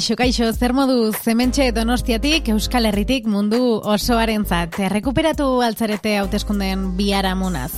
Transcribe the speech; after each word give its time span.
Kaixo, 0.00 0.14
kaixo, 0.16 0.46
zer 0.56 0.72
modu 0.72 1.10
zementxe 1.12 1.66
donostiatik, 1.76 2.46
Euskal 2.54 2.88
Herritik 2.88 3.26
mundu 3.28 3.58
osoaren 3.84 4.46
zat. 4.48 4.78
Rekuperatu 4.88 5.48
altzarete 5.60 6.14
hauteskundeen 6.22 6.86
biharamunaz. 6.96 7.68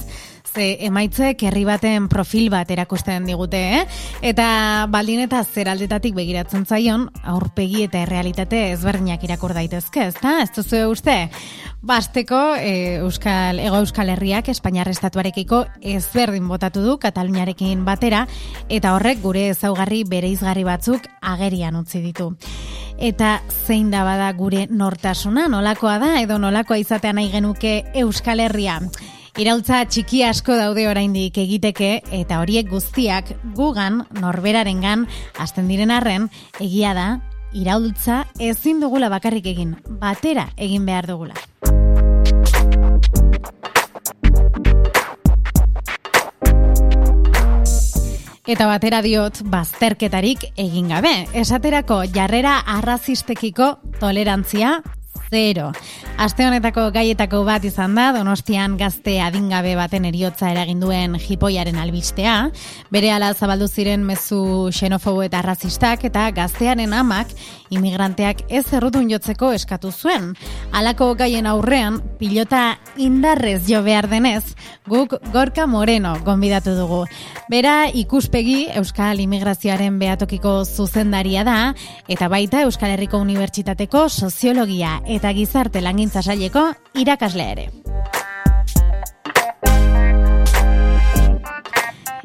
Ze 0.52 0.84
emaitzek 0.84 1.40
herri 1.48 1.62
baten 1.64 2.10
profil 2.12 2.50
bat 2.52 2.68
erakusten 2.70 3.24
digute, 3.24 3.60
eh? 3.78 3.84
Eta 4.28 4.86
baldin 4.92 5.22
eta 5.24 5.38
zer 5.44 5.70
aldetatik 5.72 6.12
begiratzen 6.12 6.66
zaion, 6.68 7.06
aurpegi 7.24 7.86
eta 7.86 8.02
errealitate 8.04 8.60
ezberdinak 8.74 9.24
irakur 9.24 9.54
daitezke, 9.56 10.04
ezta? 10.10 10.34
Ez 10.42 10.50
duzu 10.52 10.82
uste? 10.90 11.14
Basteko, 11.80 12.40
e, 12.60 12.98
Euskal, 13.00 13.62
Ego 13.64 13.80
Euskal 13.80 14.12
Herriak 14.12 14.50
Espainiar 14.52 14.90
Estatuarekiko 14.92 15.62
ezberdin 15.94 16.52
botatu 16.52 16.84
du 16.84 16.98
Kataluniarekin 17.00 17.86
batera, 17.88 18.26
eta 18.68 18.92
horrek 18.92 19.24
gure 19.24 19.48
ezaugarri 19.54 20.02
bereizgarri 20.04 20.66
batzuk 20.68 21.08
agerian 21.22 21.80
utzi 21.80 22.04
ditu. 22.04 22.28
Eta 23.00 23.38
zein 23.48 23.88
da 23.90 24.04
bada 24.04 24.28
gure 24.36 24.66
nortasuna, 24.68 25.48
nolakoa 25.48 25.96
da, 25.98 26.12
edo 26.20 26.36
nolakoa 26.38 26.76
izatea 26.84 27.16
nahi 27.16 27.32
genuke 27.32 27.78
Euskal 28.04 28.44
Herria. 28.44 28.82
Iraultza 29.40 29.78
txiki 29.88 30.18
asko 30.28 30.52
daude 30.58 30.82
oraindik 30.90 31.38
egiteke 31.40 32.02
eta 32.12 32.42
horiek 32.42 32.66
guztiak 32.68 33.30
gugan 33.56 34.02
norberarengan 34.20 35.06
hasten 35.40 35.70
diren 35.72 35.88
arren 35.88 36.26
egia 36.60 36.92
da 36.92 37.06
iraultza 37.56 38.26
ezin 38.36 38.84
dugula 38.84 39.08
bakarrik 39.08 39.48
egin, 39.48 39.72
batera 40.02 40.50
egin 40.60 40.84
behar 40.84 41.08
dugula. 41.08 41.32
Eta 48.44 48.66
batera 48.68 49.00
diot 49.00 49.46
bazterketarik 49.48 50.50
egin 50.60 50.92
gabe. 50.92 51.14
Esaterako 51.32 52.02
jarrera 52.12 52.58
arrazistekiko 52.66 53.78
tolerantzia 54.00 54.82
zero. 55.32 55.72
Aste 56.20 56.44
honetako 56.44 56.90
gaietako 56.92 57.40
bat 57.46 57.64
izan 57.64 57.94
da, 57.96 58.10
donostian 58.12 58.76
gazte 58.76 59.14
adingabe 59.24 59.72
baten 59.78 60.04
eriotza 60.04 60.50
eragin 60.52 60.82
duen 60.82 61.16
jipoiaren 61.18 61.78
albistea, 61.80 62.34
bere 62.92 63.10
ala 63.14 63.32
zabaldu 63.32 63.66
ziren 63.66 64.04
mezu 64.04 64.68
xenofobo 64.76 65.24
eta 65.24 65.40
razistak 65.42 66.04
eta 66.04 66.26
gaztearen 66.36 66.92
amak 66.92 67.32
imigranteak 67.72 68.44
ez 68.52 68.66
errutun 68.76 69.08
jotzeko 69.08 69.54
eskatu 69.56 69.90
zuen. 69.90 70.34
Halako 70.76 71.14
gaien 71.16 71.48
aurrean, 71.48 72.02
pilota 72.20 72.76
indarrez 73.00 73.62
jo 73.70 73.80
behar 73.82 74.10
denez, 74.12 74.52
guk 74.84 75.16
Gorka 75.32 75.66
Moreno 75.66 76.12
gonbidatu 76.26 76.76
dugu. 76.76 77.06
Bera 77.48 77.86
ikuspegi 77.88 78.66
Euskal 78.76 79.20
Imigrazioaren 79.24 79.96
behatokiko 79.98 80.58
zuzendaria 80.66 81.44
da, 81.48 81.58
eta 82.08 82.28
baita 82.28 82.66
Euskal 82.66 82.92
Herriko 82.92 83.22
Unibertsitateko 83.24 84.08
soziologia 84.10 84.98
eta 85.06 85.21
gizarte 85.30 85.80
langintza 85.80 86.22
saileko 86.22 86.72
irakaslea 86.98 87.52
ere. 87.54 87.68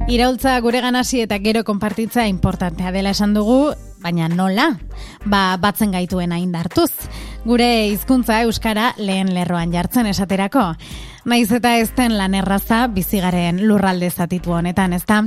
Iraultza 0.08 0.54
gure 0.64 0.80
ganasi 0.80 1.20
eta 1.22 1.36
gero 1.44 1.66
konpartitza 1.68 2.24
importantea 2.32 2.94
dela 2.96 3.12
esan 3.12 3.34
dugu, 3.36 3.74
baina 4.00 4.30
nola? 4.32 4.70
Ba, 5.28 5.58
batzen 5.60 5.92
gaituen 5.92 6.32
hain 6.32 6.54
dartuz. 6.54 6.94
Gure 7.44 7.68
hizkuntza 7.90 8.40
euskara 8.48 8.94
lehen 8.98 9.34
lerroan 9.36 9.74
jartzen 9.76 10.08
esaterako. 10.08 10.64
Naiz 11.28 11.50
eta 11.52 11.74
ez 11.76 11.90
den 11.92 12.14
lan 12.16 12.38
erraza 12.40 12.86
bizigaren 12.88 13.58
lurralde 13.68 14.08
zatitu 14.08 14.54
honetan, 14.56 14.94
ezta? 14.96 15.18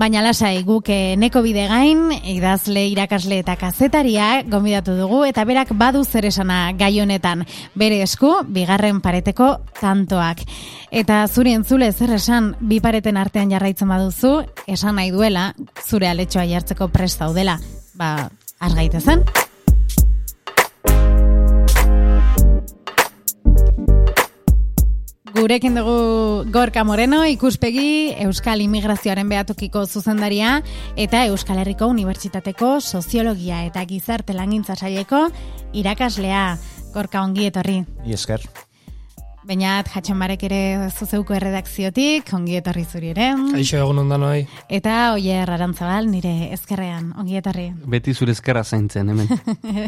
Baina 0.00 0.22
lasai 0.24 0.62
guk 0.64 0.88
eh, 0.88 1.12
neko 1.20 1.42
bide 1.44 1.66
gain, 1.68 2.06
idazle, 2.24 2.86
irakasle 2.88 3.42
eta 3.42 3.58
kazetaria 3.60 4.30
gomidatu 4.48 4.96
dugu 4.96 5.26
eta 5.28 5.44
berak 5.44 5.74
badu 5.76 6.06
zer 6.06 6.30
esana 6.30 6.72
gai 6.72 6.94
honetan 7.04 7.44
bere 7.76 8.00
esku 8.00 8.32
bigarren 8.48 9.04
pareteko 9.04 9.52
kantoak. 9.76 10.40
Eta 10.88 11.20
zuri 11.28 11.52
entzule 11.52 11.92
zer 11.92 12.16
esan 12.16 12.54
bi 12.58 12.80
pareten 12.80 13.20
artean 13.20 13.52
jarraitzen 13.52 13.92
baduzu, 13.92 14.38
esan 14.66 14.96
nahi 14.96 15.12
duela 15.12 15.50
zure 15.84 16.08
aletxoa 16.08 16.48
jartzeko 16.48 16.88
prest 16.88 17.20
daudela. 17.20 17.60
Ba, 17.92 18.30
argaite 18.58 19.04
zen. 19.04 19.28
Gurekin 25.32 25.74
dugu 25.78 26.44
Gorka 26.52 26.82
Moreno, 26.84 27.22
ikuspegi 27.24 28.12
Euskal 28.20 28.60
Immigrazioaren 28.60 29.30
behatokiko 29.32 29.86
zuzendaria 29.86 30.58
eta 31.00 31.22
Euskal 31.30 31.62
Herriko 31.62 31.88
Unibertsitateko 31.88 32.74
Soziologia 32.80 33.62
eta 33.64 33.84
Gizarte 33.88 34.36
Langintza 34.36 34.76
Saieko 34.76 35.30
irakaslea. 35.72 36.58
Gorka 36.92 37.22
ongi 37.24 37.48
etorri. 37.48 37.78
I 38.04 38.12
esker. 38.12 38.44
Bainat, 39.42 39.88
jatxan 39.90 40.20
barek 40.22 40.44
ere 40.46 40.60
zuzeuko 40.92 41.34
erredakziotik, 41.34 42.28
ongi 42.36 42.60
etorri 42.60 42.84
zuri 42.84 43.10
ere. 43.10 43.32
Aixo 43.56 43.80
egun 43.80 44.04
ondan 44.04 44.22
hoi. 44.22 44.44
Eta 44.70 45.14
oie 45.16 45.40
errarantzabal, 45.42 46.06
nire 46.12 46.52
ezkerrean, 46.54 47.10
ongi 47.18 47.40
etorri. 47.40 47.70
Beti 47.90 48.14
zure 48.14 48.36
ezkerra 48.36 48.62
zaintzen, 48.62 49.10
hemen. 49.10 49.32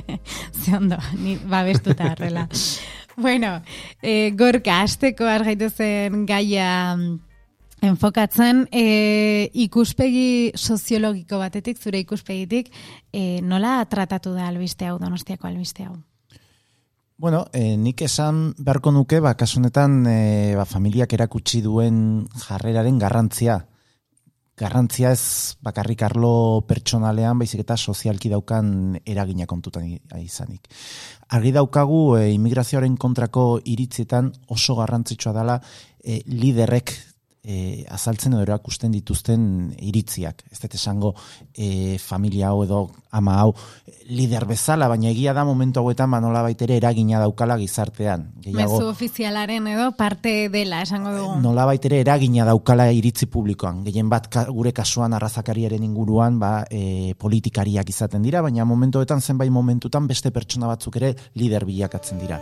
Ze 0.64 0.74
ondo, 0.80 0.98
ni 1.20 1.36
babestuta 1.38 2.14
arrela. 2.16 2.48
Bueno, 3.24 3.62
e, 4.02 4.32
gorka, 4.34 4.80
azteko 4.82 5.26
argaitu 5.30 5.68
zen 5.70 6.24
gaia 6.26 6.96
mm, 6.96 7.20
enfokatzen, 7.86 8.64
e, 8.72 9.50
ikuspegi 9.52 10.52
soziologiko 10.56 11.38
batetik, 11.38 11.78
zure 11.78 12.00
ikuspegitik, 12.02 12.72
e, 13.12 13.40
nola 13.42 13.84
tratatu 13.90 14.34
da 14.34 14.48
albiste 14.48 14.88
hau, 14.88 14.98
donostiako 14.98 15.46
albiste 15.46 15.86
hau? 15.86 15.94
Bueno, 17.16 17.44
e, 17.52 17.76
nik 17.78 18.02
esan 18.02 18.48
beharko 18.58 18.90
nuke, 18.90 19.20
ba, 19.22 19.36
kasunetan, 19.38 20.00
e, 20.10 20.18
ba, 20.58 20.64
familiak 20.66 21.14
erakutsi 21.14 21.62
duen 21.62 22.26
jarreraren 22.48 22.98
garrantzia. 22.98 23.60
Garrantzia 24.54 25.10
ez 25.10 25.56
bakarrik 25.66 26.04
arlo 26.06 26.62
pertsonalean, 26.68 27.40
baizik 27.40 27.64
eta 27.64 27.76
sozialki 27.76 28.30
daukan 28.30 29.00
eragina 29.04 29.48
kontutan 29.50 29.88
izanik. 30.20 30.68
Argi 31.34 31.50
daukagu 31.56 32.02
e, 32.20 32.28
immigrazioaren 32.36 32.94
kontrako 32.96 33.58
iritzietan 33.64 34.30
oso 34.54 34.76
garrantzitsua 34.78 35.32
dela 35.34 35.58
e, 36.04 36.20
liderrek 36.30 36.94
e, 37.44 37.84
azaltzen 37.92 38.34
edo 38.34 38.42
erakusten 38.42 38.92
dituzten 38.94 39.74
iritziak. 39.78 40.42
Ez 40.50 40.58
dut 40.62 40.74
esango 40.78 41.14
e, 41.52 41.98
familia 42.02 42.50
hau 42.50 42.64
edo 42.64 42.80
ama 43.14 43.36
hau 43.42 43.52
lider 44.08 44.44
bezala, 44.48 44.88
baina 44.90 45.08
egia 45.10 45.32
da 45.36 45.44
momentu 45.46 45.80
hauetan 45.80 46.10
manola 46.10 46.42
ba, 46.42 46.48
baitere 46.48 46.78
eragina 46.80 47.20
daukala 47.22 47.56
gizartean. 47.60 48.26
Gehiago, 48.44 48.78
Mezu 48.78 48.88
ofizialaren 48.90 49.68
edo 49.70 49.90
parte 49.96 50.48
dela, 50.52 50.82
esango 50.82 51.14
dugu. 51.14 51.38
Nola 51.44 51.66
baitere 51.68 52.00
eragina 52.02 52.46
daukala 52.48 52.90
iritzi 52.92 53.28
publikoan. 53.30 53.84
Gehien 53.86 54.10
bat 54.12 54.28
gure 54.50 54.72
kasuan 54.76 55.14
arrazakariaren 55.16 55.84
inguruan 55.84 56.40
ba, 56.40 56.54
e, 56.70 57.14
politikariak 57.18 57.90
izaten 57.94 58.24
dira, 58.24 58.42
baina 58.42 58.64
momentu 58.68 59.00
hauetan 59.00 59.22
zenbait 59.22 59.52
momentutan 59.52 60.08
beste 60.10 60.32
pertsona 60.34 60.70
batzuk 60.70 60.96
ere 61.00 61.14
lider 61.34 61.64
bilakatzen 61.68 62.20
dira. 62.20 62.40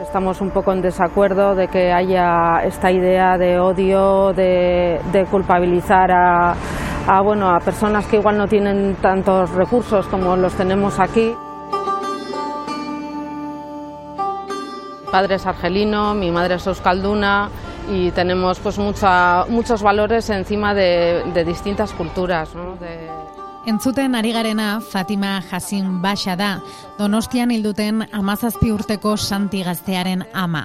Estamos 0.00 0.40
un 0.40 0.50
poco 0.50 0.72
en 0.72 0.80
desacuerdo 0.80 1.56
de 1.56 1.66
que 1.66 1.92
haya 1.92 2.62
esta 2.64 2.90
idea 2.92 3.36
de 3.36 3.58
odio, 3.58 4.32
de, 4.32 5.26
culpabilizar 5.28 6.10
a, 6.12 7.20
bueno, 7.22 7.50
a 7.50 7.58
personas 7.58 8.06
que 8.06 8.16
igual 8.16 8.38
no 8.38 8.46
tienen 8.46 8.96
tantos 9.02 9.50
recursos 9.50 10.06
como 10.06 10.36
los 10.36 10.54
tenemos 10.54 11.00
aquí. 11.00 11.34
Mi 15.04 15.10
padre 15.10 15.34
es 15.34 15.46
argelino, 15.46 16.14
mi 16.14 16.30
madre 16.30 16.54
es 16.54 16.66
euskalduna 16.66 17.48
y 17.90 18.12
tenemos 18.12 18.60
pues 18.60 18.78
mucha, 18.78 19.46
muchos 19.48 19.82
valores 19.82 20.30
encima 20.30 20.74
de, 20.74 21.24
distintas 21.44 21.92
culturas. 21.92 22.54
Entzuten 23.68 24.14
ari 24.14 24.30
garena 24.32 24.80
Fatima 24.80 25.42
Jasin 25.42 26.00
Baixa 26.00 26.32
da, 26.40 26.62
Donostian 26.96 27.50
hilduten 27.52 28.00
amazazpi 28.16 28.70
urteko 28.72 29.10
santi 29.20 29.60
gaztearen 29.60 30.22
ama. 30.32 30.62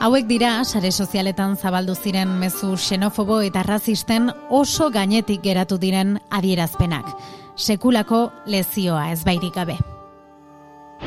Hauek 0.00 0.24
dira, 0.24 0.54
sare 0.64 0.88
sozialetan 0.90 1.58
zabaldu 1.60 1.92
ziren 1.92 2.32
mezu 2.40 2.78
xenofobo 2.80 3.42
eta 3.44 3.60
razisten 3.66 4.30
oso 4.48 4.88
gainetik 4.88 5.44
geratu 5.44 5.76
diren 5.76 6.16
adierazpenak. 6.30 7.12
Sekulako 7.56 8.22
lezioa 8.46 9.10
ez 9.12 9.20
bairik 9.28 9.60
gabe. 9.60 9.76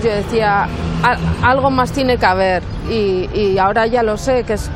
Yo 0.03 0.11
decía, 0.11 0.69
algo 1.41 1.71
más 1.71 1.91
tiene 1.93 2.19
que 2.19 2.27
haber 2.27 2.61
y, 2.91 3.27
y 3.33 3.57
ahora 3.57 3.87
ya 3.87 4.03
lo 4.03 4.17
sé, 4.17 4.43
que 4.43 4.53
es 4.53 4.69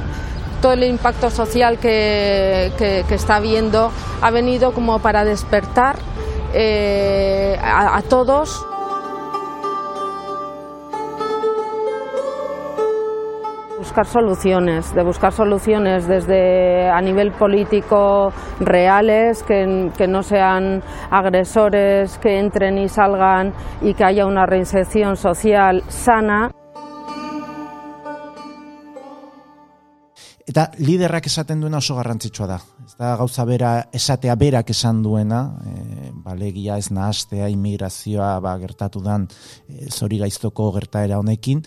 todo 0.63 0.73
el 0.73 0.83
impacto 0.85 1.29
social 1.29 1.77
que, 1.77 2.71
que, 2.79 3.05
que 3.07 3.13
está 3.13 3.35
habiendo 3.35 3.91
ha 4.23 4.31
venido 4.31 4.73
como 4.73 4.97
para 4.97 5.23
despertar 5.23 5.97
eh, 6.53 7.57
a, 7.61 7.97
a 7.97 8.01
todos. 8.03 8.65
Buscar 13.77 14.05
soluciones, 14.05 14.93
de 14.93 15.03
buscar 15.03 15.31
soluciones 15.31 16.07
desde 16.07 16.89
a 16.89 16.99
nivel 16.99 17.31
político 17.31 18.33
reales, 18.59 19.43
que, 19.43 19.91
que 19.97 20.07
no 20.07 20.23
sean 20.23 20.83
agresores, 21.09 22.17
que 22.17 22.37
entren 22.37 22.77
y 22.77 22.89
salgan 22.89 23.53
y 23.81 23.93
que 23.93 24.03
haya 24.03 24.25
una 24.25 24.45
reinserción 24.45 25.15
social 25.15 25.83
sana. 25.87 26.51
Eta 30.47 30.71
liderrak 30.79 31.25
esaten 31.27 31.61
duena 31.61 31.77
oso 31.77 31.95
garrantzitsua 31.95 32.47
da. 32.47 32.59
Ez 32.87 32.95
da 32.95 33.17
gauza 33.19 33.43
bera, 33.43 33.69
esatea 33.91 34.31
berak 34.39 34.69
esan 34.71 35.01
duena, 35.03 35.41
e, 35.59 36.11
balegia 36.23 36.77
ez 36.79 36.87
nahastea, 36.95 37.49
imigrazioa 37.51 38.37
ba, 38.39 38.53
gertatu 38.61 39.01
dan 39.03 39.25
e, 39.67 39.89
zori 39.91 40.21
gaiztoko 40.21 40.69
gertaera 40.71 41.17
honekin, 41.19 41.65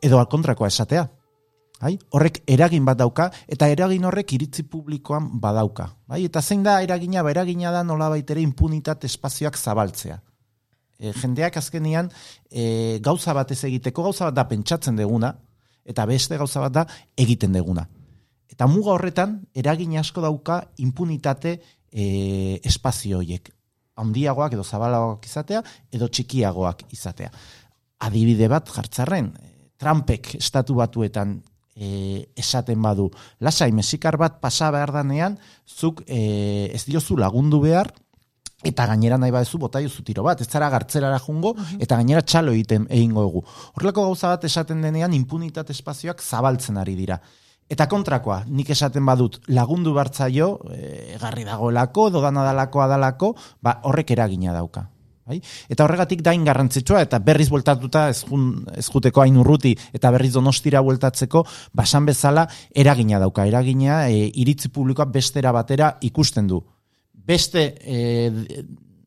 edo 0.00 0.16
alkontrakoa 0.22 0.70
esatea. 0.72 1.02
Bai? 1.82 1.98
Horrek 2.16 2.40
eragin 2.48 2.86
bat 2.88 2.96
dauka, 2.96 3.26
eta 3.44 3.68
eragin 3.68 4.06
horrek 4.08 4.32
iritzi 4.38 4.64
publikoan 4.64 5.26
badauka. 5.42 5.90
Bai? 6.08 6.22
Eta 6.30 6.40
zein 6.40 6.62
da 6.64 6.78
eragina, 6.80 7.20
ba, 7.26 7.34
eragina 7.34 7.72
da 7.74 7.82
nola 7.84 8.08
baitere 8.14 8.40
impunitat 8.40 9.04
espazioak 9.04 9.58
zabaltzea. 9.60 10.16
E, 10.96 11.12
jendeak 11.12 11.58
azkenian 11.60 12.08
e, 12.48 13.02
gauza 13.04 13.36
bat 13.36 13.52
ez 13.52 13.60
egiteko, 13.68 14.06
gauza 14.08 14.30
bat 14.30 14.40
da 14.40 14.46
pentsatzen 14.48 14.96
deguna, 14.96 15.34
eta 15.84 16.08
beste 16.08 16.40
gauza 16.40 16.64
bat 16.64 16.78
da 16.80 16.86
egiten 17.20 17.52
deguna. 17.52 17.84
Eta 18.54 18.68
muga 18.70 18.92
horretan, 18.94 19.40
eragin 19.58 19.96
asko 19.98 20.22
dauka 20.22 20.60
impunitate 20.78 21.56
e, 21.90 22.60
espazio 22.62 23.18
horiek. 23.18 23.50
Handiagoak 23.98 24.54
edo 24.54 24.62
zabalagoak 24.62 25.26
izatea, 25.26 25.62
edo 25.94 26.06
txikiagoak 26.06 26.86
izatea. 26.94 27.32
Adibide 28.06 28.46
bat 28.50 28.70
jartzarren, 28.70 29.32
Trumpek 29.78 30.36
estatu 30.38 30.78
batuetan 30.78 31.34
e, 31.74 32.30
esaten 32.38 32.78
badu, 32.82 33.08
lasai, 33.42 33.72
mesikar 33.74 34.18
bat 34.22 34.38
pasa 34.42 34.70
behar 34.74 34.94
danean, 34.94 35.38
zuk 35.66 36.04
e, 36.06 36.70
ez 36.70 36.84
diozu 36.86 37.18
lagundu 37.18 37.58
behar, 37.64 37.90
eta 38.64 38.86
gainera 38.86 39.18
nahi 39.18 39.34
badezu 39.34 39.58
bota 39.60 39.82
jozu 39.82 40.06
tiro 40.06 40.22
bat, 40.24 40.40
ez 40.40 40.48
zara 40.48 40.70
gartzelara 40.70 41.18
jungo, 41.18 41.56
eta 41.82 41.98
gainera 41.98 42.22
txalo 42.22 42.54
egiten 42.54 42.86
egingo 42.88 43.26
egu. 43.28 43.42
Horrelako 43.74 44.06
gauza 44.08 44.30
bat 44.36 44.46
esaten 44.46 44.82
denean 44.82 45.14
impunitate 45.14 45.74
espazioak 45.74 46.22
zabaltzen 46.22 46.78
ari 46.80 46.94
dira. 46.94 47.18
Eta 47.74 47.88
kontrakoa, 47.90 48.44
nik 48.54 48.68
esaten 48.70 49.02
badut 49.06 49.40
lagundu 49.50 49.94
bartzaio, 49.96 50.48
e, 50.70 51.16
garri 51.18 51.42
dagoelako, 51.46 52.08
edo 52.12 52.20
dana 52.22 52.44
dalako 52.46 52.84
adalako, 52.84 53.32
ba, 53.62 53.80
horrek 53.88 54.12
eragina 54.14 54.54
dauka. 54.54 54.84
Bai? 55.24 55.38
Eta 55.72 55.86
horregatik 55.86 56.20
dain 56.22 56.44
garrantzitsua, 56.44 57.00
eta 57.06 57.18
berriz 57.24 57.48
bueltatuta 57.50 58.04
ez, 58.12 58.20
jun, 58.28 58.44
ez 58.76 58.84
juteko 58.92 59.24
hain 59.24 59.38
urruti, 59.40 59.72
eta 59.96 60.12
berriz 60.14 60.34
donostira 60.36 60.82
bueltatzeko, 60.84 61.42
basan 61.72 62.06
bezala 62.06 62.44
eragina 62.70 63.18
dauka. 63.22 63.48
Eragina 63.48 64.04
e, 64.12 64.28
iritzi 64.44 64.70
publikoa 64.70 65.08
bestera 65.10 65.52
batera 65.56 65.94
ikusten 66.04 66.50
du. 66.52 66.60
Beste 67.24 67.70
e, 67.80 68.02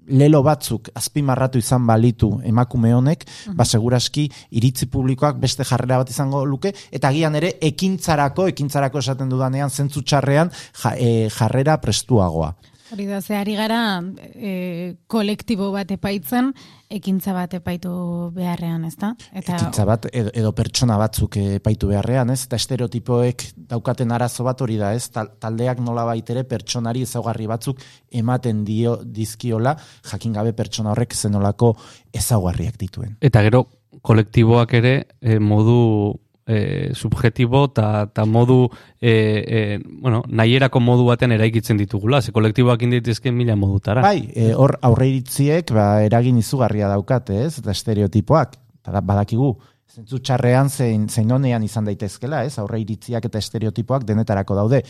lelo 0.08 0.42
batzuk 0.44 0.90
azpimarratu 0.96 1.60
izan 1.60 1.86
balitu 1.88 2.30
emakume 2.46 2.94
honek, 2.94 3.26
ba 3.56 3.66
seguraski 3.66 4.28
iritzi 4.52 4.88
publikoak 4.92 5.40
beste 5.42 5.66
jarrera 5.68 6.00
bat 6.04 6.10
izango 6.14 6.44
luke 6.46 6.74
eta 6.92 7.10
agian 7.10 7.36
ere 7.36 7.54
ekintzarako, 7.62 8.48
ekintzarako 8.54 9.04
esaten 9.04 9.30
dudanean 9.30 9.70
zentzu 9.70 10.02
txarrean 10.02 10.52
ja, 10.84 10.96
e, 10.96 11.30
jarrera 11.34 11.78
prestuagoa. 11.84 12.54
Hori 12.92 13.06
da, 13.06 13.20
ze 13.22 13.36
ari 13.36 13.56
gara 13.58 14.00
e, 14.32 14.96
kolektibo 15.12 15.70
bat 15.74 15.90
epaitzen, 15.92 16.54
ekintza 16.94 17.34
bat 17.36 17.58
epaitu 17.58 17.92
beharrean, 18.36 18.86
ez 18.88 18.96
da? 19.00 19.10
Eta... 19.34 19.58
Ekintza 19.58 19.84
bat 19.90 20.08
edo, 20.12 20.32
edo 20.32 20.54
pertsona 20.56 20.96
batzuk 21.02 21.36
epaitu 21.42 21.90
beharrean, 21.92 22.32
ez? 22.32 22.46
Eta 22.48 22.60
estereotipoek 22.62 23.44
daukaten 23.74 24.14
arazo 24.16 24.46
bat 24.48 24.64
hori 24.64 24.80
da, 24.80 24.94
ez? 24.96 25.10
Taldeak 25.12 25.82
nola 25.84 26.06
baitere 26.08 26.46
pertsonari 26.48 27.04
ezaugarri 27.04 27.50
batzuk 27.52 27.84
ematen 28.22 28.64
dio 28.68 28.98
dizkiola, 29.04 29.76
jakin 30.14 30.38
gabe 30.40 30.56
pertsona 30.56 30.94
horrek 30.94 31.18
zenolako 31.18 31.74
ezaugarriak 32.16 32.80
dituen. 32.80 33.18
Eta 33.20 33.44
gero, 33.44 33.66
kolektiboak 34.08 34.78
ere 34.80 34.94
e, 35.20 35.40
modu 35.44 36.16
e, 36.48 36.92
subjetibo 36.96 37.66
eta 37.68 38.26
modu 38.26 38.70
e, 39.02 39.12
e, 39.12 39.80
bueno, 40.02 40.24
nahierako 40.28 40.80
modu 40.80 41.06
baten 41.12 41.36
eraikitzen 41.36 41.78
ditugula, 41.78 42.22
ze 42.22 42.32
kolektiboak 42.32 42.82
inditizken 42.88 43.36
mila 43.36 43.56
modutara. 43.56 44.02
Bai, 44.02 44.30
e, 44.34 44.54
hor 44.56 44.78
aurre 44.82 45.10
iritziek 45.12 45.74
ba, 45.76 45.90
eragin 46.08 46.40
izugarria 46.40 46.90
daukate, 46.90 47.44
ez? 47.46 47.58
Eta 47.60 47.76
estereotipoak, 47.76 48.56
eta 48.82 49.02
badakigu, 49.02 49.56
zentzu 49.98 50.20
txarrean 50.22 50.68
zein, 50.70 51.08
zein 51.10 51.32
honean 51.34 51.64
izan 51.66 51.88
daitezkela, 51.88 52.44
ez? 52.46 52.60
Aurre 52.62 52.78
iritziak 52.84 53.26
eta 53.26 53.40
estereotipoak 53.42 54.06
denetarako 54.06 54.58
daude 54.60 54.84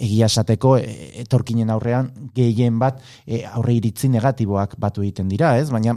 egia 0.00 0.28
esateko 0.30 0.74
e, 0.78 0.90
etorkinen 1.22 1.70
aurrean 1.72 2.10
gehien 2.36 2.78
bat 2.80 3.00
e, 3.24 3.42
aurre 3.48 3.74
iritzi 3.78 4.10
negatiboak 4.12 4.76
batu 4.80 5.04
egiten 5.04 5.30
dira, 5.32 5.54
ez? 5.60 5.70
Baina 5.72 5.96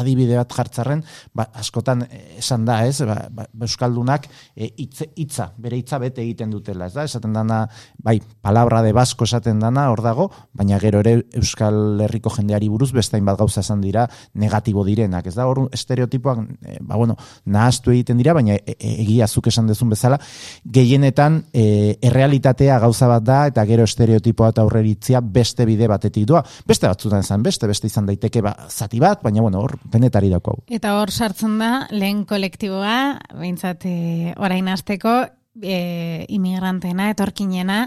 adibide 0.00 0.38
bat 0.38 0.56
jartzarren, 0.56 1.02
ba, 1.36 1.48
askotan 1.60 2.06
esan 2.38 2.64
da, 2.68 2.80
ez? 2.88 3.02
Ba, 3.08 3.18
ba, 3.34 3.46
Euskaldunak 3.68 4.28
e, 4.56 4.70
hitza, 4.78 5.50
bere 5.60 5.80
hitza 5.80 6.00
bete 6.00 6.24
egiten 6.24 6.52
dutela, 6.54 6.88
ez 6.88 6.96
da? 6.96 7.04
Esaten 7.08 7.36
dana, 7.36 7.60
bai, 8.04 8.18
palabra 8.44 8.80
de 8.86 8.94
basko 8.96 9.28
esaten 9.28 9.60
dana, 9.60 9.88
hor 9.92 10.02
dago, 10.04 10.30
baina 10.56 10.80
gero 10.80 11.04
ere 11.04 11.18
Euskal 11.36 12.00
Herriko 12.08 12.32
jendeari 12.32 12.72
buruz 12.72 12.90
bestain 12.96 13.28
bat 13.28 13.36
gauza 13.40 13.60
esan 13.60 13.84
dira 13.84 14.06
negatibo 14.32 14.84
direnak, 14.88 15.28
ez 15.28 15.36
da? 15.36 15.48
Hor 15.48 15.66
estereotipoak, 15.76 16.44
e, 16.64 16.80
ba, 16.80 16.96
bueno, 16.96 17.18
nahaztu 17.44 17.97
egiten 17.98 18.18
dira, 18.20 18.34
baina 18.36 18.56
e, 18.56 18.74
e, 18.74 18.92
egia 19.04 19.28
zuk 19.28 19.50
esan 19.50 19.68
dezun 19.70 19.92
bezala, 19.92 20.18
gehienetan 20.64 21.42
e, 21.52 21.96
errealitatea 22.02 22.78
gauza 22.82 23.08
bat 23.10 23.24
da 23.26 23.40
eta 23.50 23.64
gero 23.68 23.86
estereotipoa 23.88 24.52
eta 24.54 24.64
aurreritzia 24.64 25.22
beste 25.22 25.66
bide 25.68 25.88
batetik 25.90 26.26
doa. 26.28 26.42
Beste 26.66 26.88
batzutan 26.88 27.24
izan 27.26 27.42
beste, 27.44 27.68
beste 27.70 27.90
izan 27.90 28.08
daiteke 28.08 28.42
ba, 28.44 28.54
zati 28.68 29.00
bat, 29.02 29.22
baina 29.22 29.44
bueno, 29.44 29.62
hor 29.64 29.76
benetari 29.90 30.30
dauko. 30.32 30.58
Eta 30.68 30.98
hor 31.00 31.12
sartzen 31.12 31.58
da, 31.60 31.72
lehen 31.90 32.24
kolektiboa, 32.28 32.98
behintzat 33.34 33.84
e, 33.88 33.98
orain 34.38 34.68
azteko, 34.72 35.20
e, 35.62 36.24
imigrantena, 36.28 37.10
etorkinena, 37.14 37.84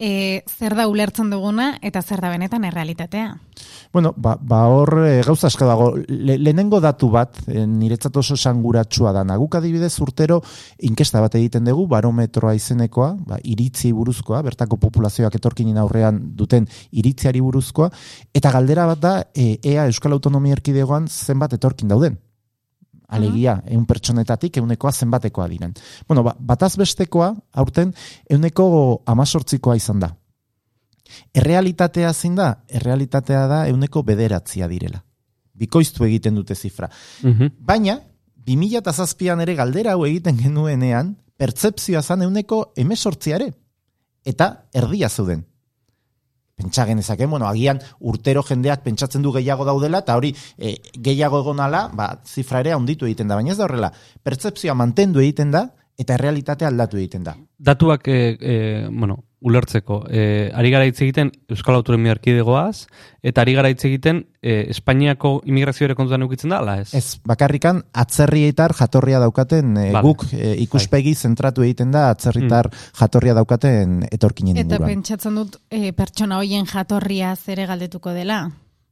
e, 0.00 0.42
zer 0.48 0.74
da 0.74 0.88
ulertzen 0.88 1.28
duguna 1.30 1.74
eta 1.84 2.00
zer 2.02 2.22
da 2.24 2.30
benetan 2.32 2.64
errealitatea. 2.64 3.34
Bueno, 3.92 4.14
ba, 4.16 4.36
ba 4.40 4.62
hor 4.72 4.94
e, 5.04 5.20
gauza 5.26 5.50
asko 5.50 5.68
dago, 5.68 5.90
Le, 6.08 6.38
lehenengo 6.38 6.80
datu 6.80 7.10
bat, 7.12 7.36
e, 7.46 7.66
niretzat 7.68 8.16
oso 8.16 8.36
sanguratsua 8.36 9.12
da, 9.12 9.24
naguk 9.28 9.58
adibidez 9.58 9.92
urtero 10.00 10.40
inkesta 10.88 11.20
bat 11.20 11.36
egiten 11.36 11.68
dugu, 11.68 11.86
barometroa 11.90 12.54
izenekoa, 12.56 13.12
ba, 13.28 13.38
iritzi 13.44 13.92
buruzkoa, 13.92 14.40
bertako 14.46 14.80
populazioak 14.80 15.36
etorkinin 15.36 15.78
aurrean 15.82 16.22
duten 16.38 16.66
iritziari 16.90 17.44
buruzkoa, 17.44 17.90
eta 18.34 18.56
galdera 18.56 18.88
bat 18.94 19.04
da, 19.04 19.14
e, 19.34 19.52
ea 19.62 19.86
Euskal 19.90 20.16
Autonomia 20.16 20.56
Erkidegoan 20.56 21.10
zenbat 21.10 21.58
etorkin 21.60 21.92
dauden 21.92 22.18
alegia, 23.10 23.56
mm 23.56 23.74
eun 23.74 23.84
pertsonetatik 23.86 24.56
eunekoa 24.60 24.92
zenbatekoa 24.92 25.46
diren. 25.48 25.74
Bueno, 26.08 26.22
ba, 26.26 26.34
bataz 26.38 26.76
bestekoa, 26.78 27.34
aurten, 27.52 27.92
euneko 28.30 29.02
amazortzikoa 29.06 29.76
izan 29.76 30.00
da. 30.00 30.10
Errealitatea 31.34 32.12
zein 32.12 32.36
da? 32.38 32.50
Errealitatea 32.68 33.46
da 33.50 33.60
euneko 33.68 34.02
bederatzia 34.06 34.68
direla. 34.70 35.02
Bikoiztu 35.54 36.06
egiten 36.06 36.34
dute 36.38 36.54
zifra. 36.54 36.88
Mm 37.22 37.52
Baina, 37.58 37.98
2000 38.46 39.42
ere 39.42 39.54
galdera 39.54 39.92
hau 39.92 40.06
egiten 40.06 40.38
genuenean, 40.38 41.14
pertsepzioa 41.36 42.02
zan 42.02 42.22
euneko 42.22 42.72
emesortziare. 42.76 43.52
Eta 44.24 44.52
erdia 44.74 45.08
zeuden 45.08 45.49
pentsa 46.60 46.86
genezake, 46.88 47.26
bueno, 47.26 47.48
agian 47.48 47.80
urtero 48.12 48.44
jendeak 48.46 48.84
pentsatzen 48.84 49.24
du 49.24 49.32
gehiago 49.36 49.66
daudela, 49.68 50.04
eta 50.04 50.16
hori 50.20 50.34
e, 50.58 50.76
gehiago 51.08 51.40
egonala, 51.44 51.86
ba, 51.96 52.12
zifra 52.26 52.60
ere 52.64 52.76
onditu 52.76 53.08
egiten 53.08 53.30
da, 53.30 53.40
baina 53.40 53.54
ez 53.54 53.58
da 53.60 53.66
horrela, 53.68 53.92
pertsepzioa 54.26 54.76
mantendu 54.78 55.24
egiten 55.24 55.54
da, 55.56 55.66
eta 56.00 56.16
realitatea 56.20 56.68
aldatu 56.68 57.00
egiten 57.00 57.24
da. 57.26 57.36
Datuak, 57.58 58.08
e, 58.08 58.36
e, 58.40 58.54
bueno, 58.90 59.22
ulertzeko, 59.40 60.02
e, 60.12 60.50
ari 60.54 60.70
gara 60.72 60.84
hitz 60.84 60.98
egiten 61.00 61.30
Euskal 61.48 61.78
Autonomia 61.78 62.12
Erkidegoaz, 62.12 62.86
eta 63.24 63.40
ari 63.40 63.54
gara 63.56 63.70
hitz 63.72 63.82
egiten 63.88 64.22
e, 64.42 64.66
Espainiako 64.74 65.38
imigrazio 65.48 65.86
ere 65.88 65.96
kontutan 65.96 66.26
eukitzen 66.26 66.52
da, 66.52 66.60
ala 66.60 66.76
ez? 66.82 66.90
Ez, 66.96 67.20
bakarrikan 67.26 67.80
atzerrietar 68.04 68.74
jatorria 68.76 69.20
daukaten 69.22 69.76
e, 69.80 69.86
guk 70.04 70.26
e, 70.36 70.52
ikuspegi 70.66 71.14
zentratu 71.14 71.64
egiten 71.64 71.94
da 71.94 72.10
atzerritar 72.12 72.68
mm. 72.68 72.96
jatorria 73.00 73.36
daukaten 73.40 74.00
etorkinen 74.10 74.60
inguruan. 74.60 74.84
Eta 74.84 74.92
pentsatzen 74.92 75.40
dut 75.40 75.60
e, 75.72 75.94
pertsona 75.96 76.42
hoien 76.42 76.68
jatorria 76.68 77.32
zere 77.36 77.68
galdetuko 77.70 78.12
dela? 78.16 78.44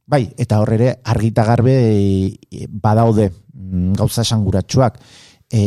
Bai, 0.09 0.23
eta 0.41 0.57
horre 0.63 0.79
ere 0.79 0.93
argita 1.13 1.45
garbe 1.45 1.75
e, 1.77 2.65
badaude 2.69 3.29
mm, 3.29 3.99
gauza 4.01 4.25
esanguratsuak. 4.25 4.97
E, 5.49 5.61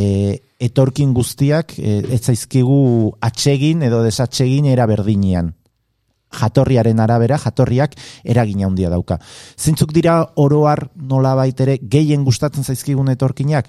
etorkin 0.63 1.13
guztiak 1.17 1.75
e, 1.79 1.99
ez 2.15 2.23
zaizkigu 2.23 3.17
atsegin 3.21 3.83
edo 3.87 4.03
desatsegin 4.05 4.69
era 4.71 4.87
berdinean. 4.87 5.53
Jatorriaren 6.33 7.01
arabera, 7.05 7.37
jatorriak 7.37 7.99
eragina 8.25 8.67
handia 8.67 8.89
dauka. 8.93 9.19
Zintzuk 9.59 9.93
dira 9.93 10.23
oroar 10.41 10.87
nola 10.97 11.35
baitere 11.37 11.77
gehien 11.83 12.25
gustatzen 12.25 12.65
zaizkigun 12.65 13.13
etorkinak? 13.13 13.69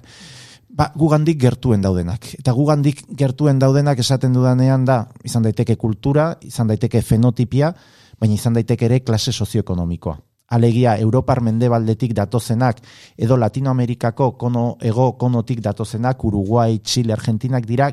Ba, 0.74 0.88
gugandik 0.98 1.38
gertuen 1.38 1.84
daudenak. 1.84 2.32
Eta 2.40 2.54
gugandik 2.56 3.04
gertuen 3.14 3.60
daudenak 3.62 4.00
esaten 4.00 4.32
dudanean 4.34 4.86
da, 4.88 5.04
izan 5.22 5.44
daiteke 5.44 5.76
kultura, 5.76 6.32
izan 6.42 6.72
daiteke 6.72 7.02
fenotipia, 7.02 7.74
baina 8.18 8.34
izan 8.34 8.56
daiteke 8.56 8.88
ere 8.88 9.02
klase 9.04 9.32
sozioekonomikoa. 9.32 10.16
Alegia, 10.48 10.98
Europar 10.98 11.40
mendebaldetik 11.40 12.12
datozenak, 12.14 12.80
edo 13.16 13.36
Latinoamerikako 13.36 14.34
kono, 14.38 14.64
ego 14.80 15.14
konotik 15.18 15.60
datozenak, 15.64 16.24
Uruguai, 16.24 16.80
Chile, 16.82 17.14
Argentinak 17.14 17.66
dira, 17.66 17.90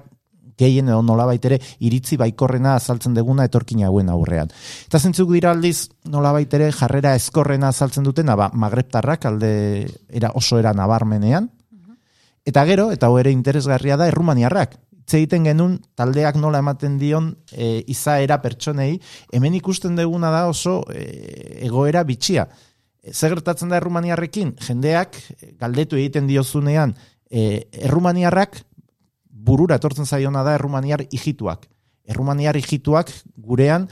gehien 0.58 0.90
edo 0.92 1.02
nolabait 1.02 1.46
ere 1.48 1.58
iritzi 1.80 2.18
baikorrena 2.22 2.76
azaltzen 2.76 3.16
deguna 3.18 3.48
etorkina 3.48 3.88
hauen 3.88 4.12
aurrean. 4.14 4.52
Eta 4.86 5.00
zentzuk 5.00 5.32
dira 5.34 5.56
aldiz 5.56 5.90
nolabait 6.06 6.54
ere 6.54 6.70
jarrera 6.76 7.16
eskorrena 7.16 7.72
azaltzen 7.72 8.04
dutena, 8.04 8.36
ba, 8.36 8.52
magreptarrak 8.54 9.26
alde 9.26 9.54
era 10.10 10.36
oso 10.36 10.60
era 10.60 10.76
nabarmenean, 10.78 11.50
Eta 12.46 12.64
gero, 12.66 12.90
eta 12.92 13.06
hau 13.08 13.20
ere 13.22 13.32
interesgarria 13.34 13.98
da, 13.98 14.08
errumaniarrak. 14.10 14.80
Itze 15.02 15.18
egiten 15.18 15.48
genuen 15.50 15.78
taldeak 15.98 16.38
nola 16.40 16.62
ematen 16.62 16.98
dion 17.02 17.32
e, 17.52 17.82
izaera 17.92 18.38
pertsonei, 18.44 19.00
hemen 19.34 19.58
ikusten 19.58 19.98
deguna 19.98 20.32
da 20.34 20.46
oso 20.50 20.82
e, 20.94 21.06
egoera 21.66 22.04
bitxia. 22.08 22.46
E, 23.02 23.14
Zer 23.14 23.34
gertatzen 23.34 23.72
da 23.72 23.80
errumaniarrekin? 23.82 24.56
Jendeak, 24.62 25.18
e, 25.40 25.54
galdetu 25.60 25.98
egiten 25.98 26.30
diozunean, 26.30 26.94
e, 27.32 27.66
errumaniarrak 27.90 28.62
burura 29.42 29.80
etortzen 29.82 30.06
zaiona 30.06 30.46
da 30.46 30.56
errumaniar 30.60 31.06
hijituak. 31.10 31.66
Errumaniar 32.08 32.58
hijituak 32.60 33.12
gurean 33.38 33.88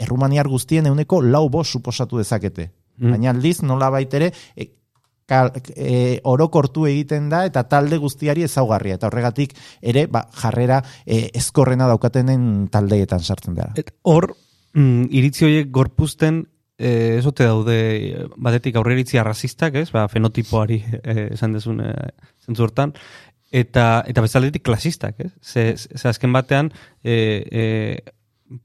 errumaniar 0.00 0.48
guztien 0.50 0.86
euneko 0.86 1.20
lau 1.22 1.48
bos 1.48 1.68
suposatu 1.70 2.18
dezakete. 2.18 2.70
Mm. 2.98 3.14
Baina 3.14 3.30
aldiz 3.34 3.60
nola 3.62 3.90
baitere 3.90 4.30
e, 4.56 4.70
kal, 5.26 5.52
e, 5.74 6.20
orokortu 6.24 6.86
egiten 6.86 7.28
da 7.32 7.44
eta 7.48 7.64
talde 7.68 7.98
guztiari 8.02 8.44
ezaugarria. 8.44 8.98
Eta 8.98 9.08
horregatik 9.08 9.54
ere 9.80 10.06
ba, 10.06 10.26
jarrera 10.42 10.82
e, 11.06 11.28
ezkorrena 11.34 11.88
daukatenen 11.90 12.68
taldeetan 12.72 13.22
sartzen. 13.24 13.56
Et 13.80 13.90
hor, 14.02 14.32
mm, 14.74 15.08
iritzi 15.10 15.46
horiek 15.48 15.70
gorpuzten, 15.72 16.44
eh, 16.78 17.16
ezote 17.18 17.46
daude, 17.46 17.76
batetik 18.36 18.76
aurreritzi 18.76 19.18
arrazistak, 19.20 19.76
ez? 19.78 19.90
Ba, 19.94 20.06
fenotipoari 20.10 20.80
eh, 21.02 21.28
esan 21.34 21.54
dezun 21.56 21.80
eh, 21.84 22.10
zentzu 22.44 22.66
hortan. 22.66 22.94
Eta, 23.54 24.02
eta 24.10 24.24
bezaletik 24.24 24.64
klasistak, 24.66 25.20
ez? 25.22 25.30
Ze, 25.40 25.64
ze 25.76 26.08
azken 26.10 26.32
batean, 26.34 26.72
eh, 27.04 27.44
eh, 27.50 28.14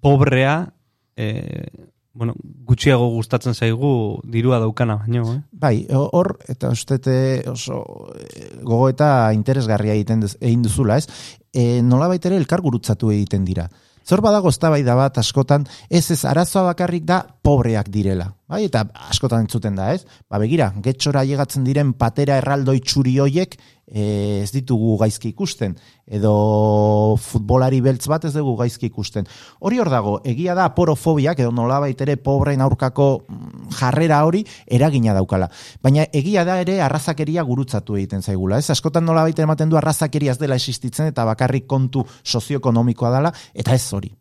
pobrea, 0.02 0.74
eh, 1.16 1.68
bueno, 2.14 2.34
gutxiago 2.66 3.10
gustatzen 3.14 3.54
zaigu 3.54 4.22
dirua 4.24 4.60
daukana 4.60 4.98
baino, 5.04 5.26
eh? 5.34 5.42
Bai, 5.52 5.88
hor, 5.94 6.38
eta 6.50 6.72
ustete 6.74 7.44
oso 7.50 7.84
e, 8.18 8.50
gogo 8.64 8.90
eta 8.90 9.32
interesgarria 9.34 9.94
egiten 9.94 10.26
duz- 10.26 10.38
egin 10.42 10.64
duzula, 10.66 10.98
ez? 10.98 11.08
E, 11.54 11.82
nola 11.82 12.10
ere 12.16 12.36
elkar 12.38 12.62
gurutzatu 12.62 13.12
egiten 13.12 13.46
dira. 13.46 13.70
Zor 14.10 14.22
badago 14.26 14.50
eztabaida 14.50 14.96
bat 14.98 15.20
askotan, 15.22 15.68
ez 15.90 16.10
ez 16.12 16.24
arazoa 16.26 16.64
bakarrik 16.72 17.04
da 17.06 17.22
pobreak 17.50 17.90
direla. 17.90 18.30
Bai, 18.50 18.64
eta 18.68 18.84
askotan 19.10 19.46
entzuten 19.46 19.78
da, 19.78 19.92
ez? 19.96 20.06
Ba, 20.30 20.40
begira, 20.42 20.70
getxora 20.86 21.26
llegatzen 21.26 21.66
diren 21.66 21.96
patera 21.98 22.38
erraldoi 22.42 22.80
txuri 22.86 23.16
hoiek 23.22 23.56
e, 23.90 24.04
ez 24.44 24.50
ditugu 24.54 24.96
gaizki 25.02 25.32
ikusten. 25.34 25.76
Edo 26.06 26.34
futbolari 27.22 27.82
beltz 27.86 28.06
bat 28.10 28.26
ez 28.26 28.34
dugu 28.36 28.56
gaizki 28.60 28.90
ikusten. 28.90 29.28
Hori 29.66 29.82
hor 29.82 29.90
dago, 29.94 30.16
egia 30.30 30.56
da 30.58 30.68
aporofobiak 30.70 31.42
edo 31.42 31.54
nolabait 31.56 32.02
ere 32.06 32.18
pobrein 32.22 32.62
aurkako 32.66 33.10
mm, 33.22 33.74
jarrera 33.80 34.22
hori 34.28 34.44
eragina 34.80 35.16
daukala. 35.18 35.50
Baina 35.86 36.06
egia 36.14 36.46
da 36.46 36.60
ere 36.62 36.80
arrazakeria 36.86 37.46
gurutzatu 37.48 37.98
egiten 37.98 38.26
zaigula. 38.26 38.62
Ez 38.62 38.70
askotan 38.74 39.06
nolabait 39.10 39.40
ematen 39.46 39.70
du 39.70 39.78
arrazakeria 39.80 40.38
ez 40.38 40.42
dela 40.42 40.58
existitzen 40.60 41.10
eta 41.10 41.26
bakarrik 41.30 41.68
kontu 41.70 42.06
sozioekonomikoa 42.24 43.14
dela 43.18 43.34
eta 43.54 43.78
ez 43.78 43.86
hori. 43.94 44.14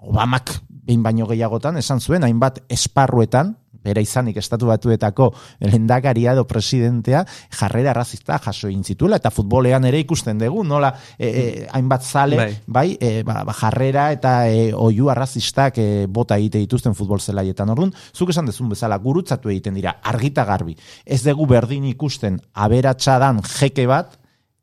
Obamak 0.00 0.56
behin 0.86 1.02
baino 1.02 1.26
gehiagotan 1.26 1.76
esan 1.80 2.00
zuen 2.00 2.24
hainbat 2.24 2.62
esparruetan 2.68 3.56
bera 3.84 4.02
izanik 4.04 4.36
estatu 4.36 4.68
batuetako 4.68 5.30
lendakaria 5.64 6.34
edo 6.36 6.46
presidentea 6.48 7.22
jarrera 7.56 7.92
arrazista 7.94 8.38
jaso 8.44 8.68
egin 8.68 8.84
zituela 8.84 9.16
eta 9.20 9.32
futbolean 9.32 9.86
ere 9.88 10.02
ikusten 10.04 10.38
dugu 10.40 10.64
nola 10.64 10.92
e, 11.16 11.28
e, 11.28 11.44
hainbat 11.72 12.04
zale 12.04 12.36
Bai. 12.36 12.50
bai, 12.66 12.86
e, 13.00 13.22
ba, 13.24 13.40
ba, 13.48 13.56
jarrera 13.56 14.10
eta 14.12 14.34
e, 14.48 14.70
oiu 14.74 15.08
arrazistak 15.10 15.80
e, 15.80 15.88
bota 16.06 16.36
egite 16.36 16.60
dituzten 16.60 16.94
futbol 16.94 17.20
zelaietan 17.20 17.72
orduan, 17.72 17.94
zuk 18.12 18.34
esan 18.34 18.46
dezun 18.50 18.68
bezala 18.68 18.98
gurutzatu 19.00 19.48
egiten 19.48 19.74
dira, 19.74 19.96
argita 20.02 20.44
garbi 20.44 20.76
ez 21.06 21.22
dugu 21.24 21.48
berdin 21.48 21.88
ikusten 21.90 22.40
aberatsadan 22.52 23.40
jeke 23.56 23.86
bat 23.88 24.18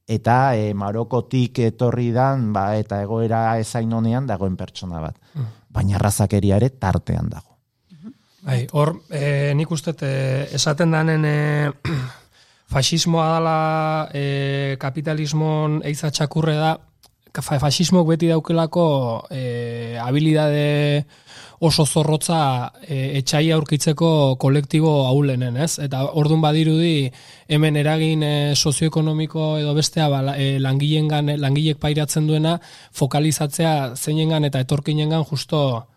eta 0.07 0.55
e, 0.55 0.71
Marokotik 0.77 1.59
etorri 1.65 2.12
dan 2.15 2.51
ba, 2.55 2.69
eta 2.79 3.01
egoera 3.03 3.57
ezain 3.59 3.91
honean 3.93 4.27
dagoen 4.29 4.55
pertsona 4.55 5.01
bat. 5.03 5.17
Baina 5.77 6.00
arrazakeria 6.00 6.57
ere 6.57 6.72
tartean 6.74 7.29
dago. 7.29 7.53
Bai, 8.48 8.62
hor, 8.72 8.93
e, 9.12 9.53
nik 9.60 9.72
uste 9.75 9.93
e, 10.07 10.12
esaten 10.55 10.93
danen 10.96 11.25
e, 11.27 11.36
fasismoa 12.72 13.27
dala 13.36 13.57
e, 14.15 14.75
kapitalismon 14.79 15.81
eiza 15.88 16.12
txakurre 16.12 16.55
da, 16.57 16.77
fasismok 17.43 18.07
beti 18.13 18.31
daukelako 18.31 18.88
e, 19.29 19.41
habilidade 20.01 21.05
oso 21.60 21.86
zorrotza 21.86 22.72
e, 22.86 23.18
etxai 23.20 23.50
aurkitzeko 23.52 24.36
kolektibo 24.38 24.92
aulenen, 25.08 25.58
ez? 25.58 25.80
Eta 25.82 26.04
ordun 26.22 26.42
badirudi 26.42 27.10
hemen 27.50 27.80
eragin 27.82 28.24
e, 28.24 28.34
sozioekonomiko 28.56 29.56
edo 29.62 29.74
bestea 29.78 30.08
ba, 30.14 30.22
e, 30.38 30.58
langilengan 30.62 31.34
langilek 31.42 31.82
pairatzen 31.82 32.28
duena 32.30 32.58
fokalizatzea 32.94 33.96
zeinengan 33.96 34.46
eta 34.46 34.62
etorkinengan 34.66 35.26
justo 35.26 35.88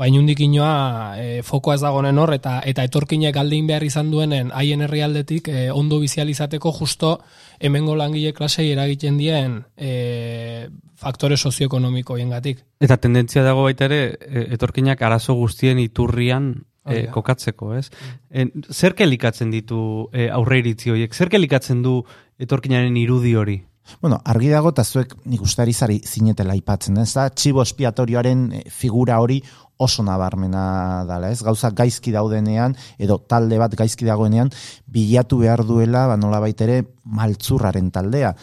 ba 0.00 0.08
inundik 0.08 0.40
inoa 0.40 1.16
e, 1.20 1.24
fokoa 1.44 1.74
ez 1.76 1.82
dagonen 1.84 2.16
hor 2.18 2.32
eta 2.32 2.62
eta 2.64 2.86
etorkinek 2.88 3.36
aldin 3.36 3.66
behar 3.68 3.84
izan 3.84 4.08
duenen 4.08 4.48
haien 4.56 4.80
herrialdetik 4.86 5.50
e, 5.52 5.66
ondo 5.70 5.98
bizializateko 6.00 6.72
justo 6.72 7.18
hemengo 7.60 7.94
langile 7.96 8.32
klasei 8.32 8.70
eragiten 8.72 9.18
dien 9.20 9.60
e, 9.76 10.68
faktore 10.96 11.36
sozioekonomikoiengatik. 11.36 12.64
Eta 12.80 12.96
tendentzia 12.96 13.44
dago 13.44 13.66
baita 13.68 13.86
ere, 13.86 14.00
e, 14.20 14.46
etorkinak 14.56 15.02
arazo 15.02 15.36
guztien 15.38 15.78
iturrian 15.78 16.52
e, 16.88 17.06
kokatzeko, 17.12 17.74
ez? 17.76 17.88
En, 18.30 18.52
zer 18.72 18.96
kelikatzen 18.98 19.52
ditu 19.52 20.08
e, 20.12 20.30
aurre 20.32 20.60
iritzi 20.64 20.92
horiek? 20.92 21.14
Zer 21.14 21.32
kelikatzen 21.32 21.84
du 21.84 22.00
etorkinaren 22.40 22.96
irudi 22.96 23.36
hori? 23.36 23.60
Bueno, 24.00 24.20
argi 24.24 24.50
dago 24.52 24.70
eta 24.70 24.84
zuek 24.84 25.16
nik 25.28 25.42
uste 25.42 25.64
ari 25.64 25.72
zari 25.74 25.98
zinetela 26.04 26.54
aipatzen, 26.54 27.00
ez 27.02 27.10
da? 27.16 27.26
Txibo 27.32 27.64
espiatorioaren 27.64 28.44
eh, 28.60 28.62
figura 28.70 29.18
hori 29.20 29.40
oso 29.80 30.04
nabarmena 30.04 31.04
dala, 31.08 31.30
ez? 31.32 31.40
Gauza 31.42 31.72
gaizki 31.76 32.12
daudenean, 32.12 32.76
edo 33.00 33.18
talde 33.28 33.58
bat 33.60 33.74
gaizki 33.78 34.04
dagoenean, 34.08 34.52
bilatu 34.86 35.40
behar 35.40 35.64
duela, 35.64 36.06
ba 36.10 36.18
nolabait 36.20 36.60
ere, 36.60 36.82
maltzurraren 37.04 37.88
taldea. 37.94 38.34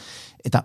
Eta 0.44 0.64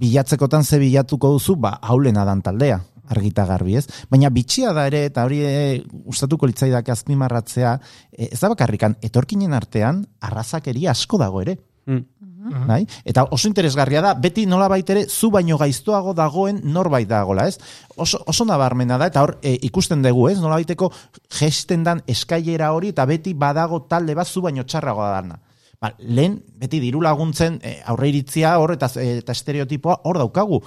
bilatzekotan 0.00 0.64
ze 0.64 0.80
bilatuko 0.80 1.34
duzu, 1.36 1.58
ba, 1.60 1.76
haulena 1.82 2.24
dan 2.24 2.40
taldea, 2.46 2.80
argita 3.10 3.44
garbi, 3.46 3.76
ez? 3.76 3.86
Baina 4.10 4.30
bitxia 4.32 4.72
da 4.76 4.86
ere, 4.88 5.04
eta 5.10 5.26
hori 5.26 5.42
e, 5.44 5.82
gustatuko 6.06 6.48
litzaidak 6.48 6.88
azpimarratzea, 6.94 7.74
e, 8.12 8.30
ez 8.30 8.38
da 8.40 8.52
bakarrikan, 8.54 8.96
etorkinen 9.04 9.52
artean, 9.56 10.04
arrazakeria 10.30 10.94
asko 10.94 11.20
dago 11.20 11.42
ere. 11.44 11.58
Mm. 11.90 12.06
Bai? 12.40 12.86
Eta 13.04 13.26
oso 13.34 13.48
interesgarria 13.50 14.00
da, 14.00 14.14
beti 14.16 14.46
nola 14.48 14.68
ere 14.78 15.04
zu 15.08 15.30
baino 15.30 15.58
gaiztoago 15.58 16.14
dagoen 16.14 16.60
norbait 16.64 17.08
dagola, 17.08 17.46
ez? 17.46 17.58
Oso, 17.96 18.22
oso 18.26 18.44
nabarmena 18.44 18.96
da, 18.98 19.06
eta 19.06 19.22
hor 19.22 19.38
e, 19.42 19.58
ikusten 19.62 20.02
dugu, 20.02 20.28
ez? 20.30 20.38
Nola 20.40 20.54
baiteko 20.56 20.90
gesten 21.38 21.84
dan 21.84 22.00
eskailera 22.06 22.72
hori, 22.72 22.88
eta 22.88 23.04
beti 23.04 23.34
badago 23.34 23.82
talde 23.82 24.14
bat 24.14 24.26
zu 24.26 24.40
baino 24.40 24.64
txarrago 24.64 25.02
dana. 25.02 25.36
Ba, 25.80 25.92
lehen, 25.98 26.38
beti 26.56 26.80
diru 26.80 27.02
laguntzen 27.02 27.58
e, 27.62 27.80
aurre 27.84 28.08
iritzia 28.08 28.56
hor, 28.58 28.72
eta, 28.72 28.88
e, 28.96 29.18
eta 29.20 29.36
estereotipoa 29.36 30.00
hor 30.04 30.20
daukagu. 30.22 30.62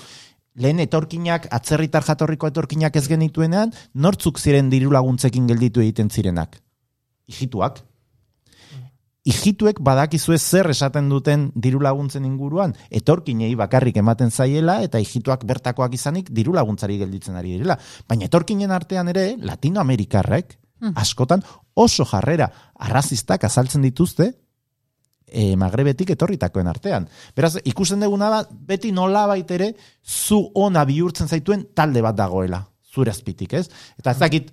Lehen 0.54 0.80
etorkinak, 0.80 1.48
atzerritar 1.50 2.06
jatorriko 2.06 2.52
etorkinak 2.52 2.96
ez 2.96 3.08
genituenean, 3.10 3.74
nortzuk 3.96 4.38
ziren 4.38 4.70
diru 4.70 4.94
laguntzekin 4.94 5.50
gelditu 5.50 5.82
egiten 5.82 6.14
zirenak? 6.14 6.60
Ijituak 7.26 7.82
ijituek 9.24 9.80
badakizue 9.80 10.38
zer 10.38 10.70
esaten 10.74 11.08
duten 11.10 11.48
diru 11.56 11.80
laguntzen 11.84 12.26
inguruan, 12.28 12.74
etorkinei 12.92 13.54
bakarrik 13.56 13.98
ematen 14.02 14.32
zaiela 14.32 14.82
eta 14.84 15.00
ijituak 15.00 15.46
bertakoak 15.48 15.96
izanik 15.96 16.30
diru 16.32 16.54
laguntzari 16.54 16.98
gelditzen 17.00 17.40
ari 17.40 17.56
direla. 17.56 17.78
Baina 18.08 18.28
etorkinen 18.28 18.72
artean 18.72 19.12
ere, 19.14 19.34
latinoamerikarrek, 19.40 20.58
askotan 21.00 21.44
oso 21.80 22.06
jarrera 22.06 22.50
arrazistak 22.84 23.46
azaltzen 23.48 23.86
dituzte, 23.86 24.34
e, 25.28 25.56
magrebetik 25.56 26.14
etorritakoen 26.14 26.68
artean. 26.68 27.08
Beraz, 27.36 27.56
ikusten 27.64 28.04
duguna 28.04 28.30
da, 28.30 28.42
beti 28.52 28.92
nola 28.92 29.26
baitere, 29.30 29.72
zu 30.04 30.40
ona 30.60 30.84
bihurtzen 30.86 31.32
zaituen 31.32 31.70
talde 31.76 32.04
bat 32.06 32.18
dagoela, 32.18 32.60
zure 32.94 33.14
azpitik, 33.14 33.56
ez? 33.58 33.70
Eta 33.98 34.12
ez 34.12 34.20
dakit, 34.20 34.52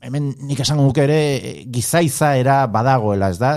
hemen 0.00 0.28
nik 0.46 0.60
esango 0.62 0.84
nuke 0.86 1.02
ere 1.02 1.18
e, 1.36 1.52
gizaiza 1.74 2.36
era 2.38 2.60
badagoela, 2.70 3.30
ez 3.32 3.38
da? 3.40 3.56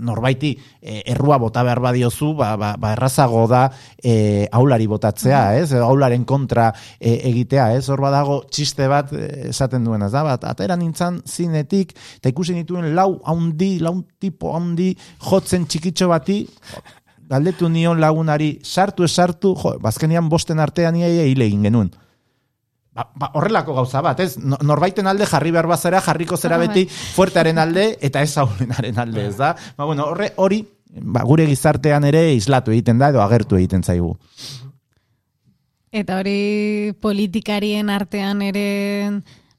Norbaiti 0.00 0.52
e, 0.80 1.00
errua 1.12 1.38
bota 1.40 1.62
behar 1.64 1.80
badiozu, 1.80 2.34
ba, 2.36 2.52
ba, 2.60 2.74
ba 2.80 2.92
errazago 2.96 3.46
da 3.48 3.62
e, 3.96 4.46
aulari 4.52 4.86
botatzea, 4.90 5.40
ez? 5.60 5.72
Aularen 5.80 6.26
kontra 6.28 6.68
e, 6.98 7.16
egitea, 7.30 7.70
ez? 7.78 7.86
Hor 7.88 8.04
badago 8.04 8.42
txiste 8.52 8.88
bat 8.92 9.14
e, 9.16 9.26
esaten 9.54 9.88
duen, 9.88 10.04
ez 10.04 10.12
da? 10.12 10.24
Bat, 10.26 10.44
atera 10.52 10.76
nintzen 10.80 11.22
zinetik, 11.28 11.96
eta 12.20 12.32
ikusi 12.32 12.56
nituen 12.58 12.92
lau 12.96 13.14
haundi, 13.24 13.78
lau 13.80 13.96
tipo 14.20 14.52
haundi 14.56 14.92
jotzen 15.30 15.64
txikitxo 15.64 16.10
bati, 16.12 16.42
galdetu 17.30 17.70
nion 17.72 18.00
lagunari, 18.02 18.58
sartu 18.64 19.06
esartu, 19.06 19.56
jo, 19.56 19.78
bazkenian 19.80 20.28
bosten 20.28 20.60
artean 20.60 21.00
iaia 21.00 21.24
hile 21.30 21.48
egin 21.48 21.68
genuen 21.70 21.92
ba, 22.94 23.06
ba, 23.14 23.30
horrelako 23.34 23.74
gauza 23.74 24.02
bat, 24.04 24.20
ez? 24.20 24.34
Norbaiten 24.38 25.06
alde 25.06 25.26
jarri 25.28 25.52
behar 25.54 25.68
bazera, 25.70 26.00
jarriko 26.04 26.36
zera 26.36 26.58
ah, 26.58 26.64
beti 26.64 26.86
fuertearen 26.90 27.58
alde 27.62 27.92
eta 28.00 28.22
ez 28.22 28.36
haulenaren 28.38 28.98
alde, 28.98 29.26
ez 29.30 29.36
da? 29.38 29.54
Ba, 29.76 29.84
bueno, 29.84 30.10
horre, 30.10 30.32
hori, 30.36 30.62
ba, 30.90 31.22
gure 31.28 31.46
gizartean 31.50 32.06
ere 32.08 32.30
islatu 32.34 32.74
egiten 32.74 32.98
da 32.98 33.10
edo 33.14 33.22
agertu 33.22 33.60
egiten 33.60 33.84
zaigu. 33.86 34.16
Eta 35.90 36.20
hori 36.20 36.92
politikarien 37.02 37.90
artean 37.90 38.42
ere 38.46 38.66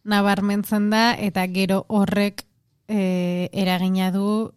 nabarmentzen 0.08 0.90
da, 0.92 1.12
eta 1.20 1.44
gero 1.52 1.84
horrek 1.92 2.46
e, 2.88 3.50
eragina 3.52 4.12
du 4.16 4.52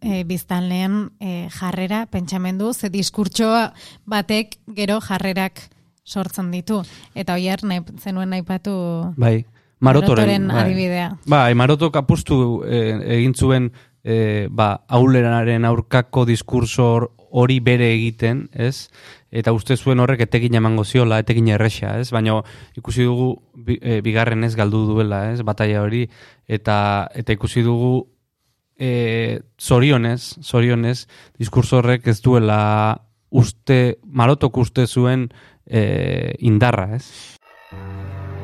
e, 0.00 0.24
biztanleen 0.24 1.10
e, 1.20 1.48
jarrera, 1.52 2.06
pentsamendu, 2.08 2.72
ze 2.72 2.88
diskurtsoa 2.88 3.70
batek 4.08 4.56
gero 4.76 5.00
jarrerak 5.04 5.68
sortzen 6.10 6.50
ditu. 6.50 6.80
Eta 7.14 7.38
oier, 7.38 7.62
nahi, 7.64 7.84
zenuen 8.02 8.32
nahi 8.34 8.42
patu... 8.46 8.74
Bai, 9.20 9.44
marotoren, 9.80 10.48
bai. 10.50 10.64
adibidea. 10.64 11.14
Bai, 11.30 11.54
marotok 11.58 11.96
apustu 12.02 12.40
eh, 12.66 12.98
egin 13.20 13.34
zuen 13.34 13.70
eh, 14.04 14.48
ba, 14.50 14.74
auleraren 14.88 15.64
aurkako 15.68 16.26
diskursor 16.28 17.10
hori 17.30 17.60
bere 17.62 17.92
egiten, 17.94 18.48
ez? 18.52 18.90
Eta 19.30 19.52
uste 19.54 19.76
zuen 19.78 20.00
horrek 20.02 20.24
etekin 20.26 20.56
emango 20.58 20.82
ziola, 20.84 21.20
etekin 21.22 21.52
erresa, 21.54 21.94
ez? 22.02 22.10
Baina 22.10 22.40
ikusi 22.76 23.06
dugu 23.06 23.36
eh, 23.78 24.00
bigarren 24.02 24.42
ez 24.44 24.56
galdu 24.58 24.82
duela, 24.88 25.28
ez? 25.30 25.44
Bataia 25.46 25.84
hori, 25.84 26.08
eta, 26.50 26.80
eta 27.14 27.38
ikusi 27.38 27.62
dugu 27.62 28.08
e, 28.80 29.40
zorionez, 29.60 30.40
zorionez, 30.42 31.04
diskurso 31.38 31.78
horrek 31.78 32.08
ez 32.10 32.18
duela 32.24 32.60
uste, 33.30 34.00
marotok 34.02 34.56
uste 34.64 34.86
zuen 34.88 35.28
e, 35.70 36.34
indarra, 36.38 36.96
ez? 36.96 37.38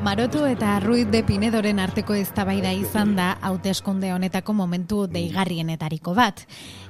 Marotu 0.03 0.45
eta 0.45 0.79
Ruiz 0.79 1.07
de 1.11 1.23
Pinedoren 1.25 1.81
arteko 1.83 2.15
eztabaida 2.15 2.71
izan 2.71 3.15
da 3.17 3.31
hauteskunde 3.41 4.13
honetako 4.13 4.53
momentu 4.53 5.01
deigarrienetariko 5.11 6.13
bat. 6.15 6.45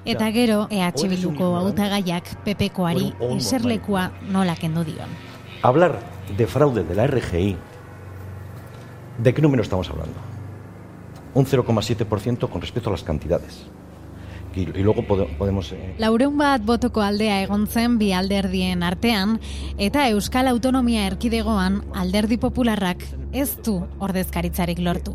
Eta 0.06 0.28
gero 0.36 0.68
EH 0.70 1.08
Bilduko 1.10 1.56
hautagaiak 1.58 2.30
PPkoari 2.46 3.14
eserlekua 3.38 4.12
nola 4.30 4.58
kendu 4.60 4.84
dion. 4.86 5.10
Hablar 5.64 5.98
de 6.38 6.48
fraude 6.48 6.84
de 6.84 6.96
la 6.96 7.08
RGI, 7.08 7.56
¿de 9.24 9.34
qué 9.34 9.42
número 9.42 9.64
estamos 9.64 9.90
hablando? 9.90 10.20
Un 11.34 11.46
0,7% 11.46 12.50
con 12.50 12.62
respecto 12.62 12.90
a 12.90 12.92
las 12.92 13.04
cantidades 13.04 13.66
y, 14.58 14.62
y 14.80 14.84
luego 14.84 15.04
podemos... 15.04 15.72
Eh... 15.72 15.96
Laureun 16.00 16.38
bat 16.38 16.64
botoko 16.66 17.02
aldea 17.02 17.42
egon 17.44 17.68
zen 17.68 17.98
bi 18.00 18.12
alderdien 18.12 18.84
artean, 18.84 19.38
eta 19.78 20.08
Euskal 20.10 20.48
Autonomia 20.48 21.06
Erkidegoan 21.08 21.84
alderdi 21.94 22.38
popularrak 22.42 23.06
ez 23.32 23.56
du 23.64 23.84
ordezkaritzarik 24.00 24.80
lortu. 24.80 25.14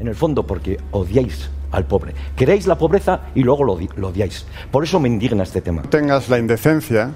En 0.00 0.08
el 0.08 0.14
fondo, 0.14 0.46
porque 0.46 0.78
odiáis 0.92 1.50
al 1.72 1.84
pobre. 1.84 2.14
Queréis 2.36 2.66
la 2.66 2.78
pobreza 2.78 3.20
y 3.34 3.42
luego 3.42 3.64
lo, 3.64 3.78
lo 3.96 4.08
odiáis. 4.08 4.46
Por 4.70 4.84
eso 4.84 5.00
me 5.00 5.08
indigna 5.08 5.42
este 5.42 5.60
tema. 5.60 5.82
Tengas 5.82 6.28
la 6.28 6.38
indecencia 6.38 7.10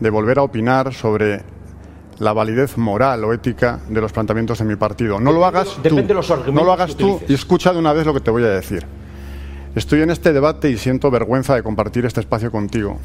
de 0.00 0.10
volver 0.10 0.38
a 0.38 0.42
opinar 0.42 0.94
sobre 0.94 1.42
la 2.18 2.32
validez 2.32 2.78
moral 2.78 3.24
o 3.24 3.32
ética 3.32 3.80
de 3.88 4.00
los 4.00 4.12
planteamientos 4.12 4.58
de 4.58 4.64
mi 4.64 4.76
partido. 4.76 5.20
No 5.20 5.32
lo 5.32 5.44
hagas 5.44 5.74
tú. 5.74 5.82
Depende 5.82 6.08
de 6.08 6.14
los 6.14 6.30
no 6.30 6.64
lo 6.64 6.72
hagas 6.72 6.96
tú 6.96 7.20
y 7.28 7.34
escucha 7.34 7.72
de 7.72 7.78
una 7.78 7.92
vez 7.92 8.06
lo 8.06 8.14
que 8.14 8.20
te 8.20 8.30
voy 8.30 8.44
a 8.44 8.48
decir. 8.48 8.86
Estoy 9.76 10.00
en 10.00 10.08
este 10.08 10.32
debate 10.32 10.70
y 10.70 10.78
siento 10.78 11.10
vergüenza 11.10 11.54
de 11.54 11.62
compartir 11.62 12.06
este 12.06 12.20
espacio 12.20 12.50
contigo, 12.50 12.98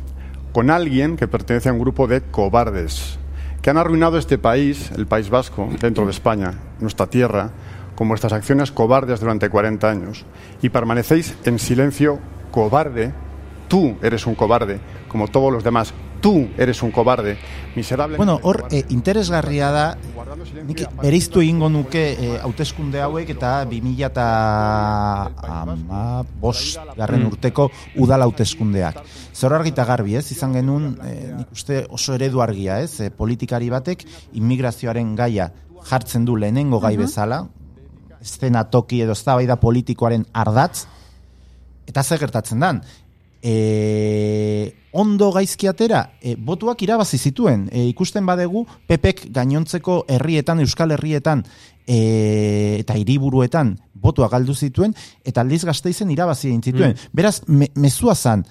con 0.54 0.70
alguien 0.70 1.18
que 1.18 1.28
pertenece 1.28 1.68
a 1.68 1.74
un 1.74 1.80
grupo 1.80 2.08
de 2.08 2.22
cobardes, 2.22 3.20
que 3.62 3.70
han 3.70 3.78
arruinado 3.78 4.18
este 4.18 4.38
país, 4.38 4.90
el 4.96 5.06
País 5.06 5.30
Vasco, 5.30 5.68
dentro 5.82 6.06
de 6.06 6.12
España, 6.12 6.54
nuestra 6.80 7.08
tierra, 7.08 7.50
con 7.94 8.08
vuestras 8.08 8.32
acciones 8.32 8.72
cobardes 8.72 9.20
durante 9.20 9.50
40 9.50 9.90
años, 9.90 10.26
y 10.62 10.70
permanecéis 10.70 11.36
en 11.44 11.60
silencio 11.60 12.20
cobarde. 12.52 13.12
Tú 13.68 13.98
eres 14.02 14.26
un 14.26 14.36
cobarde, 14.36 14.80
como 15.10 15.28
todos 15.28 15.52
los 15.52 15.66
demás. 15.66 15.94
Tú 16.22 16.50
eres 16.58 16.84
un 16.84 16.92
cobarde, 16.92 17.38
miserable. 17.76 18.18
Bueno, 18.18 18.40
hor, 18.44 18.68
eh, 18.70 18.86
interesgarria 18.90 19.72
da, 19.74 19.86
nik 20.68 20.84
bereiztu 21.02 21.42
egingo 21.42 21.70
nuke 21.74 22.04
eh, 22.14 22.36
hauteskunde 22.44 23.02
hauek 23.02 23.32
eta 23.34 23.54
2000 23.66 24.06
eta 24.12 24.26
ama, 25.42 26.04
bos, 26.42 26.78
garren 26.96 27.24
mm. 27.24 27.32
urteko 27.34 27.68
udala 28.06 28.28
hauteskundeak. 28.30 29.02
Zer 29.34 29.58
argita 29.58 29.86
garbi, 29.90 30.16
ez? 30.20 30.28
Izan 30.36 30.54
genuen, 30.60 30.94
eh, 31.10 31.34
nik 31.40 31.58
uste 31.58 31.82
oso 31.90 32.14
eredu 32.14 32.46
argia, 32.46 32.78
ez? 32.86 33.00
Eh, 33.02 33.10
politikari 33.10 33.72
batek 33.74 34.06
immigrazioaren 34.38 35.16
gaia 35.18 35.50
jartzen 35.90 36.26
du 36.26 36.38
lehenengo 36.38 36.80
gai 36.80 36.96
bezala, 37.02 37.48
estena 38.22 38.68
toki 38.70 39.02
edo 39.02 39.18
eztabaida 39.18 39.58
politikoaren 39.58 40.28
ardatz, 40.38 40.86
eta 41.90 42.04
zer 42.04 42.22
gertatzen 42.22 42.62
dan, 42.62 42.84
e, 43.42 44.74
ondo 44.92 45.32
gaizki 45.32 45.68
atera, 45.68 46.14
e, 46.22 46.36
botuak 46.36 46.82
irabazi 46.86 47.18
zituen. 47.18 47.68
E, 47.72 47.86
ikusten 47.90 48.26
badegu, 48.26 48.66
pepek 48.88 49.28
gainontzeko 49.34 50.06
herrietan, 50.12 50.62
euskal 50.64 50.96
herrietan, 50.96 51.44
e, 51.88 52.78
eta 52.82 52.98
hiriburuetan 53.00 53.76
botuak 54.02 54.32
galdu 54.34 54.56
zituen, 54.56 54.96
eta 55.26 55.42
aldiz 55.42 55.64
gazteizen 55.66 56.12
irabazi 56.12 56.50
egin 56.50 56.62
zituen. 56.62 56.96
Mm. 56.96 57.14
Beraz, 57.14 57.42
me, 57.48 57.70
mezua 57.76 58.16
zan, 58.16 58.46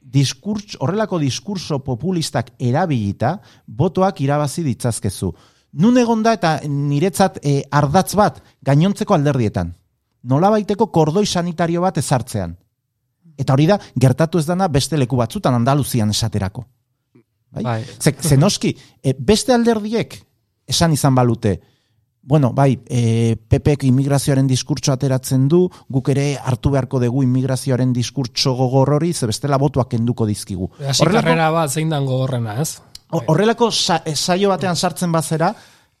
diskurts, 0.00 0.76
horrelako 0.80 1.18
diskurso 1.22 1.80
populistak 1.84 2.52
erabilita, 2.58 3.36
botuak 3.66 4.20
irabazi 4.24 4.64
ditzazkezu. 4.66 5.32
Nun 5.76 5.98
egonda 6.00 6.32
eta 6.36 6.60
niretzat 6.64 7.40
e, 7.44 7.58
ardatz 7.70 8.14
bat 8.16 8.38
gainontzeko 8.64 9.16
alderdietan. 9.16 9.74
Nola 10.26 10.50
baiteko 10.50 10.88
kordoi 10.94 11.26
sanitario 11.26 11.82
bat 11.84 11.98
ezartzean. 12.00 12.56
Eta 13.36 13.52
hori 13.52 13.66
da, 13.68 13.78
gertatu 13.94 14.38
ez 14.38 14.46
dana 14.46 14.68
beste 14.68 14.96
leku 14.96 15.16
batzutan 15.16 15.54
Andaluzian 15.54 16.10
esaterako. 16.10 16.66
Bai? 17.56 17.62
bai. 17.62 17.80
Zenoski, 18.20 18.74
e, 19.02 19.14
beste 19.18 19.54
alderdiek 19.54 20.16
esan 20.66 20.92
izan 20.92 21.14
balute, 21.14 21.60
bueno, 22.26 22.50
bai, 22.52 22.72
e, 22.90 23.36
PPek 23.36 23.84
immigrazioaren 23.86 24.48
diskurtso 24.50 24.90
ateratzen 24.90 25.46
du, 25.46 25.60
guk 25.88 26.08
ere 26.10 26.32
hartu 26.42 26.72
beharko 26.74 26.98
dugu 26.98 27.22
immigrazioaren 27.22 27.92
diskurtso 27.94 28.56
gogor 28.58 28.96
hori, 28.96 29.12
ze 29.14 29.28
bestela 29.30 29.60
botuak 29.62 29.94
enduko 29.94 30.26
dizkigu. 30.26 30.72
Hasi 30.88 31.06
karrera 31.06 31.52
bat 31.54 31.70
zein 31.70 31.92
dan 31.94 32.04
gogorrena, 32.04 32.58
ez? 32.60 32.80
Horrelako 33.14 33.70
sa, 33.70 34.00
saio 34.14 34.50
batean 34.50 34.74
sartzen 34.74 35.12
bazera, 35.14 35.52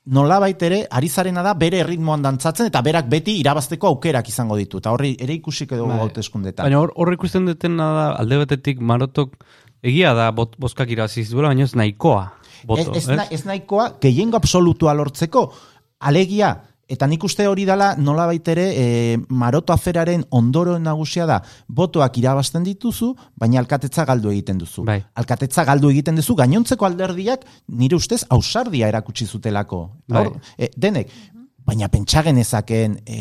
nola 0.06 0.38
ere, 0.48 0.86
arizarena 0.90 1.42
da 1.42 1.54
bere 1.54 1.82
ritmoan 1.82 2.22
dantzatzen, 2.22 2.66
eta 2.70 2.82
berak 2.82 3.08
beti 3.10 3.38
irabazteko 3.40 3.88
aukerak 3.88 4.28
izango 4.28 4.56
ditu. 4.56 4.78
Eta 4.78 4.92
horri 4.92 5.16
ere 5.20 5.34
ikusik 5.34 5.72
edo 5.72 5.86
bai. 5.86 5.98
gauteskundetan. 5.98 6.64
Baina 6.64 6.80
hor, 6.80 7.12
ikusten 7.12 7.46
duten 7.46 7.76
da, 7.76 8.12
alde 8.14 8.38
batetik 8.44 8.80
marotok 8.80 9.34
egia 9.82 10.14
da 10.14 10.30
bot, 10.32 10.56
boskak 10.58 10.90
iraziz 10.90 11.28
duela, 11.30 11.48
baina 11.48 11.64
ez 11.64 11.74
nahikoa. 11.74 12.32
Boto, 12.66 12.94
ez, 12.96 13.08
ez, 13.08 13.26
ez 13.30 13.44
nahikoa, 13.46 13.96
gehiengo 14.02 14.38
absolutua 14.38 14.94
lortzeko, 14.94 15.52
alegia, 16.00 16.54
Eta 16.88 17.06
nik 17.10 17.24
uste 17.26 17.46
hori 17.50 17.64
dela 17.66 17.94
nola 17.98 18.28
baitere 18.30 18.64
e, 18.78 18.84
maroto 19.28 19.74
aferaren 19.74 20.22
ondoro 20.30 20.76
nagusia 20.78 21.26
da 21.26 21.40
botoak 21.66 22.18
irabazten 22.20 22.62
dituzu, 22.66 23.12
baina 23.34 23.58
alkatetza 23.58 24.04
galdu 24.06 24.30
egiten 24.30 24.58
duzu. 24.62 24.84
Bai. 24.86 25.00
Alkatetza 25.18 25.64
galdu 25.66 25.90
egiten 25.90 26.20
duzu, 26.20 26.36
gainontzeko 26.38 26.86
alderdiak 26.86 27.42
nire 27.68 27.98
ustez 27.98 28.22
ausardia 28.30 28.88
erakutsi 28.92 29.26
zutelako. 29.26 29.80
Bai. 30.06 30.28
E, 30.58 30.70
denek, 30.76 31.10
baina 31.66 31.90
pentsagen 31.90 32.38
ezaken 32.38 33.00
e, 33.02 33.18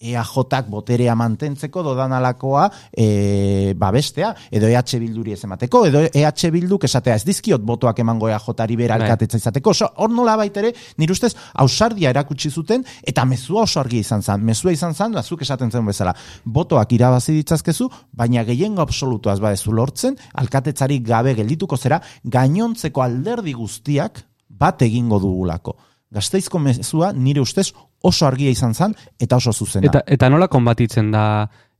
EAJak 0.00 0.68
boterea 0.72 1.14
mantentzeko 1.14 1.82
dodanalakoa 1.84 2.64
e, 2.92 3.74
babestea, 3.76 4.32
edo 4.50 4.68
EH 4.68 4.98
Bilduri 5.00 5.34
ez 5.36 5.42
emateko, 5.44 5.84
edo 5.90 6.02
EH 6.08 6.50
Bilduk 6.54 6.86
esatea 6.88 7.18
ez 7.18 7.24
dizkiot 7.28 7.60
botoak 7.66 8.00
emango 8.00 8.30
EAJari 8.30 8.78
bera 8.80 8.96
bai. 8.96 9.04
alkatetza 9.04 9.40
izateko. 9.42 9.74
So, 9.74 9.90
hor 9.96 10.10
nola 10.14 10.38
baitere, 10.40 10.72
nire 10.98 11.12
ustez, 11.12 11.34
ausardia 11.54 12.14
erakutsi 12.14 12.50
zuten, 12.50 12.84
eta 13.04 13.26
mezua 13.28 13.66
oso 13.68 13.80
argi 13.80 14.00
izan 14.00 14.22
zan. 14.22 14.44
Mezua 14.44 14.72
izan 14.72 14.96
zan, 14.96 15.16
azuk 15.20 15.44
esaten 15.44 15.70
zen 15.70 15.84
bezala, 15.86 16.14
botoak 16.44 16.96
irabazi 16.96 17.36
ditzazkezu, 17.36 17.90
baina 18.16 18.44
gehiengo 18.48 18.82
absolutuaz 18.82 19.38
badezu 19.40 19.76
lortzen, 19.76 20.16
alkatetzari 20.40 21.00
gabe 21.04 21.36
geldituko 21.36 21.76
zera, 21.76 22.00
gainontzeko 22.24 23.04
alderdi 23.04 23.52
guztiak 23.52 24.24
bat 24.48 24.82
egingo 24.82 25.20
dugulako 25.20 25.76
Gazteizko 26.10 26.58
mezua 26.58 27.12
nire 27.14 27.40
ustez 27.40 27.70
oso 28.02 28.26
argia 28.26 28.50
izan 28.50 28.74
zen 28.74 28.96
eta 29.20 29.36
oso 29.36 29.52
zuzena. 29.52 29.86
Eta, 29.86 30.02
eta 30.06 30.30
nola 30.32 30.48
konbatitzen 30.50 31.12
da 31.14 31.24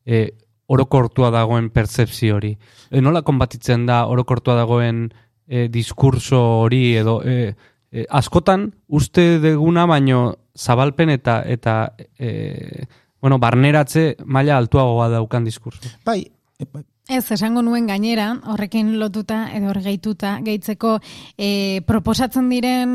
e, 0.06 0.28
orokortua 0.70 1.32
dagoen 1.34 1.70
pertzepzio 1.74 2.36
hori? 2.36 2.52
E, 2.90 3.00
nola 3.02 3.24
konbatitzen 3.26 3.86
da 3.88 4.04
orokortua 4.06 4.54
dagoen 4.60 5.08
e, 5.46 5.66
diskurso 5.68 6.40
hori 6.62 6.84
edo 7.00 7.20
e, 7.26 7.54
e, 7.90 8.06
askotan 8.06 8.68
uste 8.86 9.40
deguna 9.42 9.86
baino 9.90 10.22
zabalpen 10.54 11.10
eta 11.10 11.40
eta 11.46 11.76
e, 12.18 12.86
bueno, 13.20 13.38
barneratze 13.38 14.14
maila 14.24 14.56
altuagoa 14.56 15.10
daukan 15.12 15.44
diskurso. 15.44 15.90
Bai, 16.06 16.22
e, 16.58 16.64
bai, 16.64 16.84
Ez, 17.10 17.24
esango 17.34 17.58
nuen 17.66 17.88
gainera, 17.90 18.28
horrekin 18.52 18.92
lotuta 19.00 19.40
edo 19.56 19.72
hor 19.72 19.80
gehituta 19.82 20.36
gehitzeko 20.46 20.92
e, 21.34 21.82
proposatzen 21.88 22.46
diren 22.52 22.92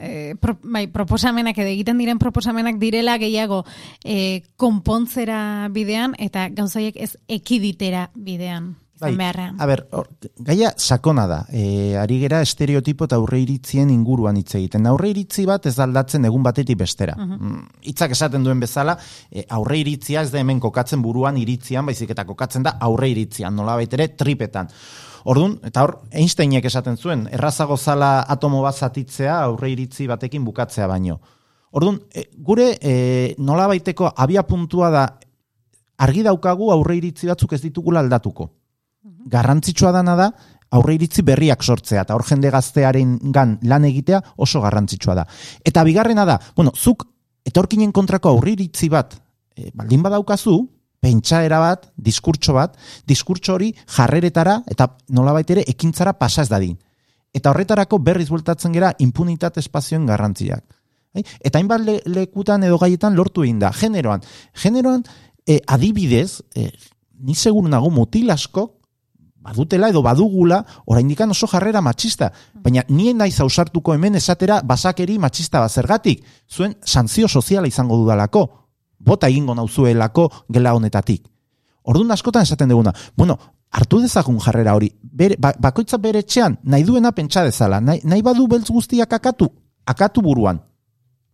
e, 0.00 0.32
pro, 0.40 0.54
bai, 0.64 0.86
proposamenak 0.88 1.60
edo 1.60 1.68
egiten 1.68 2.00
diren 2.00 2.22
proposamenak 2.22 2.80
direla 2.80 3.18
gehiago 3.20 3.66
e, 4.00 4.40
konpontzera 4.56 5.68
bidean 5.68 6.16
eta 6.16 6.48
gauzaiek 6.48 6.96
ez 6.96 7.12
ekiditera 7.28 8.08
bidean. 8.14 8.72
Bai, 9.00 9.16
a 9.58 9.66
ber, 9.66 9.86
or, 9.96 10.10
gaia 10.44 10.74
sakona 10.76 11.24
da. 11.26 11.38
E, 11.48 11.96
ari 11.96 12.18
gera 12.20 12.42
estereotipo 12.44 13.06
eta 13.08 13.16
aurre 13.16 13.38
iritzien 13.40 13.88
inguruan 13.88 14.36
hitz 14.36 14.58
egiten. 14.58 14.84
Aurre 14.90 15.08
iritzi 15.14 15.46
bat 15.48 15.64
ez 15.70 15.72
da 15.78 15.86
aldatzen 15.86 16.28
egun 16.28 16.44
batetik 16.44 16.76
bestera. 16.82 17.14
Mm, 17.16 17.62
Hitzak 17.88 18.12
esaten 18.12 18.44
duen 18.44 18.60
bezala, 18.60 18.98
e, 19.32 19.46
aurre 19.56 19.78
iritzia 19.80 20.20
ez 20.20 20.28
da 20.34 20.42
hemen 20.42 20.60
kokatzen 20.60 21.00
buruan 21.00 21.40
iritzian, 21.40 21.88
baizik 21.88 22.12
eta 22.12 22.26
kokatzen 22.28 22.68
da 22.68 22.76
aurre 22.78 23.08
iritzian, 23.14 23.56
nola 23.56 23.78
ere 23.80 24.10
tripetan. 24.20 24.68
Orduan, 25.24 25.56
eta 25.64 25.86
hor, 25.86 25.96
Einsteinek 26.12 26.68
esaten 26.68 27.00
zuen, 27.00 27.24
errazago 27.32 27.80
zala 27.80 28.26
atomo 28.28 28.60
bat 28.60 28.76
zatitzea 28.76 29.40
aurre 29.46 29.72
iritzi 29.72 30.10
batekin 30.12 30.44
bukatzea 30.44 30.86
baino. 30.92 31.22
Orduan, 31.72 32.02
e, 32.12 32.28
gure 32.36 32.74
e, 32.76 33.34
nola 33.38 33.66
baiteko 33.72 34.12
abia 34.12 34.44
puntua 34.44 34.92
da 34.92 35.08
argi 35.96 36.22
daukagu 36.28 36.72
aurre 36.72 37.00
iritzi 37.00 37.28
batzuk 37.32 37.56
ez 37.56 37.64
ditugula 37.64 38.04
aldatuko 38.04 38.59
garrantzitsua 39.02 39.92
dana 39.92 40.16
da 40.16 40.30
aurre 40.70 40.94
iritzi 40.94 41.22
berriak 41.26 41.64
sortzea 41.64 42.04
eta 42.04 42.14
hor 42.14 42.24
jende 42.26 42.50
gaztearen 42.52 43.16
gan 43.34 43.56
lan 43.66 43.86
egitea 43.88 44.20
oso 44.36 44.60
garrantzitsua 44.62 45.16
da. 45.18 45.24
Eta 45.64 45.84
bigarrena 45.84 46.26
da, 46.28 46.38
bueno, 46.56 46.72
zuk 46.76 47.06
etorkinen 47.46 47.92
kontrako 47.92 48.30
aurre 48.30 48.54
iritzi 48.54 48.90
bat 48.92 49.16
e, 49.56 49.70
baldin 49.74 50.02
badaukazu, 50.04 50.60
pentsaera 51.00 51.58
bat, 51.62 51.88
diskurtso 51.96 52.54
bat, 52.54 52.76
diskurtso 53.08 53.56
hori 53.56 53.72
jarreretara 53.96 54.60
eta 54.70 54.92
nolabait 55.16 55.50
ere 55.50 55.64
ekintzara 55.66 56.12
pasa 56.18 56.44
ez 56.44 56.50
dadin. 56.52 56.76
Eta 57.34 57.50
horretarako 57.50 57.98
berriz 58.02 58.28
bueltatzen 58.28 58.74
gera 58.74 58.92
impunitate 58.98 59.62
espazioen 59.62 60.06
garrantziak. 60.06 60.64
Bai? 61.14 61.24
Eta 61.40 61.58
hainbat 61.58 61.82
le, 61.82 61.96
lekutan 62.06 62.62
edo 62.66 62.78
gaietan 62.78 63.16
lortu 63.18 63.42
egin 63.42 63.58
da. 63.62 63.72
Generoan, 63.74 64.22
generoan 64.54 65.02
e, 65.46 65.58
adibidez, 65.66 66.42
e, 66.54 66.68
ni 67.20 67.34
seguru 67.34 67.68
nago 67.68 67.90
mutil 67.90 68.30
askok 68.30 68.79
badutela 69.40 69.88
edo 69.88 70.02
badugula 70.02 70.64
oraindikan 70.86 71.30
oso 71.30 71.46
jarrera 71.46 71.80
matxista. 71.80 72.30
Baina 72.54 72.84
nien 72.88 73.18
naiz 73.18 73.40
ausartuko 73.40 73.94
hemen 73.94 74.14
esatera 74.14 74.60
basakeri 74.62 75.18
matxista 75.18 75.60
bat 75.60 75.72
zergatik. 75.72 76.24
Zuen 76.48 76.76
sanzio 76.84 77.28
soziala 77.28 77.68
izango 77.68 77.96
dudalako. 77.96 78.48
Bota 78.98 79.28
egingo 79.28 79.54
nauzuelako 79.54 80.28
gela 80.48 80.74
honetatik. 80.74 81.24
Orduan 81.82 82.10
askotan 82.12 82.42
esaten 82.42 82.68
duguna. 82.68 82.92
Bueno, 83.16 83.38
hartu 83.70 84.00
dezagun 84.00 84.38
jarrera 84.40 84.74
hori. 84.74 84.90
Bere, 85.02 85.36
ba, 85.38 85.54
bakoitza 85.58 85.98
bere 85.98 86.20
etxean 86.20 86.58
nahi 86.64 86.84
duena 86.84 87.12
pentsa 87.12 87.44
dezala. 87.44 87.80
Nahi, 87.80 88.02
nahi 88.04 88.22
badu 88.22 88.46
beltz 88.48 88.70
guztiak 88.70 89.12
akatu. 89.12 89.48
Akatu 89.86 90.22
buruan. 90.22 90.60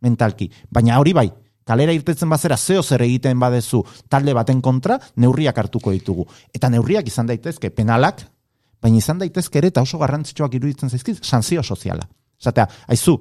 Mentalki. 0.01 0.51
Baina 0.71 1.01
hori 1.01 1.13
bai, 1.13 1.31
kalera 1.67 1.95
irtetzen 1.97 2.31
bazera 2.31 2.57
zeo 2.57 2.83
zer 2.83 3.03
egiten 3.03 3.41
badezu 3.43 3.83
talde 4.09 4.35
baten 4.35 4.63
kontra, 4.63 4.99
neurriak 5.17 5.59
hartuko 5.59 5.93
ditugu. 5.93 6.27
Eta 6.55 6.71
neurriak 6.71 7.09
izan 7.11 7.27
daitezke 7.27 7.71
penalak, 7.75 8.23
baina 8.83 9.01
izan 9.03 9.19
daitezke 9.19 9.59
ere 9.59 9.73
eta 9.73 9.83
oso 9.83 9.99
garrantzitsuak 9.99 10.55
iruditzen 10.55 10.93
zaizkiz, 10.93 11.19
sanzio 11.23 11.63
soziala. 11.63 12.07
Zatea, 12.43 12.69
aizu, 12.93 13.17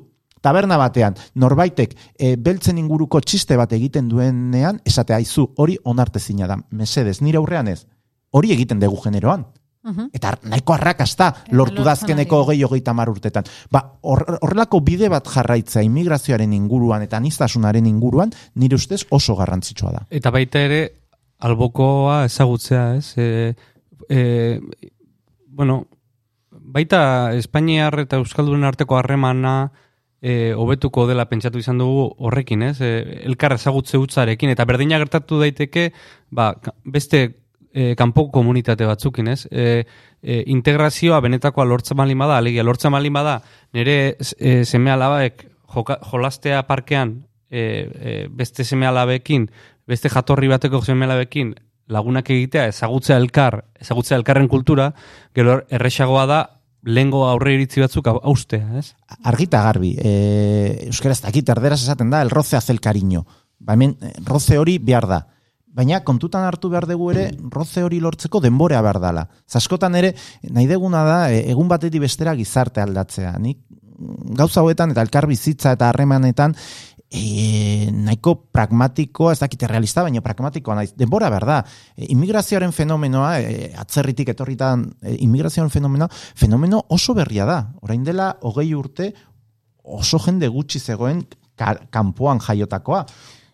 taberna 0.45 0.77
batean, 0.77 1.15
norbaitek 1.41 1.95
e, 2.19 2.35
beltzen 2.37 2.77
inguruko 2.77 3.21
txiste 3.21 3.57
bat 3.57 3.73
egiten 3.73 4.09
duenean, 4.11 4.81
esatea, 4.85 5.17
aizu, 5.17 5.47
hori 5.57 5.77
onartezina 5.83 6.47
da, 6.51 6.59
mesedez, 6.71 7.21
nire 7.25 7.41
aurrean 7.41 7.71
ez, 7.71 7.85
hori 8.31 8.53
egiten 8.53 8.83
dugu 8.83 9.01
generoan. 9.01 9.47
Mhm. 9.85 10.09
Eta 10.17 10.33
nahiko 10.49 10.73
arrakasta 10.73 11.29
lortu 11.51 11.83
dazkeneko 11.85 12.39
ari. 12.39 12.43
hogei 12.43 12.63
hogeita 12.65 12.93
mar 12.93 13.09
urtetan. 13.09 13.43
Ba, 13.71 13.83
hor- 14.01 14.39
horrelako 14.41 14.79
bide 14.81 15.09
bat 15.13 15.27
jarraitzea 15.29 15.83
immigrazioaren 15.85 16.53
inguruan 16.53 17.03
eta 17.05 17.17
anistasunaren 17.17 17.85
inguruan, 17.85 18.31
nire 18.55 18.75
ustez 18.75 19.05
oso 19.11 19.35
garrantzitsua 19.35 19.91
da. 19.91 20.05
Eta 20.09 20.31
baita 20.31 20.59
ere, 20.59 20.81
albokoa 21.39 22.25
ezagutzea, 22.25 22.95
ez? 22.95 23.13
E, 23.17 23.53
e, 24.09 24.59
bueno, 25.47 25.85
baita 26.49 27.33
Espainiar 27.37 27.99
eta 27.99 28.17
Euskaldunen 28.17 28.65
arteko 28.65 28.97
harremana 28.97 29.71
e, 30.21 30.53
hobetuko 30.57 31.05
dela 31.05 31.27
pentsatu 31.29 31.59
izan 31.61 31.77
dugu 31.77 32.09
horrekin, 32.17 32.63
ez? 32.63 32.79
E, 32.81 33.21
elkar 33.29 33.53
ezagutze 33.53 33.99
hutzarekin, 34.01 34.49
eta 34.49 34.65
berdina 34.65 34.97
gertatu 34.97 35.39
daiteke, 35.39 35.91
ba, 36.31 36.55
beste 36.83 37.44
e, 37.75 37.93
kanpoko 37.99 38.31
komunitate 38.39 38.87
batzukin, 38.87 39.27
ez? 39.33 39.43
E, 39.51 39.83
e, 40.23 40.39
integrazioa 40.53 41.19
benetakoa 41.25 41.67
lortzen 41.67 41.99
malin 41.99 42.23
bada, 42.23 42.39
alegia 42.39 42.63
lortzen 42.63 42.93
malin 42.95 43.13
bada, 43.13 43.35
nire 43.75 44.15
e, 44.39 44.63
seme 44.63 44.93
alabaek 44.93 45.43
jolastea 45.75 46.63
parkean 46.69 47.17
e, 47.51 47.59
e, 47.59 48.17
beste 48.31 48.63
seme 48.63 48.87
alabekin, 48.87 49.49
beste 49.85 50.09
jatorri 50.09 50.47
bateko 50.47 50.81
seme 50.85 51.05
alabekin 51.05 51.53
lagunak 51.91 52.31
egitea, 52.31 52.69
ezagutzea 52.71 53.19
elkar, 53.21 53.59
ezagutzea 53.81 54.17
elkarren 54.17 54.47
kultura, 54.49 54.89
gero 55.35 55.59
erresagoa 55.69 56.25
da, 56.31 56.41
lehengo 56.85 57.25
aurre 57.27 57.57
iritzi 57.57 57.83
batzuk 57.83 58.07
haustea, 58.15 58.79
ez? 58.79 58.93
Argita 59.25 59.61
garbi, 59.67 59.95
e, 59.99 60.15
euskaraz 60.87 61.19
dakit 61.27 61.49
erderaz 61.51 61.81
esaten 61.83 62.09
da, 62.13 62.23
el 62.23 62.31
roce 62.31 62.55
hace 62.57 62.71
el 62.71 62.79
cariño. 62.81 63.25
Ba, 63.59 63.73
hemen, 63.73 63.97
roce 64.25 64.57
hori 64.57 64.79
behar 64.79 65.07
da. 65.09 65.25
Baina 65.75 65.99
kontutan 66.07 66.45
hartu 66.47 66.69
behar 66.71 66.87
dugu 66.87 67.09
ere, 67.11 67.25
roze 67.51 67.83
hori 67.83 67.99
lortzeko 67.99 68.39
denborea 68.39 68.81
behar 68.85 69.01
dala. 69.03 69.25
Zaskotan 69.51 69.95
ere, 69.99 70.13
nahi 70.55 70.69
deguna 70.71 71.03
da, 71.03 71.19
e, 71.31 71.43
egun 71.51 71.67
batetik 71.67 72.05
bestera 72.05 72.35
gizarte 72.35 72.79
aldatzea. 72.81 73.35
Nik 73.43 73.59
mm, 73.67 74.35
gauza 74.39 74.61
hauetan 74.63 74.95
eta 74.95 75.03
elkar 75.03 75.27
bizitza 75.27 75.75
eta 75.75 75.89
harremanetan 75.91 76.55
e, 77.11 77.91
nahiko 77.91 78.35
pragmatikoa, 78.55 79.33
ez 79.35 79.39
dakite 79.43 79.67
realista, 79.67 80.03
baina 80.05 80.23
pragmatikoa 80.25 80.79
naiz. 80.79 80.93
Denbora 80.97 81.29
behar 81.33 81.47
da. 81.47 81.59
E, 81.95 82.07
immigrazioaren 82.15 82.73
fenomenoa, 82.75 83.35
e, 83.39 83.71
atzerritik 83.77 84.31
etorritan 84.33 84.87
e, 85.01 85.17
immigrazioaren 85.27 85.73
fenomenoa, 85.73 86.09
fenomeno 86.35 86.85
oso 86.95 87.15
berria 87.17 87.47
da. 87.49 87.61
Orain 87.85 88.03
dela, 88.07 88.31
hogei 88.47 88.71
urte, 88.75 89.11
oso 89.83 90.19
jende 90.23 90.49
gutxi 90.49 90.79
zegoen 90.79 91.25
ka- 91.55 91.87
kanpoan 91.93 92.41
jaiotakoa. 92.43 93.05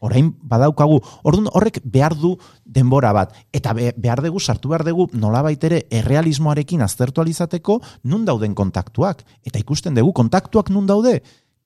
Orain 0.02 0.32
badaukagu, 0.42 0.98
orduan 1.24 1.50
horrek 1.54 1.78
behar 1.86 2.16
du 2.18 2.34
denbora 2.66 3.12
bat. 3.14 3.36
Eta 3.54 3.76
be, 3.78 3.92
behar 4.02 4.24
dugu, 4.26 4.40
sartu 4.42 4.72
behar 4.74 4.84
dugu, 4.88 5.06
nolabait 5.14 5.64
ere 5.64 5.84
errealismoarekin 5.94 6.82
aztertu 6.82 7.22
alizateko, 7.22 7.78
nun 8.10 8.26
dauden 8.26 8.56
kontaktuak. 8.58 9.22
Eta 9.46 9.62
ikusten 9.62 9.94
dugu, 9.96 10.14
kontaktuak 10.18 10.74
nun 10.74 10.90
daude? 10.90 11.20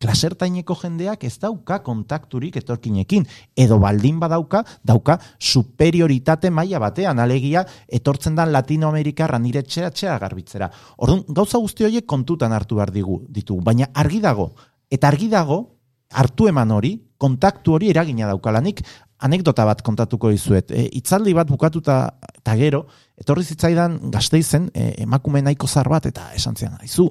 Klasertaineko 0.03 0.75
jendeak 0.75 1.23
ez 1.23 1.37
dauka 1.39 1.77
kontakturik 1.83 2.57
etorkinekin. 2.59 3.23
Edo 3.55 3.77
baldin 3.79 4.19
badauka, 4.19 4.65
dauka 4.83 5.15
superioritate 5.39 6.51
maila 6.51 6.81
batean, 6.83 7.21
alegia 7.23 7.63
etortzen 7.87 8.35
dan 8.35 8.51
Latinoamerikarra 8.51 9.39
nire 9.39 9.63
etxea 9.63 10.17
garbitzera. 10.19 10.69
Orduan, 10.97 11.23
gauza 11.29 11.63
guzti 11.63 11.87
horiek 11.87 12.05
kontutan 12.05 12.51
hartu 12.51 12.75
behar 12.75 12.91
digu, 12.91 13.21
ditugu. 13.29 13.63
Baina 13.63 13.87
argi 13.93 14.19
dago, 14.19 14.51
eta 14.91 15.07
argi 15.07 15.31
dago, 15.31 15.74
hartu 16.15 16.47
eman 16.51 16.71
hori, 16.71 16.95
kontaktu 17.21 17.75
hori 17.75 17.91
eragina 17.91 18.29
daukalanik, 18.31 18.81
anekdota 19.25 19.65
bat 19.67 19.81
kontatuko 19.85 20.31
dizuet. 20.33 20.71
E, 20.71 20.87
itzaldi 20.99 21.33
bat 21.35 21.49
bukatuta 21.49 21.99
eta 22.35 22.55
gero, 22.59 22.85
etorri 23.19 23.45
zitzaidan 23.45 23.99
gazteizen, 24.13 24.69
e, 24.73 24.91
emakume 25.05 25.41
nahiko 25.45 25.67
zar 25.67 25.89
bat, 25.91 26.07
eta 26.11 26.29
esan 26.35 26.57
zian, 26.59 26.77
aizu, 26.81 27.07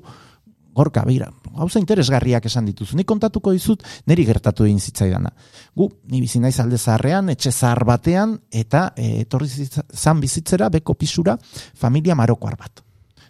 gorka, 0.75 1.05
begira, 1.07 1.29
gauza 1.55 1.79
interesgarriak 1.79 2.49
esan 2.51 2.67
dituzu. 2.67 2.97
Nik 2.99 3.07
kontatuko 3.09 3.53
dizut, 3.55 3.85
niri 4.11 4.25
gertatu 4.27 4.67
egin 4.67 4.81
zitzaidana. 4.83 5.31
Gu, 5.79 5.89
ni 6.11 6.23
bizi 6.25 6.43
naiz 6.43 6.57
alde 6.63 6.79
zaharrean, 6.79 7.31
etxe 7.35 7.53
zahar 7.53 7.85
batean, 7.89 8.39
eta 8.51 8.89
e, 8.97 9.21
etorri 9.23 9.69
zan 9.71 10.23
bizitzera, 10.23 10.69
beko 10.75 10.99
pisura, 10.99 11.39
familia 11.79 12.19
marokoar 12.19 12.59
bat. 12.59 12.83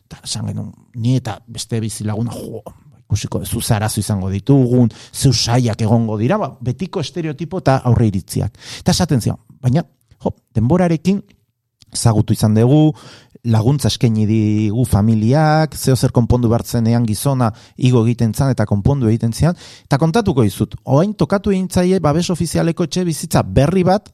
Eta 0.05 0.25
esan 0.25 0.49
genuen, 0.51 0.73
ni 1.01 1.19
eta 1.21 1.39
beste 1.47 1.81
bizilaguna, 1.85 2.35
jo, 2.37 2.65
ikusiko 3.05 3.45
zu 3.45 3.61
ze 3.61 3.75
arazo 3.75 4.01
izango 4.01 4.31
ditugun, 4.31 4.91
zeu 5.13 5.33
saiak 5.33 5.81
egongo 5.83 6.19
dira, 6.19 6.39
ba, 6.39 6.51
betiko 6.61 7.01
estereotipo 7.01 7.59
eta 7.59 7.81
aurre 7.85 8.09
iritziak. 8.09 8.57
Eta 8.81 8.93
esaten 8.93 9.21
zion, 9.21 9.39
baina, 9.61 9.85
jo, 10.23 10.35
denborarekin 10.55 11.23
zagutu 11.95 12.35
izan 12.35 12.55
dugu, 12.55 12.93
laguntza 13.45 13.91
eskaini 13.93 14.25
digu 14.27 14.87
familiak, 14.89 15.77
zeo 15.77 15.97
zer 15.97 16.13
konpondu 16.17 16.49
bartzenean 16.49 17.05
gizona 17.07 17.51
igo 17.77 18.05
egiten 18.07 18.33
zan 18.33 18.51
eta 18.55 18.65
konpondu 18.67 19.11
egiten 19.11 19.33
zian, 19.33 19.57
eta 19.85 19.99
kontatuko 20.01 20.47
dizut, 20.47 20.79
oain 20.85 21.13
tokatu 21.15 21.53
egin 21.53 21.69
zaie 21.69 22.01
babes 22.01 22.31
ofizialeko 22.33 22.89
etxe 22.89 23.05
bizitza 23.05 23.43
berri 23.45 23.85
bat, 23.85 24.09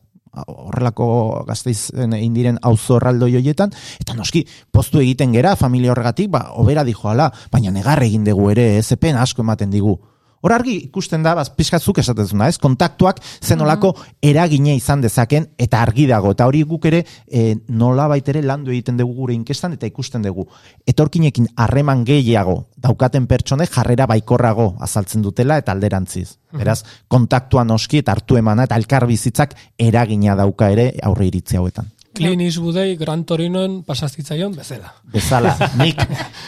horrelako 0.47 1.45
gazteizen 1.49 2.14
indiren 2.19 2.59
auzo 2.62 2.99
erraldo 3.01 3.29
joietan, 3.31 3.73
eta 4.01 4.14
noski, 4.14 4.45
postu 4.71 5.01
egiten 5.03 5.35
gera 5.35 5.57
familia 5.57 5.93
horregatik, 5.95 6.31
ba, 6.31 6.47
obera 6.62 6.85
dijoala, 6.85 7.31
baina 7.53 7.71
negar 7.75 8.03
egin 8.03 8.25
dugu 8.25 8.51
ere, 8.55 8.77
ez 8.79 8.90
epen 8.93 9.19
asko 9.19 9.43
ematen 9.47 9.71
digu. 9.71 9.99
Hor 10.40 10.55
argi 10.57 10.76
ikusten 10.87 11.20
da, 11.24 11.35
baz, 11.37 11.50
pixkatzuk 11.53 11.98
esaten 12.00 12.29
zuna, 12.33 12.46
ez? 12.48 12.57
Kontaktuak 12.61 13.18
zenolako 13.44 13.90
eragine 14.24 14.72
izan 14.79 15.03
dezaken 15.05 15.50
eta 15.61 15.83
argi 15.85 16.07
dago. 16.09 16.33
Eta 16.33 16.46
hori 16.48 16.62
guk 16.68 16.88
ere 16.88 17.03
e, 17.26 17.59
nola 17.68 18.07
baitere 18.09 18.40
landu 18.42 18.72
egiten 18.72 18.96
dugu 18.96 19.18
gure 19.18 19.37
inkestan 19.37 19.76
eta 19.76 19.88
ikusten 19.90 20.24
dugu. 20.24 20.46
Etorkinekin 20.88 21.50
harreman 21.61 22.07
gehiago 22.09 22.57
daukaten 22.81 23.29
pertsone 23.29 23.68
jarrera 23.68 24.09
baikorrago 24.09 24.72
azaltzen 24.81 25.20
dutela 25.22 25.61
eta 25.61 25.76
alderantziz. 25.76 26.38
Beraz, 26.57 26.81
kontaktua 27.09 27.62
noski 27.68 28.00
eta 28.00 28.16
hartu 28.16 28.40
emana 28.40 28.64
eta 28.64 28.81
elkar 28.81 29.07
bizitzak 29.07 29.53
eragina 29.79 30.40
dauka 30.40 30.72
ere 30.72 30.94
aurre 31.05 31.29
iritzi 31.29 31.61
hauetan. 31.61 31.92
Clint 32.20 32.42
Eastwoodei 32.44 32.96
Gran 33.00 33.24
Torinoen 33.24 33.78
pasazitzaion 33.87 34.52
bezala. 34.54 34.90
Bezala, 35.12 35.54
nik 35.80 36.00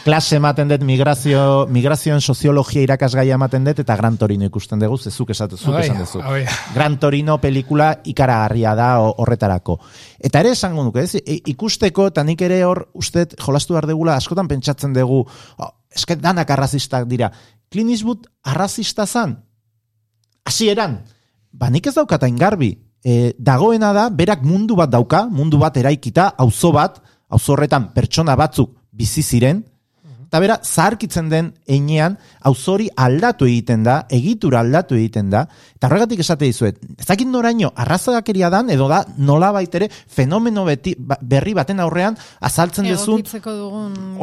klase 0.05 0.37
ematen 0.37 0.69
dut 0.69 0.85
migrazio, 0.85 1.67
migrazioen 1.73 2.21
soziologia 2.21 2.83
irakasgaia 2.85 3.39
ematen 3.39 3.65
dut 3.65 3.81
eta 3.83 3.97
Gran 3.97 4.19
Torino 4.21 4.45
ikusten 4.49 4.83
dugu, 4.83 4.99
zezuk 4.99 5.33
esatu, 5.35 5.57
zuk 5.57 5.79
esan 5.81 5.99
duzu. 6.03 6.21
Gran 6.75 6.99
Torino 7.01 7.39
pelikula 7.41 7.93
ikaragarria 8.05 8.75
da 8.79 8.91
horretarako. 9.01 9.79
Eta 10.21 10.45
ere 10.45 10.53
esango 10.53 10.85
nuke, 10.85 11.07
ez? 11.07 11.17
I- 11.23 11.41
ikusteko 11.55 12.11
eta 12.13 12.25
nik 12.25 12.45
ere 12.45 12.63
hor 12.69 12.85
uste 12.95 13.27
jolastu 13.41 13.75
behar 13.75 13.89
degula 13.91 14.17
askotan 14.21 14.49
pentsatzen 14.49 14.93
dugu, 14.93 15.25
oh, 15.59 15.73
eske 15.95 16.17
danak 16.17 16.51
arrazistak 16.51 17.09
dira. 17.09 17.33
Clint 17.73 17.91
Eastwood 17.91 18.29
arrazista 18.45 19.07
zan? 19.07 19.39
Hasieran, 20.45 21.01
ba 21.53 21.71
nik 21.71 21.87
ez 21.87 21.95
daukata 21.95 22.29
ingarbi. 22.29 22.75
E, 23.05 23.35
dagoena 23.39 23.93
da, 23.93 24.09
berak 24.11 24.45
mundu 24.47 24.77
bat 24.79 24.91
dauka, 24.91 25.27
mundu 25.27 25.59
bat 25.59 25.77
eraikita, 25.77 26.33
auzo 26.39 26.71
bat, 26.73 27.01
auzo 27.29 27.57
horretan 27.57 27.91
pertsona 27.95 28.37
batzuk 28.39 28.77
bizi 28.93 29.23
ziren, 29.23 29.65
eta 30.33 30.41
bera, 30.41 30.55
zaharkitzen 30.65 31.27
den 31.29 31.51
einean, 31.69 32.15
auzori 32.49 32.87
aldatu 32.97 33.45
egiten 33.45 33.83
da, 33.85 33.99
egitura 34.09 34.63
aldatu 34.65 34.97
egiten 34.97 35.29
da, 35.29 35.43
eta 35.77 35.91
horregatik 35.91 36.23
esate 36.25 36.49
dizuet, 36.49 36.79
ez 36.97 37.05
dakit 37.05 37.29
noraino, 37.29 37.69
arrazagakeria 37.77 38.49
dan, 38.49 38.71
edo 38.73 38.87
da, 38.89 39.03
nola 39.21 39.51
baitere, 39.53 39.91
fenomeno 39.93 40.65
beti, 40.65 40.95
ba- 40.97 41.19
berri 41.21 41.53
baten 41.59 41.85
aurrean, 41.85 42.17
azaltzen 42.41 42.89
dezun, 42.89 43.21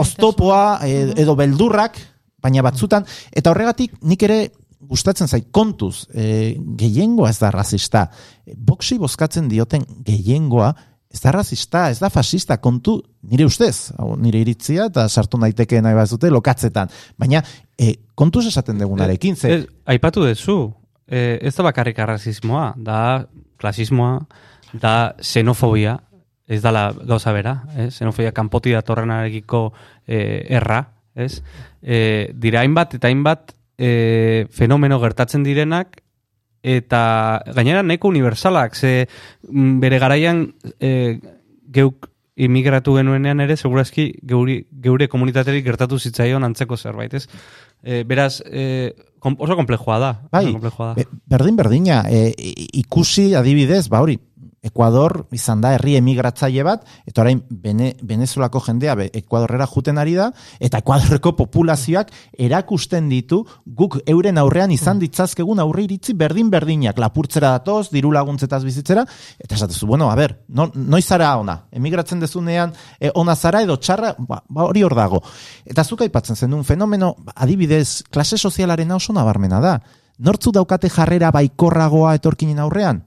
oztopoa 0.02 0.80
e- 0.88 1.12
edo 1.22 1.38
beldurrak, 1.38 2.02
baina 2.42 2.66
batzutan, 2.66 3.06
eta 3.30 3.54
horregatik 3.54 4.00
nik 4.02 4.26
ere 4.26 4.40
gustatzen 4.80 5.28
zait 5.28 5.50
kontuz, 5.52 6.08
e, 6.14 6.56
gehiengoa 6.80 7.30
ez 7.30 7.40
da 7.40 7.52
rasista. 7.52 8.08
E, 8.46 8.56
boxi 8.56 8.98
bozkatzen 9.00 9.50
dioten 9.52 9.86
gehiengoa 10.06 10.74
ez 11.10 11.22
da 11.24 11.32
rasista, 11.34 11.88
ez 11.90 11.98
da 12.00 12.10
fascista, 12.14 12.60
kontu 12.62 13.00
nire 13.30 13.48
ustez, 13.50 13.92
hau 13.98 14.14
nire 14.22 14.44
iritzia 14.44 14.86
eta 14.92 15.08
sartu 15.10 15.40
naiteke 15.42 15.82
nahi 15.82 15.98
bazute 15.98 16.30
lokatzetan. 16.30 16.92
Baina 17.18 17.42
e, 17.78 17.96
kontuz 18.16 18.46
esaten 18.48 18.78
degunarekin, 18.78 19.36
ze, 19.36 19.56
Ez, 19.56 19.66
aipatu 19.90 20.24
dezu, 20.28 20.60
eh, 21.08 21.40
ez 21.42 21.56
da 21.56 21.66
bakarrik 21.66 22.00
arrazismoa, 22.00 22.74
da 22.78 23.26
klasismoa, 23.60 24.20
da 24.74 25.16
xenofobia, 25.18 25.98
ez 26.50 26.62
dala 26.62 26.92
gauza 26.94 27.34
bera, 27.34 27.56
ez? 27.76 27.92
xenofobia 27.98 28.32
kanpoti 28.32 28.74
datorrenarekiko 28.78 29.64
eh, 30.06 30.46
erra, 30.50 30.84
ez? 31.16 31.42
Eh, 31.82 32.30
dira 32.38 32.62
hainbat 32.62 32.96
eta 33.00 33.10
hainbat 33.10 33.56
eh, 33.80 34.46
fenomeno 34.52 35.00
gertatzen 35.00 35.44
direnak, 35.48 36.02
eta 36.62 37.02
gainera 37.56 37.82
nahiko 37.88 38.12
universalak, 38.12 38.76
ze 38.76 39.08
mm, 39.48 39.80
bere 39.80 40.00
garaian 40.04 40.50
eh, 40.84 41.20
geuk 41.72 42.10
imigratu 42.40 42.94
genuenean 42.96 43.40
ere, 43.44 43.56
segurazki 43.60 44.14
geuri, 44.24 44.62
geure 44.84 45.08
komunitaterik 45.12 45.66
gertatu 45.66 45.98
zitzaion 46.00 46.44
antzeko 46.48 46.78
zerbait, 46.80 47.14
ez? 47.20 47.26
E, 47.84 48.04
beraz, 48.08 48.42
e, 48.48 48.94
kom, 49.20 49.36
oso 49.40 49.56
komplejua 49.60 49.98
da. 50.00 50.12
bai, 50.32 50.46
oso 50.46 50.54
komplejua 50.56 50.88
da. 50.88 50.94
be- 51.02 51.20
berdin 51.36 51.58
berdina, 51.60 51.98
e, 52.08 52.32
ikusi 52.80 53.34
adibidez, 53.36 53.90
ba 53.92 54.00
hori, 54.04 54.16
Ekuador 54.66 55.26
izan 55.32 55.62
da 55.64 55.72
herri 55.76 55.96
emigratzaile 56.00 56.64
bat, 56.68 56.84
eta 57.08 57.24
orain 57.24 57.40
Bene, 57.50 57.94
Venezuelako 58.04 58.60
jendea 58.66 58.96
be, 59.00 59.10
Ekuadorrera 59.16 59.68
juten 59.72 59.98
ari 60.02 60.16
da, 60.18 60.30
eta 60.60 60.82
Ekuadorreko 60.84 61.34
populazioak 61.38 62.12
erakusten 62.38 63.08
ditu 63.10 63.42
guk 63.66 64.00
euren 64.06 64.38
aurrean 64.42 64.72
izan 64.76 65.00
ditzazkegun 65.00 65.62
aurre 65.64 65.86
iritzi 65.86 66.14
berdin-berdinak, 66.20 67.00
lapurtzera 67.00 67.54
datoz, 67.58 67.90
diru 67.94 68.12
laguntzetaz 68.16 68.62
bizitzera, 68.66 69.06
eta 69.40 69.56
esatezu, 69.56 69.88
bueno, 69.88 70.10
a 70.12 70.18
ber, 70.20 70.36
no, 70.50 70.70
noiz 70.76 71.06
zara 71.06 71.32
ona? 71.40 71.56
Emigratzen 71.72 72.20
dezunean 72.20 72.74
e, 73.00 73.12
ona 73.16 73.36
zara 73.36 73.64
edo 73.64 73.78
txarra, 73.78 74.16
ba, 74.20 74.42
ba 74.50 74.68
hori 74.68 74.84
hor 74.84 74.96
dago. 74.98 75.22
Eta 75.66 75.86
zuk 75.86 76.04
aipatzen 76.04 76.36
zenun 76.36 76.66
fenomeno, 76.68 77.14
ba, 77.24 77.34
adibidez, 77.36 78.04
klase 78.12 78.38
sozialaren 78.38 78.92
oso 78.92 79.16
nabarmena 79.16 79.62
da. 79.64 79.78
Nortzu 80.20 80.52
daukate 80.52 80.90
jarrera 80.92 81.32
baikorragoa 81.32 82.18
etorkinen 82.20 82.60
aurrean? 82.60 83.06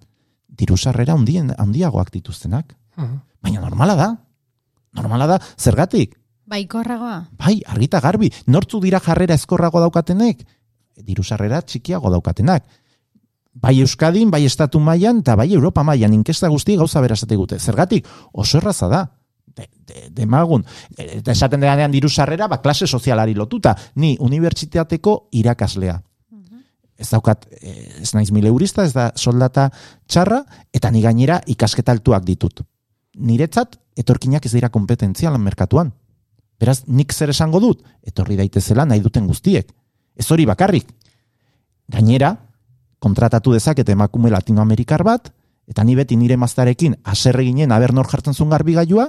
Diru 0.53 0.77
sarrera 0.77 1.15
handien, 1.17 1.53
handiagoak 1.59 2.12
dituztenak. 2.12 2.75
Baina 3.43 3.61
normala 3.61 3.97
da. 3.97 4.09
Normala 4.95 5.27
da, 5.27 5.38
zergatik? 5.59 6.19
Baikorragoa. 6.53 7.17
Bai, 7.38 7.61
argita 7.67 8.01
garbi, 8.05 8.29
nortzu 8.47 8.81
dira 8.83 9.01
jarrera 9.01 9.35
eskorrago 9.38 9.81
daukatenek? 9.81 10.45
Diru 11.01 11.25
sarrera 11.25 11.62
txikiago 11.62 12.11
daukatenak. 12.12 12.67
Bai 13.53 13.79
Euskadin, 13.81 14.31
bai 14.33 14.45
Estatu 14.49 14.81
mailan 14.81 15.21
eta 15.21 15.37
bai 15.37 15.51
Europa 15.53 15.83
mailan 15.85 16.15
inkesta 16.17 16.49
guzti 16.49 16.77
gauza 16.77 17.01
bera 17.01 17.17
esate 17.17 17.37
gute. 17.37 17.59
Zergatik, 17.59 18.07
oso 18.33 18.59
erraza 18.59 18.88
da. 18.88 19.03
De, 19.53 19.69
de, 19.88 20.07
demagun. 20.17 20.65
Eta 20.97 21.33
esaten 21.33 21.61
denean 21.61 21.93
diru 21.93 22.09
sarrera, 22.09 22.49
ba, 22.49 22.62
klase 22.62 22.87
sozialari 22.87 23.35
lotuta. 23.35 23.75
Ni 23.97 24.17
unibertsitateko 24.21 25.29
irakaslea. 25.33 25.99
Ez 27.03 27.11
daukat, 27.11 27.49
eh, 27.59 28.03
ez 28.03 28.12
naiz 28.15 28.31
mil 28.31 28.47
eurista, 28.47 28.85
ez 28.87 28.93
da 28.95 29.11
soldata 29.17 29.71
txarra, 30.07 30.43
eta 30.73 30.91
ni 30.91 31.03
gainera 31.03 31.41
ikasketa 31.51 31.93
altuak 31.93 32.25
ditut. 32.25 32.62
Niretzat, 33.19 33.77
etorkinak 33.99 34.47
ez 34.47 34.53
dira 34.55 34.71
kompetentzialan 34.71 35.43
merkatuan. 35.43 35.93
Beraz, 36.62 36.85
nik 36.87 37.12
zer 37.12 37.33
esango 37.35 37.59
dut? 37.61 37.83
Etorri 38.07 38.38
daitezela 38.38 38.87
nahi 38.87 39.03
duten 39.03 39.27
guztiek. 39.27 39.73
Ez 40.17 40.29
hori 40.31 40.47
bakarrik. 40.47 40.87
Gainera, 41.91 42.37
kontratatu 43.03 43.53
dezakete 43.57 43.97
emakume 43.97 44.31
latinoamerikar 44.31 45.03
bat, 45.03 45.33
eta 45.67 45.83
ni 45.85 45.97
beti 45.99 46.17
nire 46.17 46.37
maztarekin 46.38 46.95
aserre 47.03 47.45
ginen 47.45 47.73
aber 47.73 47.93
nor 47.93 48.07
jartzen 48.07 48.35
zuen 48.35 48.51
garbigailua, 48.51 49.09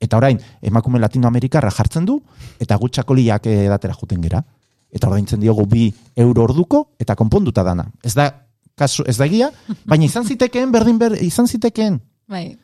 eta 0.00 0.16
orain 0.16 0.40
emakume 0.62 0.98
latinoamerikarra 1.02 1.70
jartzen 1.76 2.08
du, 2.08 2.22
eta 2.58 2.78
gutxakoliak 2.80 3.46
edatera 3.52 3.94
juten 4.00 4.24
gera. 4.24 4.40
Eta 4.90 5.08
ordaintzen 5.08 5.40
diogu 5.40 5.66
bi 5.70 5.88
euro 6.16 6.44
orduko, 6.48 6.84
eta 6.98 7.14
konponduta 7.16 7.62
dana. 7.66 7.86
Ez 8.02 8.14
da, 8.18 8.30
kasu, 8.78 9.04
ez 9.06 9.16
da 9.18 9.28
egia, 9.28 9.50
baina 9.86 10.08
izan 10.08 10.26
zitekeen, 10.26 10.72
berdin 10.72 10.98
ber, 10.98 11.14
izan 11.22 11.46
zitekeen. 11.46 12.00
Bai. 12.30 12.56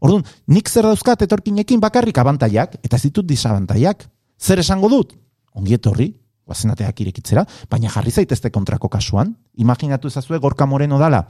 Orduan, 0.00 0.26
nik 0.52 0.68
zer 0.68 0.86
dauzkat 0.86 1.24
etorkinekin 1.26 1.80
bakarrik 1.80 2.18
abantaiak, 2.18 2.76
eta 2.84 2.98
ez 2.98 3.06
ditut 3.08 3.26
disabantaiak. 3.26 4.06
Zer 4.38 4.60
esango 4.60 4.90
dut? 4.92 5.16
Ongi 5.56 5.74
etorri, 5.74 6.10
guazenateak 6.46 7.00
irekitzera, 7.02 7.46
baina 7.70 7.90
jarri 7.90 8.12
zaitezte 8.12 8.52
kontrako 8.54 8.90
kasuan. 8.92 9.32
Imaginatu 9.56 10.12
ezazue 10.12 10.38
gorka 10.38 10.66
moreno 10.66 11.00
dala, 11.02 11.24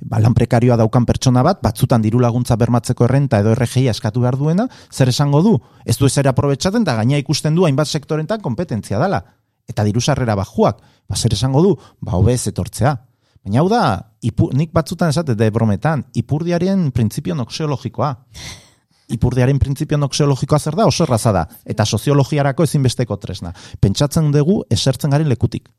ba, 0.00 0.20
lan 0.20 0.34
prekarioa 0.34 0.76
daukan 0.80 1.06
pertsona 1.06 1.42
bat, 1.46 1.60
batzutan 1.62 2.02
diru 2.02 2.20
laguntza 2.22 2.56
bermatzeko 2.56 3.06
errenta 3.08 3.40
edo 3.42 3.54
RGI 3.54 3.88
eskatu 3.92 4.22
behar 4.24 4.38
duena, 4.40 4.68
zer 4.92 5.08
esango 5.12 5.42
du? 5.42 5.56
Ez 5.84 5.98
du 5.98 6.06
ezer 6.06 6.28
aprobetsaten 6.28 6.84
da 6.84 6.96
gaina 6.98 7.18
ikusten 7.18 7.54
du 7.54 7.66
hainbat 7.66 7.88
sektorentan 7.88 8.40
kompetentzia 8.44 8.98
dala. 8.98 9.22
Eta 9.68 9.84
diru 9.84 10.00
sarrera 10.00 10.36
bajuak, 10.38 10.80
ba, 11.08 11.16
zer 11.16 11.34
esango 11.36 11.62
du? 11.62 11.74
Ba, 12.00 12.16
hobez 12.16 12.46
etortzea. 12.48 12.94
Baina 13.44 13.60
hau 13.62 13.68
da, 13.70 13.82
ipu, 14.24 14.50
nik 14.52 14.72
batzutan 14.74 15.12
esate 15.12 15.36
de 15.38 15.50
brometan, 15.54 16.06
ipurdiaren 16.14 16.90
printzipio 16.92 17.36
noxeologikoa. 17.38 18.14
Ipurdiaren 19.08 19.58
printzipio 19.60 19.96
noxeologikoa 19.96 20.58
zer 20.58 20.76
da? 20.76 20.86
Oso 20.88 21.06
erraza 21.06 21.32
da. 21.32 21.46
Eta 21.64 21.86
soziologiarako 21.86 22.66
ezinbesteko 22.68 23.16
tresna. 23.16 23.54
Pentsatzen 23.80 24.32
dugu 24.34 24.62
esertzen 24.68 25.14
garen 25.14 25.28
lekutik. 25.28 25.70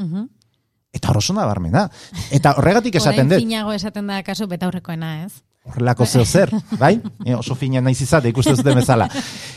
Mhm. 0.00 0.28
Eta 0.92 1.10
hor 1.10 1.20
oso 1.20 1.34
nabarmena. 1.36 1.88
Eta 2.34 2.56
horregatik 2.58 2.96
esaten 2.98 3.26
Orain 3.26 3.30
dut. 3.30 3.44
finago 3.44 3.72
esaten 3.72 4.06
da 4.10 4.22
kasu 4.26 4.48
betaurrekoena, 4.50 5.24
ez? 5.24 5.32
horrelako 5.64 6.06
zeo 6.06 6.24
zer, 6.24 6.52
bai? 6.78 6.98
E, 7.24 7.34
oso 7.34 7.54
fina 7.54 7.82
naiz 7.84 8.00
izate, 8.00 8.30
ikusten 8.32 8.56
zuten 8.56 8.78
bezala. 8.80 9.08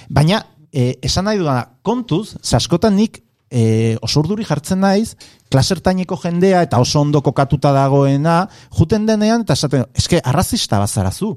Baina, 0.09 0.41
e, 0.71 0.97
esan 1.05 1.27
nahi 1.29 1.39
dudana, 1.39 1.63
kontuz, 1.85 2.35
zaskotan 2.43 2.97
nik 2.99 3.21
e, 3.49 3.95
oso 4.03 4.23
urduri 4.23 4.45
jartzen 4.47 4.81
naiz, 4.83 5.13
klasertaineko 5.53 6.17
jendea 6.23 6.63
eta 6.65 6.81
oso 6.83 7.01
ondo 7.01 7.21
kokatuta 7.25 7.73
dagoena, 7.75 8.43
juten 8.77 9.07
denean, 9.09 9.45
eta 9.47 9.57
esaten, 9.57 9.87
eske, 9.95 10.21
arrazista 10.23 10.81
bazarazu. 10.83 11.35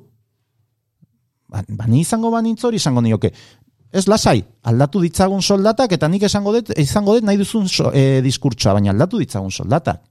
ba, 1.46 1.62
ba 1.68 1.86
ni 1.86 2.00
izango 2.02 2.32
banintz 2.32 2.64
hori 2.66 2.80
izango 2.80 3.00
nioke, 3.00 3.30
ez 3.92 4.06
lasai, 4.08 4.44
aldatu 4.62 5.00
ditzagun 5.00 5.42
soldatak, 5.42 5.92
eta 5.92 6.08
nik 6.08 6.26
esango 6.28 6.52
dut, 6.56 6.72
izango 6.78 7.14
dut 7.16 7.26
nahi 7.26 7.38
duzun 7.40 7.68
so, 7.68 7.92
e, 7.94 8.20
diskurtsoa, 8.24 8.74
baina 8.76 8.92
aldatu 8.94 9.20
ditzagun 9.22 9.50
soldatak. 9.50 10.02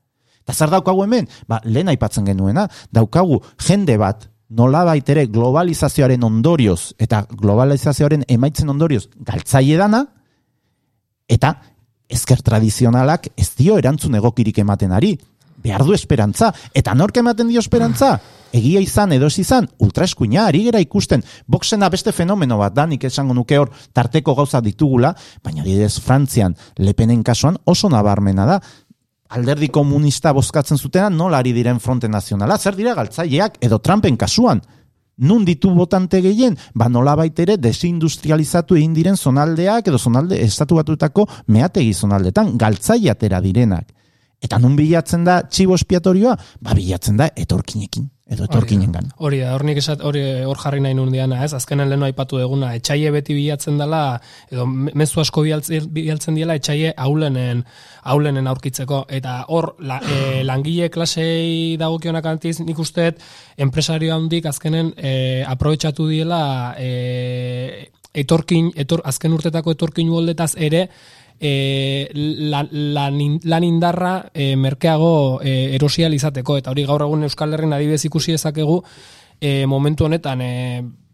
Eta 0.45 0.53
zer 0.53 0.69
daukagu 0.69 1.03
hemen? 1.03 1.27
Ba, 1.49 1.59
lehen 1.65 1.89
aipatzen 1.89 2.25
genuena, 2.25 2.67
daukagu 2.93 3.41
jende 3.67 3.97
bat, 3.97 4.27
nola 4.49 4.83
baitere 4.85 5.25
globalizazioaren 5.27 6.23
ondorioz, 6.23 6.93
eta 7.01 7.23
globalizazioaren 7.29 8.25
emaitzen 8.29 8.69
ondorioz, 8.69 9.07
galtzaile 9.25 9.79
dana, 9.81 10.03
eta 11.27 11.55
ezker 12.09 12.43
tradizionalak 12.45 13.31
ez 13.35 13.49
dio 13.57 13.79
erantzun 13.81 14.15
egokirik 14.19 14.59
ematen 14.61 14.93
ari. 14.93 15.15
Behar 15.65 15.81
du 15.83 15.95
esperantza. 15.97 16.51
Eta 16.77 16.93
nork 16.93 17.17
ematen 17.17 17.47
dio 17.49 17.61
esperantza? 17.63 18.19
Egia 18.53 18.79
izan 18.83 19.15
edo 19.15 19.25
ez 19.31 19.39
izan, 19.41 19.65
ultraeskuina, 19.81 20.43
ari 20.45 20.61
gera 20.67 20.79
ikusten, 20.83 21.23
boxena 21.49 21.89
beste 21.89 22.13
fenomeno 22.13 22.59
bat 22.59 22.75
da, 22.75 22.85
nik 22.85 23.03
esango 23.09 23.33
nuke 23.33 23.57
hor 23.57 23.71
tarteko 23.91 24.35
gauza 24.37 24.61
ditugula, 24.61 25.15
baina 25.43 25.63
adidez 25.65 25.97
Frantzian, 26.05 26.53
lepenen 26.77 27.23
kasuan 27.25 27.57
oso 27.65 27.89
nabarmena 27.89 28.45
da, 28.45 28.59
alderdi 29.35 29.71
komunista 29.73 30.35
bozkatzen 30.37 30.77
zutena 30.77 31.09
nola 31.09 31.41
ari 31.41 31.51
diren 31.57 31.81
fronte 31.81 32.07
nazionala, 32.07 32.59
zer 32.61 32.77
dira 32.77 32.93
galtzaileak 32.93 33.57
edo 33.65 33.81
Trumpen 33.81 34.21
kasuan, 34.21 34.61
nun 35.17 35.49
ditu 35.49 35.73
botante 35.73 36.21
gehien, 36.21 36.59
ba 36.75 36.91
nola 36.93 37.17
baitere 37.17 37.57
desindustrializatu 37.57 38.77
egin 38.77 38.93
diren 38.93 39.17
zonaldeak 39.17 39.89
edo 39.89 39.97
zonalde 39.97 40.39
estatu 40.45 40.77
batutako 40.77 41.25
meategi 41.47 41.93
zonaldetan, 41.93 42.53
galtzaileatera 42.61 43.41
direnak. 43.41 43.94
Eta 44.45 44.59
nun 44.61 44.75
bilatzen 44.77 45.25
da 45.25 45.39
txibo 45.49 45.77
espiatorioa? 45.79 46.35
Ba 46.61 46.77
bilatzen 46.77 47.17
da 47.17 47.31
etorkinekin 47.35 48.11
edo 48.25 48.47
etorkinen 48.47 48.89
gan. 48.89 49.09
Hori 49.21 49.39
da, 49.43 49.51
hor 49.53 49.61
nik 49.67 49.77
esat, 49.77 50.01
hori 50.05 50.21
hor 50.49 50.57
jarri 50.57 50.79
nahi 50.81 50.95
nun 50.97 51.11
diana, 51.13 51.43
ez? 51.45 51.51
Azkenen 51.53 51.91
leno 51.91 52.07
aipatu 52.07 52.39
eguna, 52.41 52.71
etxaie 52.77 53.11
beti 53.13 53.35
bilatzen 53.37 53.77
dela, 53.77 53.99
edo 54.49 54.65
mezu 54.65 55.21
asko 55.21 55.43
bialtzen, 55.45 55.85
bialtzen 55.93 56.37
diela 56.37 56.55
etxaie 56.57 56.93
aulenen, 57.05 57.61
aulenen 58.13 58.49
aurkitzeko. 58.49 59.03
Eta 59.13 59.37
hor, 59.53 59.75
la, 59.85 59.99
e, 60.01 60.41
langile 60.47 60.89
klasei 60.93 61.75
dagokionak 61.81 62.25
antiz, 62.33 62.57
nik 62.65 62.81
usteet, 62.81 63.21
enpresario 63.61 64.17
handik 64.17 64.49
azkenen 64.49 64.95
e, 64.97 65.11
aprobetsatu 65.45 66.09
diela 66.09 66.41
e, 66.81 67.91
etorkin, 68.15 68.71
etor, 68.79 69.05
azken 69.05 69.37
urtetako 69.37 69.75
etorkin 69.75 70.09
uoldetaz 70.09 70.55
ere, 70.57 70.87
e, 71.39 72.09
lan, 72.13 72.69
lan, 72.71 73.63
indarra 73.63 74.29
e, 74.33 74.55
merkeago 74.55 75.41
e, 75.43 75.75
erosial 75.75 76.13
izateko, 76.13 76.57
eta 76.57 76.71
hori 76.71 76.85
gaur 76.85 77.05
egun 77.05 77.27
Euskal 77.27 77.53
Herrin 77.53 77.73
adibidez 77.75 78.05
ikusi 78.07 78.35
ezakegu 78.37 78.81
e, 79.39 79.65
momentu 79.65 80.05
honetan 80.05 80.41
e, 80.41 80.51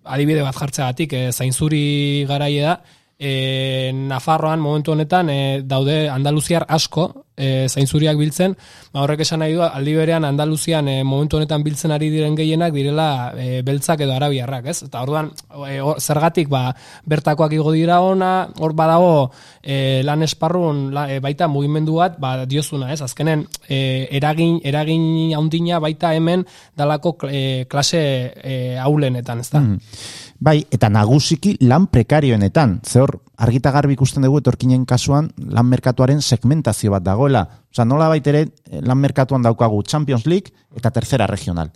adibide 0.03 0.41
bat 0.45 0.57
jartzeagatik, 0.57 1.13
e, 1.13 1.31
zainzuri 1.31 2.25
garaie 2.29 2.61
da, 2.65 2.79
e, 3.21 3.91
Nafarroan 3.93 4.59
momentu 4.59 4.91
honetan 4.91 5.29
e, 5.29 5.61
daude 5.63 6.09
Andaluziar 6.09 6.65
asko 6.67 7.27
e, 7.37 7.67
zainzuriak 7.69 8.17
biltzen, 8.17 8.55
ba, 8.91 9.03
horrek 9.03 9.21
esan 9.21 9.43
nahi 9.43 9.53
du 9.53 9.61
aldi 9.61 9.93
berean 9.95 10.25
Andaluzian 10.25 10.89
e, 10.89 11.03
momentu 11.05 11.37
honetan 11.37 11.61
biltzen 11.63 11.93
ari 11.93 12.09
diren 12.09 12.33
gehienak 12.35 12.73
direla 12.73 13.07
e, 13.37 13.61
beltzak 13.65 14.01
edo 14.01 14.15
arabiarrak, 14.15 14.71
ez? 14.73 14.79
Eta 14.87 15.03
orduan 15.05 15.29
e, 15.67 15.77
zergatik 16.01 16.49
ba, 16.49 16.63
bertakoak 17.05 17.53
igo 17.59 17.75
dira 17.77 17.99
ona, 18.01 18.31
hor 18.57 18.73
badago 18.77 19.29
e, 19.61 20.01
lan 20.07 20.25
esparrun 20.25 20.87
la, 20.95 21.05
e, 21.13 21.21
baita 21.21 21.47
mugimendu 21.47 21.99
bat, 22.01 22.17
ba, 22.21 22.33
diozuna, 22.49 22.89
ez? 22.95 23.03
Azkenen 23.05 23.45
e, 23.69 24.09
eragin 24.17 24.57
eragin 24.65 25.05
handina 25.37 25.79
baita 25.79 26.15
hemen 26.17 26.47
dalako 26.77 27.15
e, 27.29 27.65
klase 27.69 28.01
e, 28.33 28.59
aulenetan, 28.81 29.45
ez 29.45 29.49
da? 29.53 29.61
Mm. 29.61 30.29
Bai, 30.41 30.63
eta 30.73 30.89
nagusiki 30.89 31.53
lan 31.69 31.85
prekarioenetan. 31.93 32.79
Zehor, 32.81 33.19
argita 33.45 33.69
garbi 33.75 33.93
ikusten 33.93 34.25
dugu 34.25 34.39
etorkinen 34.41 34.87
kasuan 34.89 35.27
lan 35.37 35.67
merkatuaren 35.69 36.21
segmentazio 36.21 36.95
bat 36.95 37.05
dagoela. 37.05 37.43
Osa, 37.69 37.85
nola 37.85 38.07
baitere 38.09 38.47
eh, 38.47 38.81
lan 38.81 38.97
merkatuan 38.97 39.45
daukagu 39.45 39.83
Champions 39.83 40.25
League 40.25 40.49
eta 40.75 40.89
tercera 40.89 41.27
regional. 41.29 41.69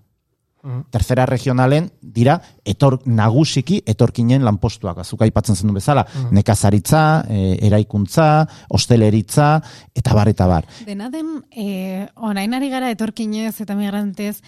Mm. 0.65 0.82
Tercera 0.89 1.28
regionalen 1.30 1.91
dira 2.01 2.39
etor, 2.65 2.97
nagusiki 3.06 3.84
etorkinen 3.86 4.41
lanpostuak. 4.47 5.04
Azuka 5.04 5.28
aipatzen 5.30 5.56
zendu 5.62 5.78
bezala. 5.78 6.01
Mm. 6.10 6.34
Nekazaritza, 6.39 7.01
e, 7.30 7.60
eraikuntza, 7.69 8.47
hosteleritza, 8.73 9.60
eta 9.93 10.17
bar, 10.17 10.34
eta 10.34 10.49
bar. 10.49 10.65
Dena 10.88 11.12
den, 11.13 11.36
e, 11.54 12.08
orain 12.17 12.58
ari 12.58 12.73
gara 12.73 12.89
etorkinez 12.89 13.60
eta 13.62 13.78
migrantez, 13.78 14.39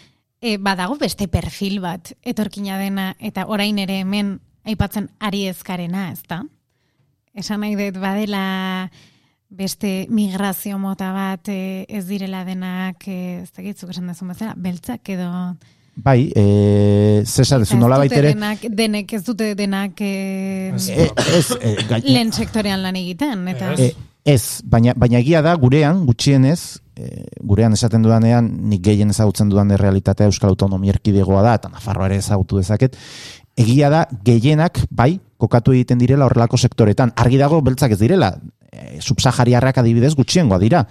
e, 0.41 0.57
badago 0.57 0.97
beste 1.01 1.27
perfil 1.27 1.79
bat 1.81 2.13
etorkina 2.25 2.77
dena 2.81 3.13
eta 3.19 3.47
orain 3.47 3.79
ere 3.79 4.01
hemen 4.03 4.37
aipatzen 4.67 5.09
ari 5.19 5.45
ezkarena, 5.47 6.11
ez 6.11 6.23
da? 6.27 6.43
Esan 7.37 7.61
nahi 7.61 7.77
dut 7.77 7.99
badela 8.01 8.89
beste 9.47 10.07
migrazio 10.11 10.77
mota 10.79 11.13
bat 11.15 11.49
e, 11.49 11.85
ez 11.87 12.05
direla 12.07 12.43
denak, 12.45 13.07
e, 13.07 13.43
ez 13.43 13.51
da 13.55 13.63
gitzuk 13.63 13.93
esan 13.93 14.11
dezun 14.11 14.33
bezala, 14.33 14.55
beltzak 14.57 15.13
edo... 15.15 15.29
Bai, 15.97 16.27
e, 16.35 17.23
zesar, 17.25 17.63
ez 17.63 17.73
nola 17.73 17.97
baitere... 17.97 18.35
Denak, 18.35 18.67
denek 18.69 19.13
ez 19.17 19.23
dute 19.25 19.53
denak 19.57 20.01
e, 20.03 20.11
e, 20.77 21.07
ez, 21.39 21.47
e, 21.57 21.77
lehen 22.03 22.33
sektorean 22.35 22.83
lan 22.83 22.99
egiten, 22.99 23.47
eta... 23.49 23.71
E, 23.81 23.93
ez, 24.27 24.59
baina, 24.67 24.93
baina 24.99 25.23
egia 25.23 25.41
da, 25.41 25.55
gurean, 25.57 26.03
gutxienez, 26.05 26.59
e, 26.75 26.86
gurean 27.43 27.73
esaten 27.73 28.03
dudanean, 28.05 28.49
nik 28.69 28.81
gehien 28.85 29.09
ezagutzen 29.13 29.49
dudan 29.49 29.71
realitatea 29.77 30.29
Euskal 30.31 30.53
Autonomia 30.53 30.95
erkidegoa 30.95 31.43
da, 31.45 31.55
eta 31.59 31.69
Nafarroa 31.73 32.09
ere 32.09 32.19
ezagutu 32.23 32.57
dezaket, 32.61 32.97
egia 33.57 33.89
da, 33.93 34.05
gehienak, 34.25 34.83
bai, 34.89 35.17
kokatu 35.37 35.73
egiten 35.75 35.99
direla 36.01 36.25
horrelako 36.25 36.57
sektoretan. 36.57 37.13
Argi 37.17 37.37
dago, 37.41 37.61
beltzak 37.65 37.93
ez 37.93 37.99
direla, 38.01 38.31
e, 38.71 38.99
subsahariarrak 39.01 39.77
adibidez 39.83 40.13
gutxiengoa 40.17 40.59
dira, 40.61 40.83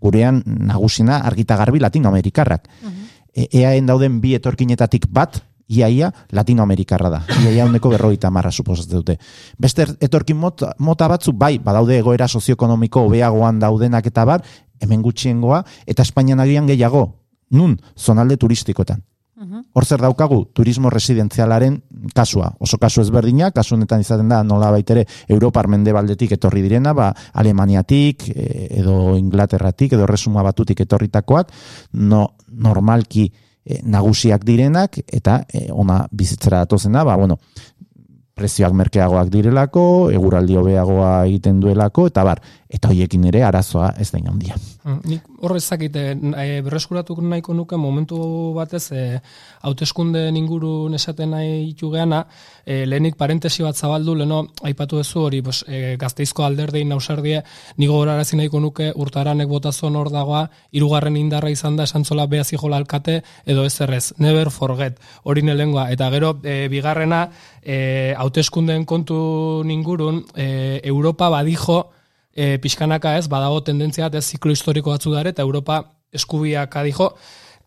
gurean 0.00 0.42
nagusina 0.44 1.22
argita 1.24 1.56
garbi 1.56 1.80
latinoamerikarrak. 1.80 2.68
Uh 2.82 2.88
-huh. 2.88 3.10
e, 3.34 3.48
eaen 3.62 3.86
dauden 3.86 4.20
bi 4.20 4.34
etorkinetatik 4.34 5.08
bat, 5.08 5.42
iaia 5.68 6.10
latinoamerikarra 6.32 7.10
da. 7.10 7.22
Iaia 7.42 7.64
honeko 7.64 7.90
berroita 7.94 8.30
marra 8.30 8.50
suposatzen 8.52 9.00
dute. 9.00 9.16
Beste 9.58 9.86
etorkin 10.00 10.36
mota, 10.36 10.74
mota 10.78 11.08
batzuk, 11.08 11.36
bai, 11.36 11.58
badaude 11.58 11.98
egoera 11.98 12.28
sozioekonomiko 12.28 13.06
hobeagoan 13.08 13.58
daudenak 13.58 14.06
eta 14.06 14.24
bar, 14.24 14.42
hemen 14.80 15.02
gutxiengoa, 15.02 15.64
eta 15.86 16.02
Espainian 16.02 16.40
agian 16.40 16.66
gehiago, 16.66 17.06
nun, 17.50 17.76
zonalde 17.96 18.36
turistikoetan. 18.36 19.02
Hor 19.74 19.84
zer 19.84 20.00
daukagu, 20.00 20.38
turismo 20.54 20.90
residenzialaren 20.90 21.76
kasua. 22.14 22.52
Oso 22.62 22.78
kasu 22.80 23.02
ezberdina, 23.02 23.50
kasu 23.52 23.74
honetan 23.76 24.00
izaten 24.00 24.30
da, 24.30 24.42
nola 24.46 24.70
baitere, 24.72 25.04
Europar 25.28 25.68
mendebaldetik 25.68 26.36
etorri 26.36 26.62
direna, 26.64 26.94
ba, 26.96 27.10
Alemaniatik, 27.42 28.28
e, 28.30 28.68
edo 28.80 29.16
Inglaterratik, 29.18 29.96
edo 29.98 30.06
resuma 30.06 30.44
batutik 30.46 30.84
etorritakoak, 30.86 31.52
no, 32.00 32.28
normalki 32.46 33.26
e, 33.28 33.80
nagusiak 33.82 34.44
direnak, 34.46 35.00
eta 35.04 35.40
e, 35.48 35.66
ona 35.72 36.04
bizitzera 36.10 36.62
datozena, 36.64 37.04
ba, 37.04 37.18
bueno, 37.20 37.38
prezioak 38.34 38.74
merkeagoak 38.74 39.30
direlako, 39.30 39.84
eguraldi 40.14 40.56
hobeagoa 40.58 41.12
egiten 41.28 41.60
duelako, 41.62 42.08
eta 42.10 42.24
bar, 42.26 42.42
eta 42.68 42.90
hoiekin 42.90 43.28
ere 43.30 43.44
arazoa 43.46 43.92
ez 44.00 44.10
da 44.10 44.18
handia. 44.18 44.58
Mm, 44.84 45.00
nik 45.04 45.33
horre 45.44 45.60
zakite, 45.60 46.02
e, 46.12 46.60
berreskuratu 46.64 47.16
nahiko 47.20 47.54
nuke 47.54 47.76
momentu 47.76 48.18
batez 48.56 48.90
e, 48.92 49.20
hauteskunde 49.62 50.28
inguru 50.34 50.88
nesaten 50.88 51.30
nahi 51.30 51.70
itu 51.70 51.90
geana, 51.92 52.24
e, 52.64 52.84
lehenik 52.86 53.16
parentesi 53.20 53.62
bat 53.62 53.76
zabaldu, 53.76 54.14
leno 54.14 54.40
aipatu 54.64 54.96
duzu 55.00 55.24
hori 55.26 55.40
bos, 55.44 55.64
e, 55.68 55.96
gazteizko 56.00 56.44
alderdein 56.44 56.88
nausardie, 56.88 57.42
nigo 57.76 57.98
horarazi 58.00 58.36
nahiko 58.40 58.60
nuke 58.60 58.90
urtaranek 58.94 59.48
botazon 59.48 59.96
hor 59.96 60.10
dagoa, 60.12 60.46
irugarren 60.72 61.16
indarra 61.20 61.50
izan 61.52 61.76
da 61.76 61.84
esantzola 61.84 62.26
behazi 62.26 62.56
jola 62.60 62.80
alkate, 62.80 63.20
edo 63.46 63.64
ez 63.64 63.74
errez, 63.84 64.14
never 64.18 64.50
forget, 64.50 65.00
hori 65.24 65.42
nelengua, 65.42 65.90
eta 65.92 66.08
gero 66.14 66.38
e, 66.42 66.68
bigarrena, 66.72 67.26
e, 67.62 68.14
hauteskundeen 68.16 68.84
kontu 68.88 69.62
ningurun, 69.64 70.24
e, 70.34 70.80
Europa 70.84 71.28
badijo, 71.30 71.84
e, 72.34 72.58
pixkanaka 72.58 73.16
ez, 73.18 73.26
badago 73.30 73.62
tendentzia 73.64 74.10
ez 74.12 74.24
ziklo 74.24 74.52
historiko 74.52 74.90
batzu 74.90 75.14
dara, 75.14 75.30
eta 75.30 75.42
Europa 75.42 75.82
eskubiak 76.12 76.76
adijo, 76.76 77.14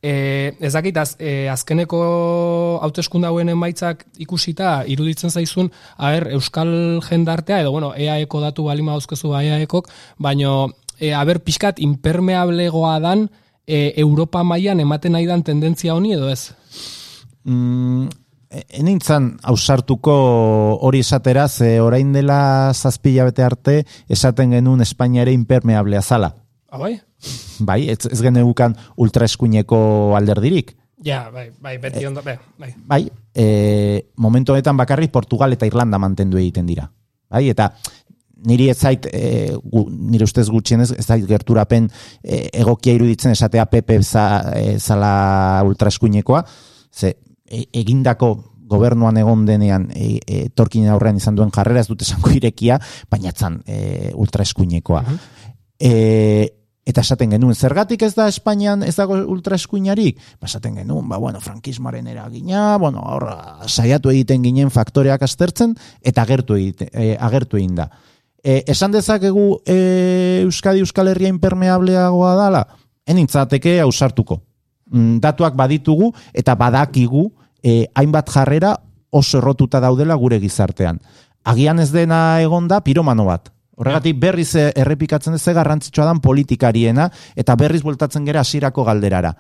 e, 0.02 0.54
ez 0.60 0.74
dakit, 0.74 0.98
az, 0.98 1.16
e, 1.20 1.48
azkeneko 1.50 2.80
hauteskunda 2.84 3.32
hauen 3.32 3.50
emaitzak 3.50 4.06
ikusita, 4.20 4.84
iruditzen 4.88 5.32
zaizun, 5.32 5.72
aher, 5.98 6.30
Euskal 6.38 7.02
jendartea, 7.08 7.62
edo, 7.62 7.72
bueno, 7.72 7.94
EAEko 7.96 8.42
datu 8.44 8.68
balima 8.68 8.96
dauzkezu 8.98 9.34
EAEkok, 9.40 9.90
baino, 10.20 10.70
e, 11.00 11.14
aber, 11.14 11.42
pixkat, 11.44 11.80
impermeablegoa 11.80 13.00
dan, 13.00 13.28
e, 13.68 13.94
Europa 13.98 14.44
mailan 14.44 14.80
ematen 14.80 15.18
nahi 15.18 15.28
dan 15.28 15.44
tendentzia 15.44 15.96
honi, 15.96 16.14
edo 16.16 16.30
ez? 16.32 16.54
Mm, 17.44 18.08
Enintzan 18.50 19.34
ausartuko 19.44 20.14
hori 20.88 21.02
esatera, 21.04 21.48
ze 21.50 21.82
orain 21.84 22.14
dela 22.16 22.72
zazpila 22.74 23.26
bete 23.28 23.44
arte, 23.44 23.82
esaten 24.08 24.56
genuen 24.56 24.82
Espainiare 24.82 25.34
impermeablea 25.36 26.02
zala. 26.02 26.34
Abai? 26.72 26.94
Bai, 27.60 27.82
ez, 27.90 28.06
ez 28.08 28.22
geneukan 28.22 28.76
ultraeskuineko 28.96 29.80
alderdirik. 30.16 30.76
Ja, 31.04 31.28
bai, 31.34 31.50
bai, 31.62 31.76
beti 31.78 32.06
ondo, 32.08 32.24
bai, 32.26 32.38
bai. 32.58 32.72
bai, 32.88 33.04
e, 33.36 34.08
momentu 34.18 34.56
honetan 34.56 34.78
bakarrik 34.78 35.12
Portugal 35.12 35.54
eta 35.54 35.68
Irlanda 35.70 36.00
mantendu 36.02 36.40
egiten 36.40 36.66
dira. 36.66 36.88
Bai, 37.30 37.50
eta 37.52 37.70
niri 38.48 38.70
ez 38.72 38.78
zait, 38.80 39.06
e, 39.12 39.54
gu, 39.62 39.86
nire 39.92 40.26
ustez 40.26 40.48
gutxienez, 40.50 40.92
ez 40.96 41.06
zait 41.06 41.26
gerturapen 41.28 41.90
e, 42.24 42.48
egokia 42.62 42.96
iruditzen 42.98 43.36
esatea 43.36 43.68
PP 43.70 44.00
za, 44.02 44.26
e, 44.56 44.78
zala 44.80 45.64
ultraeskuinekoa, 45.68 46.44
ze 46.94 47.14
e, 47.48 47.66
egindako 47.74 48.36
gobernuan 48.68 49.18
egon 49.18 49.46
denean 49.48 49.88
e, 49.96 50.20
e, 50.28 50.50
torkinen 50.56 50.92
aurrean 50.92 51.18
izan 51.18 51.38
duen 51.38 51.52
jarrera 51.56 51.82
ez 51.82 51.88
dut 51.88 52.04
esango 52.04 52.32
irekia, 52.36 52.80
baina 53.10 53.32
etzan 53.32 53.62
e, 53.66 54.12
ultraeskuinekoa. 54.16 55.04
E, 55.80 55.92
eta 56.88 57.04
esaten 57.04 57.34
genuen, 57.36 57.56
zergatik 57.56 58.04
ez 58.08 58.14
da 58.16 58.28
Espainian 58.32 58.84
ez 58.88 58.96
dago 58.96 59.18
ultraeskuinarik? 59.36 60.20
Ba, 60.40 60.48
esaten 60.48 60.80
genuen, 60.82 61.08
ba, 61.10 61.20
bueno, 61.20 61.42
frankismaren 61.44 62.08
eragina, 62.12 62.78
bueno, 62.82 63.04
horra, 63.04 63.38
saiatu 63.68 64.12
egiten 64.14 64.44
ginen 64.44 64.72
faktoreak 64.72 65.24
aztertzen, 65.28 65.76
eta 66.02 66.24
agertu, 66.24 66.60
egite, 66.60 66.90
e, 66.94 67.16
agertu 67.20 67.60
egin 67.60 67.76
da. 67.80 67.90
E, 68.44 68.62
esan 68.72 68.94
dezakegu 68.96 69.62
e, 69.68 70.44
Euskadi 70.46 70.84
Euskal 70.84 71.12
Herria 71.12 71.32
impermeableagoa 71.34 72.36
dala? 72.40 72.64
Enintzateke 73.08 73.80
ausartuko. 73.84 74.42
Mm, 74.92 75.20
Datuak 75.24 75.56
baditugu 75.56 76.14
eta 76.34 76.56
badakigu 76.56 77.32
e, 77.64 77.88
hainbat 77.96 78.30
jarrera 78.32 78.76
oso 79.10 79.40
errotuta 79.40 79.80
daudela 79.84 80.16
gure 80.16 80.40
gizartean. 80.40 81.00
Agian 81.44 81.80
ez 81.80 81.92
dena 81.92 82.42
egon 82.44 82.68
da 82.68 82.82
piromano 82.84 83.26
bat. 83.28 83.52
Horregatik 83.78 84.18
berriz 84.20 84.56
eh, 84.56 84.72
errepikatzen 84.76 85.36
ez 85.38 85.42
ze 85.44 85.54
garrantzitsua 85.54 86.06
dan 86.06 86.20
politikariena 86.20 87.12
eta 87.36 87.56
berriz 87.56 87.84
bueltatzen 87.84 88.26
gera 88.26 88.42
hasierako 88.42 88.84
galderara. 88.84 89.36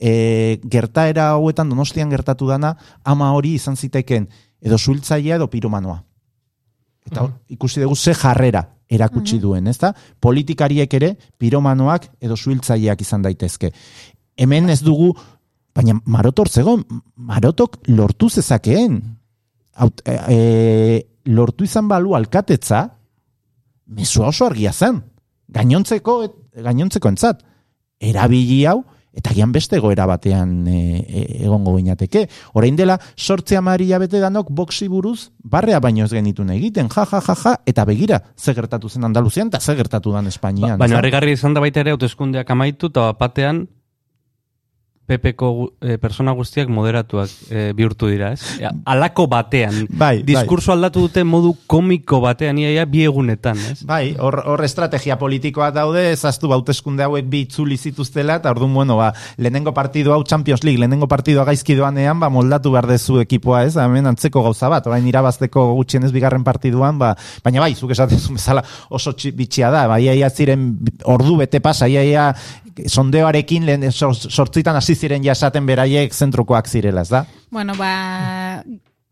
E, 0.00 0.60
gertaera 0.70 1.28
hauetan 1.34 1.68
donostian 1.68 2.10
gertatu 2.10 2.48
dana 2.48 2.76
ama 3.04 3.32
hori 3.32 3.54
izan 3.54 3.76
ziteken 3.76 4.28
edo 4.60 4.78
suiltzailea 4.78 5.36
edo 5.36 5.50
piromanoa. 5.50 6.02
Eta 7.06 7.22
hor, 7.22 7.32
ikusi 7.50 7.82
dugu 7.82 7.96
ze 7.96 8.14
jarrera 8.14 8.64
erakutsi 8.92 9.38
duen, 9.40 9.66
ezta? 9.70 9.92
Politikariek 10.20 10.94
ere 10.94 11.14
piromanoak 11.40 12.08
edo 12.20 12.36
suiltzaileak 12.36 13.00
izan 13.00 13.24
daitezke. 13.24 13.72
Hemen 14.42 14.70
ez 14.72 14.80
dugu, 14.82 15.12
baina 15.76 15.96
marotor 16.04 16.50
zegoen, 16.50 16.84
marotok 17.16 17.78
lortu 17.92 18.28
zezakeen. 18.30 18.98
Aut, 19.82 20.02
e, 20.04 20.16
e, 20.28 20.38
lortu 21.32 21.64
izan 21.64 21.88
balu 21.88 22.16
alkatetza, 22.18 22.84
mesua 23.86 24.32
oso 24.32 24.48
argia 24.48 24.72
zen. 24.72 25.00
Gainontzeko, 25.52 26.22
et- 26.26 26.64
gainontzeko 26.64 27.12
entzat. 27.12 27.44
Erabili 28.02 28.64
hau, 28.66 28.82
eta 29.12 29.34
gian 29.36 29.52
beste 29.52 29.78
goera 29.78 30.06
batean 30.08 30.66
e, 30.66 30.78
e, 31.04 31.22
egongo 31.44 31.76
ginateke. 31.76 32.24
Orain 32.58 32.76
dela, 32.76 32.96
sortzea 33.16 33.60
maria 33.62 34.00
bete 34.02 34.20
danok 34.20 34.50
boksi 34.50 34.88
buruz, 34.88 35.30
barrea 35.38 35.80
baino 35.80 36.06
ez 36.08 36.12
genitun 36.12 36.50
egiten, 36.50 36.88
ja, 36.94 37.06
ja, 37.10 37.20
ja, 37.28 37.36
ja, 37.44 37.54
eta 37.66 37.84
begira, 37.84 38.22
ze 38.36 38.54
gertatu 38.54 38.88
zen 38.88 39.04
Andaluzian, 39.04 39.52
eta 39.52 39.60
ze 39.60 39.76
gertatu 39.76 40.12
dan 40.12 40.26
Espainian. 40.26 40.78
Baina 40.78 40.96
ezta? 40.96 40.98
harrigarri 40.98 41.36
izan 41.36 41.54
da 41.54 41.60
baita 41.60 41.80
ere 41.80 41.92
hauteskundeak 41.92 42.50
amaitu 42.50 42.90
eta 42.92 43.12
batean 43.20 43.68
PPko 45.06 45.48
gu- 45.52 45.72
eh, 45.82 45.96
persona 45.98 46.30
guztiak 46.32 46.68
moderatuak 46.70 47.28
eh, 47.50 47.72
bihurtu 47.76 48.06
dira, 48.08 48.30
ez? 48.32 48.40
Ja, 48.60 48.70
alako 48.86 49.26
batean. 49.28 49.86
Bai, 49.90 50.22
bai. 50.22 50.22
Diskurso 50.28 50.72
aldatu 50.72 51.00
dute 51.08 51.24
modu 51.26 51.56
komiko 51.66 52.20
batean, 52.22 52.56
iaia 52.62 52.84
bi 52.86 53.02
egunetan, 53.04 53.58
ez? 53.72 53.82
Bai, 53.84 54.14
hor, 54.18 54.38
hor 54.46 54.62
estrategia 54.64 55.18
politikoa 55.18 55.72
daude, 55.74 56.04
ezaztu 56.12 56.48
bauteskunde 56.48 57.02
hauek 57.04 57.26
bi 57.28 57.40
itzuli 57.48 57.76
zituztela, 57.76 58.36
eta 58.40 58.50
orduan, 58.54 58.72
bueno, 58.78 58.96
ba, 58.96 59.10
lehenengo 59.36 59.74
partidu 59.74 60.14
hau 60.14 60.22
Champions 60.24 60.62
League, 60.64 60.78
lehenengo 60.80 61.08
partidua 61.10 61.44
gaizki 61.50 61.74
doanean, 61.74 62.20
ba, 62.22 62.30
moldatu 62.30 62.70
behar 62.72 62.86
dezu 62.86 63.18
ekipoa, 63.20 63.64
ez, 63.66 63.74
hemen 63.76 64.06
antzeko 64.06 64.42
gauza 64.46 64.70
bat, 64.72 64.86
orain 64.86 65.06
irabazteko 65.10 65.66
gutxienez 65.74 66.12
bigarren 66.14 66.44
partiduan, 66.46 66.98
ba, 67.02 67.16
baina 67.44 67.60
bai, 67.66 67.74
zuk 67.74 67.90
esaten 67.90 68.22
zu 68.22 68.38
bezala 68.38 68.62
oso 68.88 69.12
txi- 69.18 69.34
bitxia 69.36 69.70
da, 69.74 69.88
bai, 69.90 70.04
ia 70.06 70.30
ziren 70.30 70.76
ordu 71.04 71.36
bete 71.42 71.60
pasa, 71.60 71.88
ia, 71.90 72.04
ia 72.06 72.30
sondeoarekin 72.88 73.66
lehen 73.66 73.90
sor- 73.92 74.14
sortzitan 74.16 74.76
hasi 74.78 74.91
ziren 74.94 75.24
ja 75.24 75.32
esaten 75.32 75.66
beraiek 75.66 76.14
zentrokoak 76.14 76.68
zirela, 76.68 77.02
ez 77.02 77.12
da? 77.12 77.24
Bueno, 77.50 77.74
ba, 77.78 78.64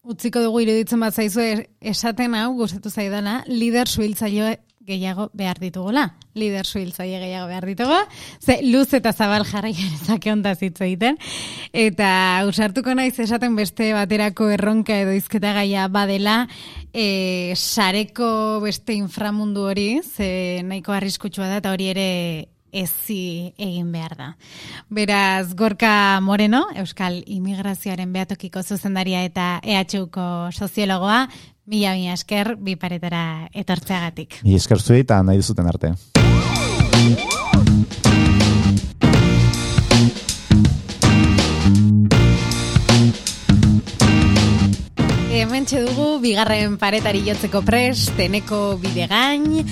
utziko 0.02 0.42
dugu 0.42 0.64
iruditzen 0.64 1.00
bat 1.00 1.14
zaizu 1.14 1.44
esaten 1.80 2.34
hau, 2.34 2.52
gustatu 2.58 2.90
zaidana, 2.90 3.42
lider 3.48 3.88
suhiltzaile 3.88 4.58
gehiago 4.90 5.28
behar 5.36 5.60
ditugula. 5.60 6.06
Lider 6.38 6.66
suhiltzaile 6.66 7.18
gehiago 7.20 7.48
behar 7.50 7.66
ditugu. 7.68 7.96
Ze 8.40 8.60
luz 8.66 8.88
eta 8.96 9.12
zabal 9.12 9.44
jarri 9.46 9.72
genezake 9.76 10.32
ontaz 10.32 10.58
hitz 10.62 10.80
egiten. 10.80 11.18
Eta 11.72 12.10
usartuko 12.48 12.94
naiz 12.96 13.14
esaten 13.22 13.56
beste 13.58 13.92
baterako 13.96 14.50
erronka 14.56 15.00
edo 15.04 15.14
izketa 15.16 15.52
gaia 15.56 15.86
badela, 15.88 16.44
e, 16.92 17.54
sareko 17.56 18.60
beste 18.64 18.96
inframundu 18.98 19.68
hori, 19.70 19.90
ze 20.02 20.62
nahiko 20.66 20.96
arriskutsua 20.96 21.50
da, 21.50 21.60
eta 21.62 21.74
hori 21.74 21.90
ere 21.92 22.08
ezi 22.72 23.52
egin 23.58 23.92
behar 23.92 24.16
da. 24.16 24.28
Beraz, 24.88 25.54
Gorka 25.54 26.20
Moreno, 26.22 26.66
Euskal 26.74 27.22
Immigrazioaren 27.26 28.12
behatokiko 28.12 28.62
zuzendaria 28.62 29.24
eta 29.24 29.60
EHUko 29.62 30.50
soziologoa, 30.52 31.26
mila 31.66 31.94
mila 31.94 32.14
esker, 32.14 32.56
bi 32.58 32.76
paretara 32.76 33.48
etortzeagatik. 33.54 34.40
Ni 34.44 34.56
esker 34.58 34.80
zuei 34.80 35.04
eta 35.04 35.22
nahi 35.22 35.42
duzuten 35.42 35.66
arte. 35.70 35.94
Hemen 45.30 45.64
dugu, 45.70 46.18
bigarren 46.20 46.74
paretari 46.76 47.22
jotzeko 47.24 47.62
prest, 47.62 48.10
teneko 48.18 48.76
bidegain, 48.82 49.62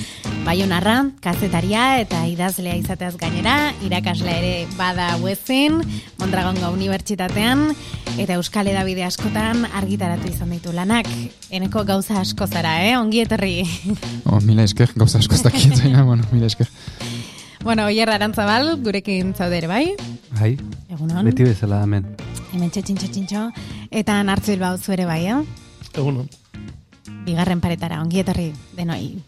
baionarra, 0.49 1.11
kazetaria 1.21 1.99
eta 2.01 2.23
idazlea 2.25 2.79
izateaz 2.81 3.19
gainera, 3.21 3.75
irakaslea 3.85 4.39
ere 4.41 4.53
bada 4.79 5.11
huezin, 5.21 5.83
Mondragongo 6.17 6.71
Unibertsitatean, 6.73 7.67
eta 8.17 8.39
Euskal 8.39 8.71
Edabide 8.73 9.05
askotan 9.05 9.67
argitaratu 9.77 10.31
izan 10.33 10.55
ditu 10.57 10.73
lanak. 10.73 11.11
Eneko 11.53 11.85
gauza 11.85 12.23
asko 12.23 12.49
zara, 12.49 12.79
eh? 12.87 12.97
Ongi 12.97 13.21
etorri. 13.27 13.61
Oh, 14.25 14.41
mila 14.41 14.65
esker, 14.65 14.97
gauza 14.97 15.21
asko 15.21 15.37
baina, 15.83 16.03
bueno, 16.03 16.25
mila 16.33 16.47
esker. 16.47 16.69
bueno, 17.63 17.85
Oier 17.85 18.09
Arantzabal, 18.09 18.79
gurekin 18.83 19.35
zaudere, 19.35 19.67
bai? 19.67 19.97
Bai, 20.41 20.57
Egunon. 20.89 21.25
beti 21.27 21.45
bezala 21.45 21.83
hemen. 21.83 22.07
Hemen 22.55 22.71
txintxo 22.71 23.07
txintxo. 23.13 23.51
Eta 23.91 24.23
nartzu 24.23 24.53
hilbau 24.53 24.79
zuere 24.79 25.05
bai, 25.05 25.27
eh? 25.27 25.43
Egun, 25.93 26.25
bigarren 27.27 27.61
paretara, 27.61 28.01
ongi 28.01 28.25
etorri 28.25 28.55
denoi. 28.77 29.19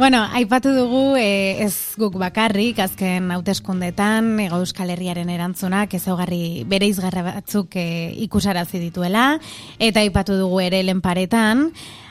Bueno, 0.00 0.22
aipatu 0.32 0.70
dugu 0.72 1.18
e, 1.20 1.60
ez 1.60 1.92
guk 2.00 2.14
bakarrik, 2.16 2.78
azken 2.80 3.26
hauteskundetan 3.34 4.30
Ego 4.40 4.56
Euskal 4.62 4.88
Herriaren 4.94 5.28
erantzunak 5.28 5.92
ezaugarri 5.92 6.62
bere 6.64 6.86
izgarra 6.88 7.20
batzuk 7.26 7.76
e, 7.76 7.82
ikusarazi 8.24 8.80
dituela, 8.80 9.34
eta 9.76 10.00
aipatu 10.00 10.38
dugu 10.40 10.62
ere 10.64 10.80
lehen 10.86 11.02
paretan 11.04 11.66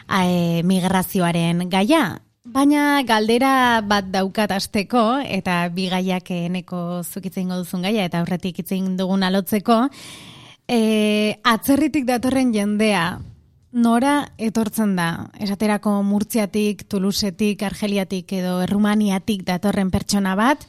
e, 0.06 0.62
migrazioaren 0.70 1.66
gaia. 1.74 2.04
Baina 2.46 3.02
galdera 3.10 3.82
bat 3.82 4.14
daukat 4.14 4.54
asteko, 4.54 5.24
eta 5.26 5.58
bi 5.74 5.90
gaiak 5.90 6.30
eneko 6.38 7.02
zukitzen 7.02 7.50
duzun 7.50 7.90
gaia, 7.90 8.06
eta 8.06 8.22
aurretik 8.22 8.62
itzen 8.68 9.00
dugun 9.02 9.26
alotzeko, 9.26 9.80
e, 10.70 10.80
atzerritik 11.42 12.06
datorren 12.06 12.54
jendea, 12.54 13.08
nora 13.72 14.32
etortzen 14.38 14.96
da? 14.98 15.30
Esaterako 15.40 16.00
Murtziatik, 16.04 16.86
Tulusetik, 16.90 17.64
Argeliatik 17.64 18.34
edo 18.40 18.60
Errumaniatik 18.64 19.46
datorren 19.48 19.92
pertsona 19.92 20.36
bat, 20.40 20.66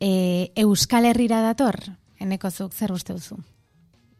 e, 0.00 0.52
Euskal 0.62 1.06
Herrira 1.10 1.42
dator? 1.44 1.78
Eneko 2.20 2.50
zuk, 2.50 2.72
zer 2.72 2.92
uste 2.92 3.12
duzu? 3.16 3.36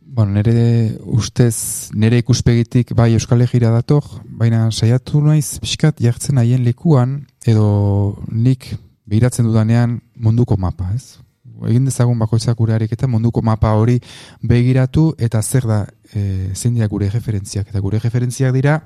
Bueno, 0.07 0.37
nire 0.37 0.97
ustez, 1.03 1.91
nire 1.95 2.21
ikuspegitik 2.23 2.93
bai 2.95 3.13
Euskal 3.17 3.43
Herriera 3.43 3.73
dator, 3.75 4.05
baina 4.25 4.69
saiatu 4.71 5.21
naiz 5.25 5.59
pixkat 5.63 5.99
jartzen 6.03 6.39
haien 6.39 6.63
lekuan, 6.65 7.25
edo 7.47 8.15
nik 8.31 8.69
behiratzen 9.07 9.49
dudanean 9.49 10.01
munduko 10.15 10.57
mapa, 10.57 10.93
ez? 10.95 11.19
Egin 11.65 11.87
dezagun 11.89 12.19
bakoitzak 12.19 12.57
gure 12.59 12.75
ariketa 12.75 13.09
munduko 13.09 13.43
mapa 13.43 13.73
hori 13.79 13.97
begiratu 14.43 15.15
eta 15.19 15.43
zer 15.43 15.67
da 15.67 15.79
e, 16.13 16.53
zein 16.55 16.75
dira 16.75 16.89
gure 16.89 17.09
referentziak. 17.11 17.71
Eta 17.73 17.81
gure 17.81 18.01
referentziak 18.03 18.53
dira 18.55 18.77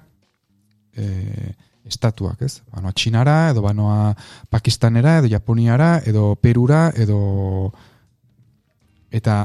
e, 0.96 1.54
estatuak, 1.86 2.42
ez? 2.42 2.60
Banoa 2.70 2.92
Txinara, 2.92 3.38
edo 3.50 3.62
banoa 3.64 4.14
Pakistanera, 4.50 5.18
edo 5.18 5.30
Japoniara, 5.32 6.00
edo 6.06 6.34
Perura, 6.36 6.90
edo... 6.94 7.72
Eta 9.10 9.42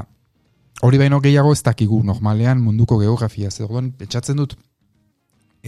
hori 0.86 0.98
baino 1.00 1.18
gehiago 1.24 1.52
ez 1.56 1.62
dakigu 1.66 2.02
normalean 2.04 2.60
munduko 2.62 3.00
geografia. 3.00 3.50
Zer 3.50 3.66
orduan, 3.66 3.90
pentsatzen 3.98 4.38
dut 4.38 4.54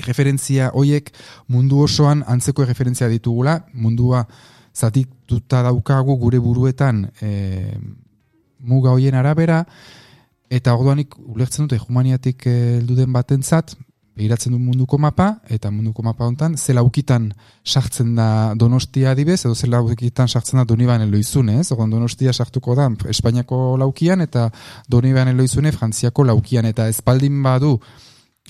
referentzia 0.06 0.70
hoiek 0.74 1.10
mundu 1.48 1.80
osoan 1.82 2.22
antzeko 2.26 2.64
referentzia 2.68 3.08
ditugula, 3.10 3.58
mundua 3.72 4.26
zatituta 4.78 5.62
daukagu 5.66 6.16
gure 6.20 6.38
buruetan 6.38 7.08
e, 7.20 7.76
muga 8.58 8.94
hoien 8.94 9.14
arabera, 9.14 9.64
eta 10.50 10.74
orduanik 10.74 11.14
ulertzen 11.18 11.66
dute 11.66 11.80
humaniatik 11.82 12.46
eh, 12.48 12.56
heldu 12.78 12.96
den 12.98 13.12
batentzat, 13.12 13.76
behiratzen 14.18 14.54
du 14.54 14.58
munduko 14.58 14.98
mapa, 14.98 15.28
eta 15.46 15.70
munduko 15.70 16.02
mapa 16.02 16.26
hontan, 16.26 16.56
ze 16.58 16.74
laukitan 16.74 17.28
sartzen 17.62 18.16
da 18.16 18.54
donostia 18.58 19.12
adibez, 19.12 19.44
edo 19.44 19.54
ze 19.54 19.68
laukitan 19.70 20.28
sartzen 20.28 20.58
da 20.58 20.64
doniban 20.66 21.04
eloizune, 21.04 21.60
ez? 21.60 21.70
Ogon 21.72 21.90
donostia 21.90 22.32
sartuko 22.32 22.74
da 22.74 22.88
Espainiako 23.08 23.76
laukian, 23.78 24.24
eta 24.26 24.48
doniban 24.88 25.30
eloizune 25.30 25.72
Frantziako 25.72 26.26
laukian, 26.32 26.66
eta 26.66 26.88
espaldin 26.88 27.42
badu 27.42 27.76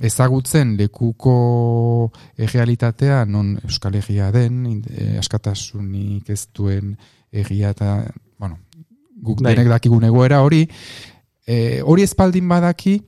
ezagutzen 0.04 0.76
lekuko 0.78 2.10
errealitatea 2.38 3.24
non 3.26 3.56
Euskal 3.64 3.98
Herria 3.98 4.30
den, 4.34 4.82
e, 4.86 5.16
askatasunik 5.18 6.30
ez 6.30 6.46
duen 6.54 6.96
egia 7.32 7.72
eta, 7.74 8.04
bueno, 8.38 8.58
guk 9.22 9.42
Bai. 9.42 9.54
denek 9.54 9.70
dakigun 9.72 10.06
egoera 10.08 10.42
hori, 10.42 10.64
e, 11.46 11.80
hori 11.82 12.06
espaldin 12.06 12.48
badaki, 12.48 12.98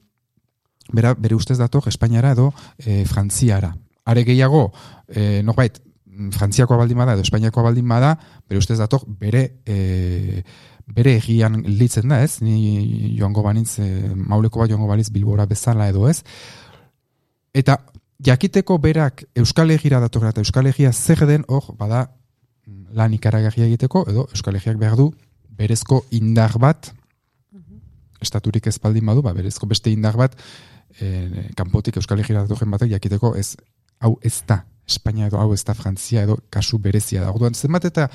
bera, 0.93 1.15
bere 1.15 1.39
ustez 1.39 1.59
dator 1.59 1.87
Espainiara 1.89 2.35
edo 2.35 2.51
e, 2.79 3.05
Frantziara. 3.07 3.71
Are 4.11 4.25
gehiago, 4.27 4.71
e, 5.09 5.43
norbait, 5.47 5.79
Frantziakoa 6.35 6.77
baldin 6.77 6.99
bada 6.99 7.15
edo 7.15 7.25
Espainiakoa 7.25 7.63
baldin 7.71 7.89
bada, 7.89 8.17
bere 8.49 8.59
ustez 8.59 8.77
dator 8.81 9.07
bere 9.07 9.63
e, 9.65 10.43
bere 10.91 11.15
egian 11.21 11.61
litzen 11.67 12.11
da, 12.11 12.21
ez? 12.25 12.41
Ni 12.43 13.15
joango 13.19 13.45
banitz, 13.47 13.79
e, 13.79 14.11
mauleko 14.15 14.61
bat 14.65 14.73
joango 14.73 14.89
banitz 14.91 15.11
Bilbora 15.15 15.47
bezala 15.47 15.89
edo 15.89 16.09
ez. 16.11 16.21
Eta 17.55 17.79
jakiteko 18.25 18.79
berak 18.79 19.25
Euskal 19.39 19.71
Egira 19.75 20.01
datorra 20.01 20.31
eta 20.31 20.43
Euskal 20.45 20.69
Egia 20.71 20.93
zer 20.93 21.27
den, 21.27 21.45
hor, 21.49 21.73
bada 21.79 22.07
lan 22.95 23.15
ikaragarria 23.15 23.67
egiteko, 23.67 24.05
edo 24.11 24.27
Euskal 24.35 24.59
Egiak 24.61 24.79
behar 24.79 24.97
du 24.99 25.11
berezko 25.61 26.05
indar 26.17 26.57
bat, 26.63 26.93
estaturik 28.21 28.67
ez 28.69 28.79
baldin 28.79 29.07
badu, 29.07 29.23
ba, 29.25 29.33
berezko 29.37 29.67
beste 29.67 29.91
indar 29.91 30.17
bat, 30.17 30.37
e, 31.01 31.51
kanpotik 31.57 31.99
Euskal 32.01 32.21
Egira 32.23 32.45
datorren 32.45 32.71
batek 32.71 32.93
jakiteko 32.97 33.35
ez, 33.41 33.55
hau 34.01 34.17
ez 34.23 34.41
da 34.47 34.63
Espainia 34.91 35.29
edo 35.31 35.39
hau 35.39 35.53
ez 35.55 35.63
da 35.63 35.75
Frantzia 35.79 36.25
edo 36.27 36.41
kasu 36.51 36.81
berezia 36.83 37.23
da. 37.23 37.31
Orduan, 37.31 37.55
zenbat 37.55 37.87
eta 37.87 38.09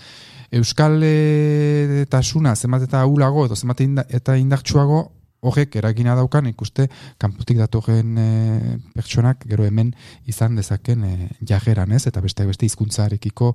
Euskal 0.55 0.99
e, 1.03 2.05
tasuna, 2.11 2.55
zenbat 2.55 2.83
eta 2.89 3.01
ahulago 3.01 3.45
edo 3.47 3.55
zenbat 3.55 3.81
eta 4.19 4.35
indartsuago 4.37 5.05
horrek 5.45 5.75
eragina 5.79 6.15
daukan 6.17 6.49
ikuste 6.49 6.87
kanpotik 7.21 7.59
datorren 7.61 8.17
e, 8.17 8.29
pertsonak 8.95 9.45
gero 9.49 9.65
hemen 9.67 9.93
izan 10.25 10.55
dezaken 10.59 11.03
e, 11.05 11.15
jageran, 11.47 11.93
ez? 11.95 12.05
Eta 12.09 12.23
beste 12.25 12.45
beste 12.49 12.67
hizkuntzarekiko 12.67 13.53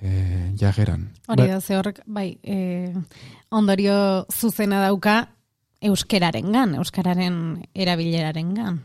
e, 0.00 0.52
jageran. 0.60 1.08
Hori 1.28 1.48
da, 1.50 1.60
ze 1.60 1.78
horrek, 1.78 2.02
bai, 2.06 2.28
e, 2.42 2.92
ondorio 3.50 3.96
zuzena 4.32 4.82
dauka 4.84 5.22
euskeraren 5.84 6.52
gan, 6.52 6.74
euskararen 6.80 7.38
erabileraren 7.74 8.54
gan. 8.56 8.80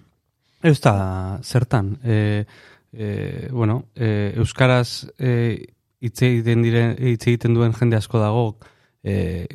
Ez 0.63 0.79
da, 0.83 1.39
zertan. 1.43 1.93
E, 2.03 2.45
e, 2.91 3.47
bueno, 3.51 3.85
e, 3.95 4.33
Euskaraz 4.37 5.07
e, 5.17 5.31
hitz 6.03 6.21
egiten, 6.27 6.63
diren, 6.65 6.95
hitz 6.99 7.23
egiten 7.27 7.55
duen 7.55 7.75
jende 7.77 7.99
asko 7.99 8.19
dago, 8.19 8.43
e, 9.03 9.47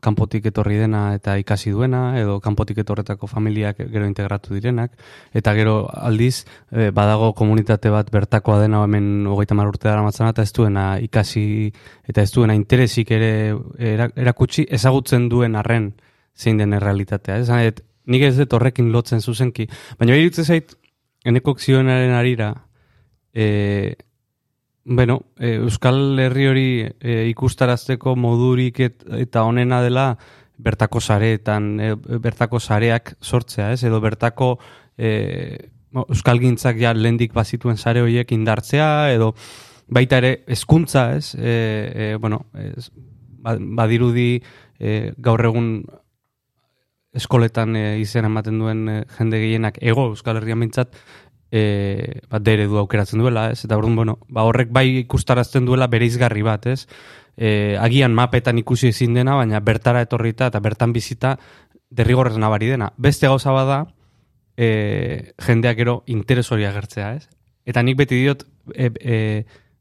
kanpotik 0.00 0.46
etorri 0.50 0.76
dena 0.80 1.14
eta 1.14 1.36
ikasi 1.40 1.70
duena, 1.70 2.18
edo 2.20 2.38
kanpotik 2.40 2.78
etorretako 2.82 3.28
familiak 3.30 3.78
gero 3.92 4.06
integratu 4.08 4.54
direnak, 4.54 4.92
eta 5.36 5.54
gero 5.54 5.74
aldiz, 5.92 6.46
e, 6.70 6.90
badago 6.96 7.32
komunitate 7.38 7.92
bat 7.92 8.10
bertakoa 8.10 8.60
dena 8.62 8.82
hemen 8.84 9.26
hogeita 9.26 9.54
mar 9.54 9.68
urte 9.68 9.88
dara 9.88 10.02
matzana, 10.02 10.34
eta 10.34 10.42
ez 10.42 10.52
duena 10.56 10.86
ikasi, 11.00 11.44
eta 12.08 12.22
ez 12.22 12.32
duena 12.32 12.54
interesik 12.54 13.10
ere 13.10 13.32
era- 13.78 14.10
erakutsi, 14.16 14.66
ezagutzen 14.70 15.28
duen 15.28 15.56
arren 15.56 15.92
zein 16.34 16.58
den 16.58 16.72
errealitatea. 16.72 17.38
Ez 17.38 17.48
Esan, 17.48 17.82
nik 18.06 18.22
ez 18.22 18.36
dut 18.38 18.52
horrekin 18.52 18.90
lotzen 18.92 19.20
zuzenki, 19.20 19.68
baina 19.98 20.16
iruditzen 20.16 20.44
zait, 20.44 20.74
enekok 21.24 21.60
zionaren 21.60 22.14
arira, 22.16 22.54
e, 23.34 23.94
bueno, 24.84 25.22
e, 25.38 25.54
Euskal 25.56 26.18
Herri 26.18 26.46
hori 26.48 26.68
e, 27.00 27.26
ikustarazteko 27.30 28.16
modurik 28.16 28.80
et, 28.80 29.02
eta 29.20 29.44
onena 29.44 29.82
dela 29.84 30.14
bertako 30.60 31.00
sareetan, 31.00 31.68
e, 31.80 31.94
bertako 32.18 32.60
sareak 32.60 33.14
sortzea, 33.20 33.72
ez? 33.72 33.84
Edo 33.84 34.00
bertako 34.00 34.58
e, 34.96 35.70
Euskal 35.90 36.38
gintzak 36.38 36.78
ja 36.78 36.94
lehendik 36.94 37.32
bazituen 37.34 37.76
sare 37.76 38.02
horiek 38.04 38.32
indartzea, 38.32 39.12
edo 39.12 39.32
baita 39.90 40.20
ere 40.22 40.44
hezkuntza, 40.46 41.16
ez? 41.16 41.34
E, 41.34 41.54
e, 41.94 42.10
bueno, 42.16 42.44
ez, 42.54 42.90
ba- 43.42 43.58
badirudi 43.58 44.36
e, 44.78 45.12
gaur 45.18 45.44
egun 45.44 45.72
eskoletan 47.16 47.74
e, 47.74 47.84
izen 47.98 48.28
ematen 48.28 48.60
duen 48.62 48.84
e, 48.88 48.98
jende 49.18 49.40
gehienak 49.42 49.80
ego 49.82 50.12
Euskal 50.12 50.38
Herrian 50.38 50.60
mintzat 50.62 50.94
e, 51.50 52.20
bat 52.30 52.42
dere 52.42 52.66
du 52.66 52.78
aukeratzen 52.78 53.20
duela, 53.20 53.50
ez? 53.52 53.64
Eta 53.64 53.78
orduan, 53.78 53.96
bueno, 53.96 54.18
ba 54.28 54.44
horrek 54.48 54.70
bai 54.72 54.86
ikustarazten 55.02 55.66
duela 55.66 55.88
bere 55.90 56.06
izgarri 56.06 56.42
bat, 56.46 56.66
ez? 56.70 56.86
E, 57.36 57.76
agian 57.80 58.14
mapetan 58.14 58.58
ikusi 58.58 58.90
ezin 58.90 59.14
dena, 59.14 59.36
baina 59.38 59.60
bertara 59.64 60.02
etorrita 60.06 60.50
eta 60.50 60.60
bertan 60.60 60.92
bizita 60.92 61.36
derrigorrez 61.90 62.36
nabari 62.38 62.70
dena. 62.70 62.92
Beste 62.96 63.26
gauza 63.26 63.52
bada, 63.52 63.84
e, 64.56 65.32
jendeak 65.46 65.78
gero 65.80 66.02
interes 66.06 66.50
hori 66.52 66.66
agertzea, 66.68 67.14
ez? 67.16 67.28
Eta 67.66 67.82
nik 67.82 67.98
beti 67.98 68.18
diot 68.20 68.46
e, 68.74 68.90
e, 69.00 69.18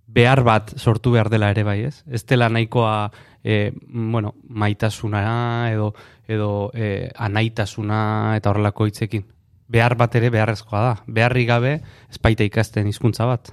behar 0.10 0.44
bat 0.44 0.74
sortu 0.78 1.14
behar 1.14 1.30
dela 1.30 1.52
ere 1.54 1.64
bai, 1.64 1.82
ez? 1.90 2.04
Ez 2.10 2.26
dela 2.26 2.50
nahikoa 2.50 3.12
e, 3.44 3.72
bueno, 3.88 4.34
maitasuna 4.50 5.72
edo 5.72 5.94
edo 6.30 6.72
e, 6.74 7.10
anaitasuna 7.16 8.38
eta 8.38 8.52
horrelako 8.52 8.90
hitzekin. 8.90 9.26
Behar 9.70 9.96
bat 9.98 10.16
ere 10.18 10.32
beharrezkoa 10.34 10.82
da. 10.86 10.94
Beharri 11.06 11.46
gabe 11.46 11.76
espaita 12.10 12.46
ikasten 12.48 12.88
hizkuntza 12.90 13.28
bat. 13.30 13.52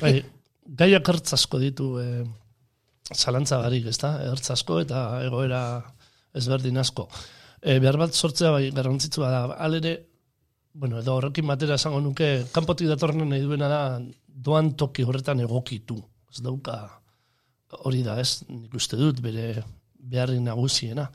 Bai, 0.00 0.20
gaiak 0.80 1.08
ertz 1.12 1.34
asko 1.36 1.58
ditu 1.62 1.90
e, 2.00 2.06
zalantza 3.14 3.58
barik, 3.62 3.88
ez 3.90 3.98
da? 3.98 4.14
Ertz 4.30 4.52
asko 4.54 4.78
eta 4.84 5.02
egoera 5.26 5.62
ezberdin 6.36 6.78
asko. 6.80 7.08
E, 7.60 7.78
behar 7.82 7.98
bat 8.00 8.14
sortzea 8.14 8.52
bai 8.54 8.70
garrantzitsua 8.76 9.32
da. 9.32 9.42
Alere, 9.66 9.96
bueno, 10.72 11.00
edo 11.02 11.16
horrekin 11.18 11.48
batera 11.50 11.76
esango 11.80 12.00
nuke, 12.04 12.30
kanpotik 12.54 12.88
datorren 12.88 13.26
nahi 13.28 13.42
duena 13.42 13.68
da, 13.68 13.82
doan 14.26 14.72
toki 14.78 15.04
horretan 15.04 15.42
egokitu. 15.44 15.98
Ez 16.30 16.44
dauka 16.44 16.78
hori 17.84 18.04
da, 18.06 18.16
ez? 18.20 18.44
Nik 18.48 18.74
uste 18.78 18.98
dut 18.98 19.20
bere 19.24 19.64
beharri 20.00 20.38
nagusiena. 20.42 21.08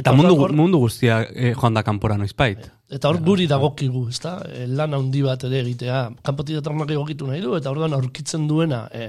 Eta 0.00 0.14
mundu, 0.16 0.48
mundu 0.56 0.80
guztia 0.80 1.20
e, 1.28 1.52
joan 1.52 1.76
da 1.76 1.84
kanpora 1.84 2.16
noizbait. 2.16 2.64
Eta 2.92 3.08
hor 3.08 3.22
guri 3.24 3.46
dagokigu, 3.48 4.04
ezta? 4.12 4.34
E, 4.44 4.66
lan 4.68 4.92
handi 4.96 5.22
bat 5.24 5.46
ere 5.48 5.62
egitea. 5.62 6.00
Kanpotik 6.26 6.58
datornak 6.58 6.90
egokitu 6.92 7.28
nahi 7.28 7.40
du, 7.40 7.54
eta 7.56 7.72
orduan 7.72 7.96
aurkitzen 7.96 8.44
duena 8.50 8.84
e, 8.92 9.06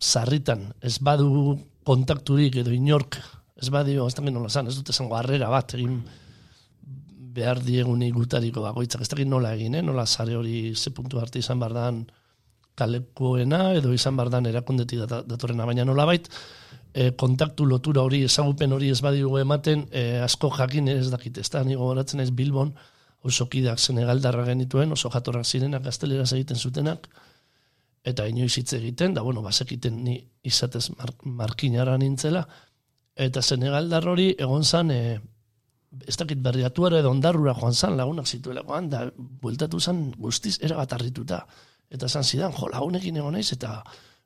sarritan, 0.00 0.64
ez 0.80 0.96
badu 1.04 1.58
kontakturik 1.84 2.56
edo 2.62 2.72
inork, 2.72 3.18
ez 3.60 3.68
badio, 3.72 4.06
ez 4.08 4.16
dakit 4.16 4.32
nola 4.32 4.48
zan, 4.48 4.70
ez 4.70 4.78
dut 4.78 4.92
esango 4.94 5.18
harrera 5.18 5.50
bat, 5.52 5.74
egin 5.76 6.00
behar 7.36 7.60
diegunik 7.62 8.14
gutariko 8.16 8.64
bakoitzak, 8.64 9.04
ez 9.04 9.10
dakit 9.12 9.28
nola 9.28 9.52
egin, 9.56 9.76
eh? 9.76 9.84
nola 9.84 10.06
sare 10.06 10.34
hori 10.38 10.72
ze 10.74 10.90
puntu 10.96 11.20
arte 11.20 11.38
izan 11.38 11.60
bardan 11.60 12.06
kalekoena, 12.80 13.74
edo 13.76 13.92
izan 13.92 14.16
bardan 14.16 14.48
erakundetik 14.48 15.04
dat- 15.04 15.28
datorrena, 15.28 15.68
baina 15.68 15.84
nola 15.84 16.08
bait, 16.08 16.30
e, 16.94 17.10
kontaktu 17.16 17.66
lotura 17.66 18.02
hori, 18.02 18.22
ezagupen 18.26 18.72
hori 18.72 18.90
ez 18.90 19.00
badigu 19.04 19.38
ematen, 19.40 19.86
e, 19.92 20.20
asko 20.24 20.50
jakin 20.56 20.88
ez 20.92 21.10
dakit, 21.10 21.38
ez 21.38 21.48
da, 21.50 21.62
nigo 21.64 21.88
goratzen 21.90 22.20
ez 22.20 22.30
Bilbon, 22.30 22.72
oso 23.22 23.46
kidak 23.52 23.78
Senegaldarra 23.78 24.46
genituen, 24.48 24.92
oso 24.92 25.10
jatorrak 25.12 25.44
zirenak, 25.44 25.84
gazteleraz 25.84 26.32
egiten 26.32 26.56
zutenak, 26.56 27.08
eta 28.04 28.26
inoiz 28.26 28.54
hitz 28.56 28.72
egiten, 28.78 29.14
da, 29.14 29.22
bueno, 29.22 29.42
bazekiten 29.44 30.02
ni 30.04 30.16
izatez 30.46 30.88
mar, 30.96 31.12
markinara 31.24 31.98
nintzela, 32.00 32.46
eta 33.20 33.42
Senegaldar 33.42 34.06
hori 34.08 34.30
egon 34.38 34.64
zan, 34.64 34.90
e, 34.90 35.18
ez 36.06 36.16
dakit 36.16 36.38
berriatuara 36.42 37.00
edo 37.02 37.10
ondarrura 37.10 37.54
joan 37.58 37.74
zan, 37.74 37.96
lagunak 37.98 38.26
zituelakoan, 38.26 38.88
da, 38.90 39.04
bueltatu 39.16 39.80
zan 39.80 40.10
guztiz 40.16 40.56
erabat 40.62 40.94
harrituta. 40.94 41.44
Eta 41.90 42.08
zan 42.08 42.24
zidan, 42.24 42.54
jo, 42.54 42.68
lagunekin 42.70 43.18
egon 43.18 43.34
naiz, 43.34 43.50
eta 43.52 43.80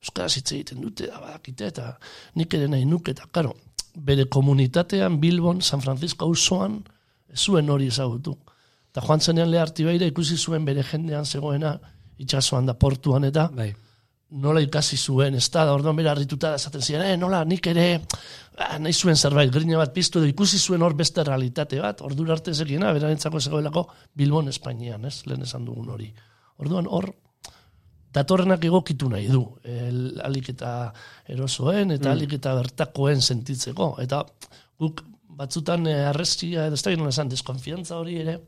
euskaraz 0.05 0.37
hitz 0.37 0.51
egiten 0.53 0.83
dute, 0.85 1.09
da, 1.09 1.21
badakite, 1.23 1.71
eta 1.73 1.95
nik 2.37 2.55
ere 2.55 2.69
nahi 2.69 2.85
nuke, 2.89 3.15
eta, 3.17 3.27
karo, 3.33 3.55
bere 3.95 4.27
komunitatean, 4.27 5.21
Bilbon, 5.23 5.63
San 5.63 5.81
Francisco 5.81 6.27
auzoan 6.29 6.83
zuen 7.35 7.71
hori 7.71 7.89
ezagutu. 7.89 8.35
Eta 8.93 9.03
joan 9.07 9.21
zenean 9.21 9.51
leharti 9.51 9.87
beira 9.87 10.07
ikusi 10.07 10.37
zuen 10.37 10.65
bere 10.65 10.85
jendean 10.87 11.25
zegoena, 11.27 11.79
itxasoan 12.19 12.67
da 12.67 12.77
portuan 12.79 13.25
eta 13.27 13.49
Bai. 13.51 13.73
nola 14.31 14.61
ikasi 14.63 14.97
zuen, 14.97 15.35
ez 15.35 15.49
da, 15.51 15.65
orduan 15.73 15.97
bera 15.97 16.13
harrituta 16.13 16.53
da 16.53 16.61
esaten 16.61 16.83
ziren, 16.83 17.07
eh, 17.07 17.17
nola, 17.19 17.45
nik 17.45 17.67
ere, 17.71 18.01
ah, 18.59 18.79
nahi 18.79 18.93
zuen 18.93 19.17
zerbait, 19.17 19.51
grina 19.51 19.79
bat 19.79 19.93
piztu 19.95 20.21
edo 20.21 20.29
ikusi 20.31 20.59
zuen 20.59 20.83
hor 20.83 20.95
beste 20.95 21.25
realitate 21.25 21.81
bat, 21.83 22.03
ordura 22.07 22.35
arte 22.35 22.55
zekina, 22.55 22.93
berarentzako 22.93 23.41
zegoelako 23.41 23.89
Bilbon 24.15 24.49
Espainian, 24.49 25.05
ez, 25.05 25.23
lehen 25.27 25.43
esan 25.43 25.65
dugun 25.65 25.91
hori. 25.91 26.13
Orduan 26.63 26.87
hor, 26.87 27.11
datorrenak 28.15 28.65
egokitu 28.65 29.09
nahi 29.11 29.27
du, 29.31 29.43
el, 29.67 30.21
alik 30.25 30.53
eta 30.55 30.71
erosoen, 31.35 31.95
eta 31.97 32.13
alik 32.15 32.37
eta 32.39 32.55
bertakoen 32.59 33.23
sentitzeko, 33.23 33.95
eta 34.05 34.23
guk 34.81 35.03
batzutan 35.35 35.89
eh, 35.91 36.05
arrestia, 36.11 36.69
edo 36.69 36.79
ez 36.79 36.85
da 36.85 36.95
ginen 36.95 37.11
esan, 37.11 37.33
deskonfiantza 37.33 37.99
hori 37.99 38.21
ere, 38.23 38.39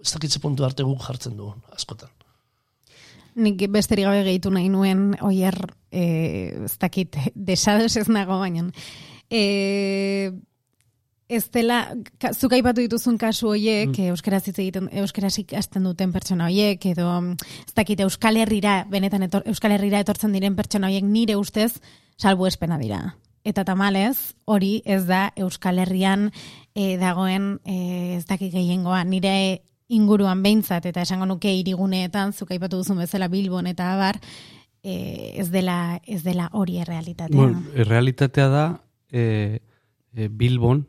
ez 0.00 0.12
dakitze 0.14 0.40
puntu 0.40 0.64
arte 0.64 0.86
guk 0.86 1.02
jartzen 1.04 1.36
dugun, 1.36 1.60
askotan. 1.74 2.12
Nik 3.38 3.68
besterik 3.70 4.08
gabe 4.08 4.24
gehitu 4.26 4.50
nahi 4.50 4.70
nuen, 4.72 5.12
oier, 5.22 5.56
e, 5.92 6.04
ez 6.66 6.74
dakit, 6.80 7.18
desados 7.50 7.94
ez 8.00 8.08
nago 8.10 8.40
baina. 8.40 8.66
E, 9.28 10.32
ez 11.28 11.44
dela, 11.52 11.82
zuk 12.32 12.54
aipatu 12.56 12.80
dituzun 12.80 13.18
kasu 13.20 13.50
hoiek, 13.52 13.92
mm. 13.92 14.12
euskaraz 14.14 14.42
hitz 14.48 14.56
egiten, 14.56 14.88
euskaraz 15.02 15.34
ikasten 15.42 15.84
duten 15.84 16.12
pertsona 16.12 16.48
hoiek, 16.48 16.84
edo 16.88 17.10
ez 17.36 17.74
dakit, 17.76 18.00
Euskal 18.00 18.40
Herrira, 18.40 18.80
benetan 18.88 19.26
etor, 19.28 19.44
Euskal 19.46 19.76
Herrira 19.76 20.00
etortzen 20.00 20.32
diren 20.32 20.56
pertsona 20.56 20.88
hoiek 20.88 21.04
nire 21.04 21.36
ustez, 21.36 21.74
salbu 22.16 22.48
espena 22.48 22.80
dira. 22.80 23.02
Eta 23.44 23.64
tamalez, 23.64 24.34
hori 24.48 24.80
ez 24.84 25.04
da 25.06 25.28
Euskal 25.36 25.78
Herrian 25.84 26.30
e, 26.74 26.96
dagoen, 27.00 27.58
e, 27.64 28.16
ez 28.16 28.24
dakit 28.28 28.52
gehiengoa, 28.52 29.04
nire 29.04 29.62
inguruan 29.88 30.42
behintzat, 30.42 30.88
eta 30.88 31.04
esango 31.04 31.28
nuke 31.28 31.52
iriguneetan, 31.60 32.32
zuk 32.32 32.50
aipatu 32.56 32.80
duzun 32.80 33.04
bezala 33.04 33.28
Bilbon 33.28 33.68
eta 33.68 33.92
abar, 33.94 34.18
e, 34.82 35.34
ez 35.36 35.50
dela 35.52 36.00
ez 36.06 36.22
dela 36.24 36.48
hori 36.52 36.80
errealitatea. 36.80 37.36
Bueno, 37.36 37.62
errealitatea 37.76 38.48
da 38.52 38.68
e, 39.12 39.60
e, 40.14 40.28
Bilbon 40.28 40.86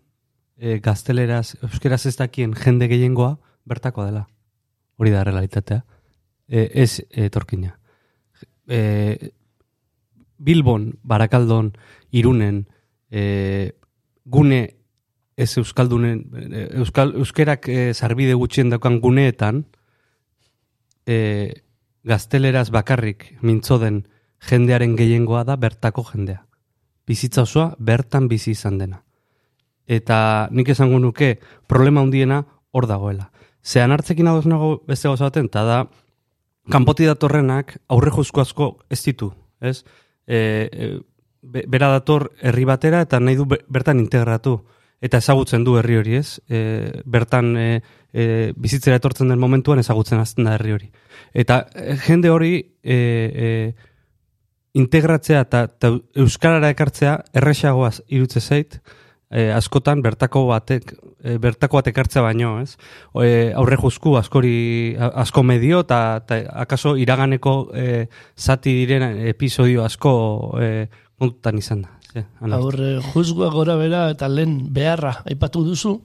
e, 0.59 0.79
gazteleraz, 0.83 1.55
euskeraz 1.63 2.05
ez 2.05 2.15
dakien 2.19 2.53
jende 2.53 2.89
gehiengoa 2.91 3.37
bertakoa 3.65 4.09
dela. 4.09 4.27
Hori 4.99 5.13
da 5.15 5.23
realitatea. 5.23 5.83
E, 6.47 6.67
ez 6.83 7.01
etorkina. 7.09 7.77
E, 8.67 9.31
Bilbon, 10.37 10.91
Barakaldon, 11.03 11.73
Irunen, 12.11 12.65
e, 13.11 13.73
gune 14.25 14.61
ez 15.39 15.55
euskaldunen 15.57 16.25
euskal 16.81 17.13
euskerak 17.15 17.67
e, 17.71 17.93
sarbide 17.93 18.35
gutxien 18.35 18.69
daukan 18.69 18.99
guneetan 18.99 19.63
e, 21.07 21.63
gazteleraz 22.03 22.69
bakarrik 22.75 23.37
mintzo 23.41 23.79
den 23.79 24.03
jendearen 24.49 24.95
gehiengoa 24.99 25.45
da 25.47 25.55
bertako 25.55 26.05
jendea. 26.11 26.43
Bizitza 27.07 27.43
osoa 27.47 27.71
bertan 27.79 28.27
bizi 28.29 28.51
izan 28.51 28.77
dena. 28.77 29.03
Eta 29.89 30.47
nik 30.53 30.69
esango 30.69 30.99
nuke 31.01 31.39
problema 31.67 32.03
handiena 32.05 32.43
hor 32.71 32.85
dagoela. 32.85 33.31
Zean 33.65 33.91
hartzekin 33.91 34.29
adoz 34.29 34.45
nago 34.45 34.83
beste 34.87 35.09
gauza 35.09 35.27
baten, 35.27 35.49
eta 35.49 35.63
da 35.65 35.79
kanpoti 36.69 37.07
datorrenak 37.09 37.77
aurre 37.89 38.11
asko 38.13 38.77
ez 38.89 39.01
ditu, 39.03 39.31
ez? 39.59 39.83
E, 40.27 40.69
e, 40.71 40.99
be- 41.41 41.65
bera 41.67 41.89
dator 41.89 42.31
herri 42.41 42.65
batera 42.65 43.01
eta 43.01 43.19
nahi 43.19 43.35
du 43.35 43.45
be- 43.45 43.63
bertan 43.67 43.99
integratu 43.99 44.59
eta 45.01 45.17
ezagutzen 45.17 45.63
du 45.63 45.77
herri 45.79 45.97
hori, 45.97 46.15
ez? 46.15 46.39
E, 46.49 47.01
bertan 47.05 47.55
e, 47.57 47.81
e, 48.13 48.53
bizitzera 48.55 48.97
etortzen 48.99 49.29
den 49.29 49.39
momentuan 49.39 49.79
ezagutzen 49.79 50.19
azten 50.19 50.45
da 50.45 50.55
herri 50.57 50.75
hori. 50.75 50.91
Eta 51.33 51.65
e, 51.73 51.95
jende 52.05 52.29
hori 52.29 52.53
e, 52.83 52.95
e, 52.95 53.73
integratzea 54.73 55.41
eta, 55.47 55.63
eta 55.71 55.93
euskarara 56.15 56.69
ekartzea 56.75 57.15
erresagoaz 57.33 58.01
irutze 58.07 58.41
zait, 58.41 58.81
e, 59.29 59.49
askotan 59.53 60.01
bertako 60.01 60.45
batek 60.49 60.93
e, 61.23 61.37
bertako 61.41 61.79
batek 61.79 62.01
hartzea 62.01 62.23
baino, 62.25 62.57
ez? 62.63 62.75
E, 63.21 63.51
aurre 63.57 63.77
juzku 63.79 64.15
askori 64.19 64.95
asko 64.97 65.43
medio 65.43 65.83
eta 65.85 66.19
akaso 66.65 66.95
iraganeko 66.97 67.55
e, 67.73 68.07
zati 68.37 68.73
diren 68.81 69.21
episodio 69.29 69.85
asko 69.85 70.13
e, 70.61 70.87
kontutan 71.19 71.61
izan 71.61 71.85
da. 71.85 71.95
Hala. 72.41 72.57
Aurre, 72.57 72.95
juzgua 73.13 73.51
gora 73.53 73.75
bera 73.77 74.07
eta 74.09 74.27
lehen 74.27 74.73
beharra 74.73 75.19
aipatu 75.29 75.61
duzu, 75.67 75.99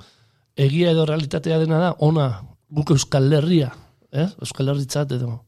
egia 0.55 0.93
edo 0.93 1.07
realitatea 1.09 1.59
dena 1.63 1.79
da, 1.81 1.95
ona 2.05 2.27
guk 2.69 2.93
Euskal 2.93 3.33
Herria, 3.33 3.71
eh? 4.13 4.29
Euskal 4.43 4.69
Herritzat 4.69 5.15
edo 5.17 5.39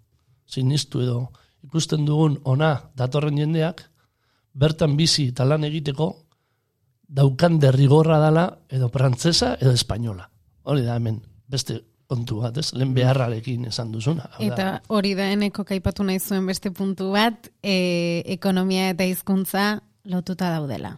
sinistu 0.48 1.02
edo 1.04 1.18
ikusten 1.66 2.06
dugun 2.06 2.38
ona 2.48 2.70
datorren 2.96 3.36
jendeak, 3.36 3.82
bertan 4.56 4.96
bizi 4.96 5.28
eta 5.34 5.44
lan 5.44 5.66
egiteko 5.68 6.14
daukan 7.08 7.60
derrigorra 7.62 8.18
dala 8.18 8.46
edo 8.68 8.88
frantzesa 8.88 9.54
edo 9.60 9.72
espainola. 9.72 10.28
Hori 10.66 10.82
da 10.82 10.96
hemen 10.98 11.20
beste 11.46 11.80
kontu 12.06 12.40
bat, 12.42 12.56
ez? 12.58 12.70
Lehen 12.74 12.94
beharrarekin 12.94 13.66
esan 13.70 13.90
duzuna. 13.94 14.28
Hau 14.36 14.42
da, 14.42 14.46
Eta 14.46 14.94
hori 14.94 15.14
da 15.18 15.28
eneko 15.34 15.64
kaipatu 15.66 16.06
nahi 16.06 16.20
zuen 16.20 16.46
beste 16.46 16.70
puntu 16.74 17.10
bat, 17.14 17.50
e, 17.62 18.22
ekonomia 18.36 18.90
eta 18.94 19.06
hizkuntza 19.06 19.66
lotuta 20.06 20.50
daudela. 20.54 20.94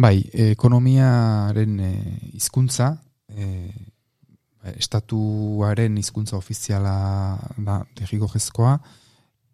Bai, 0.00 0.22
ekonomiaren 0.54 1.80
e, 1.84 1.92
hizkuntza 2.38 2.94
e, 3.28 3.68
estatuaren 4.76 5.96
hizkuntza 6.00 6.36
ofiziala 6.36 6.94
da 7.58 7.80
derrigorrezkoa, 7.98 8.78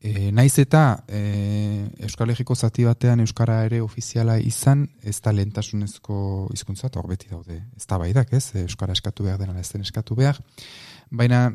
e, 0.01 0.30
naiz 0.32 0.59
eta 0.59 1.05
e, 1.09 1.88
Euskal 2.07 2.30
Herriko 2.30 2.55
zati 2.55 2.84
batean 2.86 3.20
Euskara 3.24 3.62
ere 3.66 3.80
ofiziala 3.82 4.38
izan, 4.38 4.86
ez 5.03 5.18
da 5.24 5.32
lehentasunezko 5.32 6.49
hizkuntza, 6.55 6.90
eta 6.90 7.03
beti 7.09 7.30
daude, 7.30 7.61
ez 7.76 7.86
da 7.86 7.99
baidak, 7.99 8.32
ez? 8.36 8.51
Euskara 8.62 8.97
eskatu 8.97 9.26
behar 9.26 9.40
dena, 9.40 9.59
ez 9.61 9.70
den 9.72 9.86
eskatu 9.86 10.16
behar. 10.18 10.40
Baina, 11.11 11.51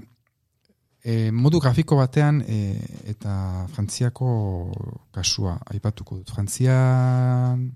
e, 1.04 1.32
modu 1.32 1.60
grafiko 1.60 2.00
batean, 2.00 2.42
e, 2.48 2.78
eta 3.14 3.68
Frantziako 3.76 4.32
kasua 5.14 5.58
aipatuko 5.74 6.22
dut. 6.22 6.34
Frantzian 6.34 7.70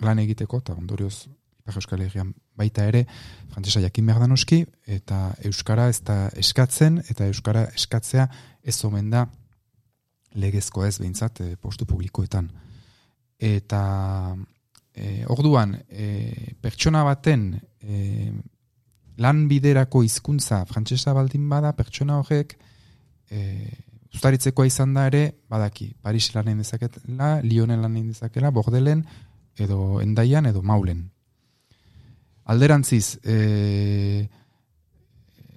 lan 0.00 0.24
egiteko, 0.24 0.62
eta 0.64 0.76
ondorioz 0.78 1.28
Ipar 1.60 1.76
Euskal 1.76 2.00
Herrian 2.00 2.32
baita 2.56 2.86
ere, 2.88 3.04
frantsesa 3.52 3.82
jakin 3.84 4.08
behar 4.08 4.22
da 4.24 4.28
noski, 4.30 4.64
eta 4.88 5.34
Euskara 5.44 5.90
ez 5.92 6.00
da 6.04 6.30
eskatzen, 6.40 7.02
eta 7.12 7.28
Euskara 7.28 7.66
eskatzea 7.76 8.26
ez 8.64 8.76
omen 8.88 9.10
da 9.12 9.26
legezko 10.34 10.84
ez 10.86 10.98
behintzat 11.00 11.40
e, 11.40 11.50
postu 11.56 11.86
publikoetan. 11.86 12.50
Eta 13.40 13.82
e, 14.94 15.24
orduan, 15.32 15.74
e, 15.88 16.54
pertsona 16.60 17.02
baten 17.06 17.52
e, 17.80 18.32
lan 19.20 19.46
biderako 19.48 20.04
hizkuntza 20.06 20.64
frantsesa 20.68 21.14
baldin 21.16 21.48
bada, 21.48 21.72
pertsona 21.76 22.18
horrek 22.20 22.56
e, 23.30 23.40
ustaritzekoa 24.14 24.66
izan 24.66 24.94
da 24.94 25.06
ere, 25.10 25.22
badaki, 25.50 25.92
Paris 26.02 26.32
lan 26.34 26.50
egin 26.50 26.64
dezakela, 26.64 27.30
Lyonen 27.46 27.82
lan 27.82 27.96
egin 27.96 28.10
dezakela, 28.14 28.50
Bordelen, 28.50 29.04
edo 29.60 30.00
Endaian, 30.02 30.48
edo 30.50 30.62
Maulen. 30.62 31.04
Alderantziz, 32.50 33.20
e, 33.22 34.28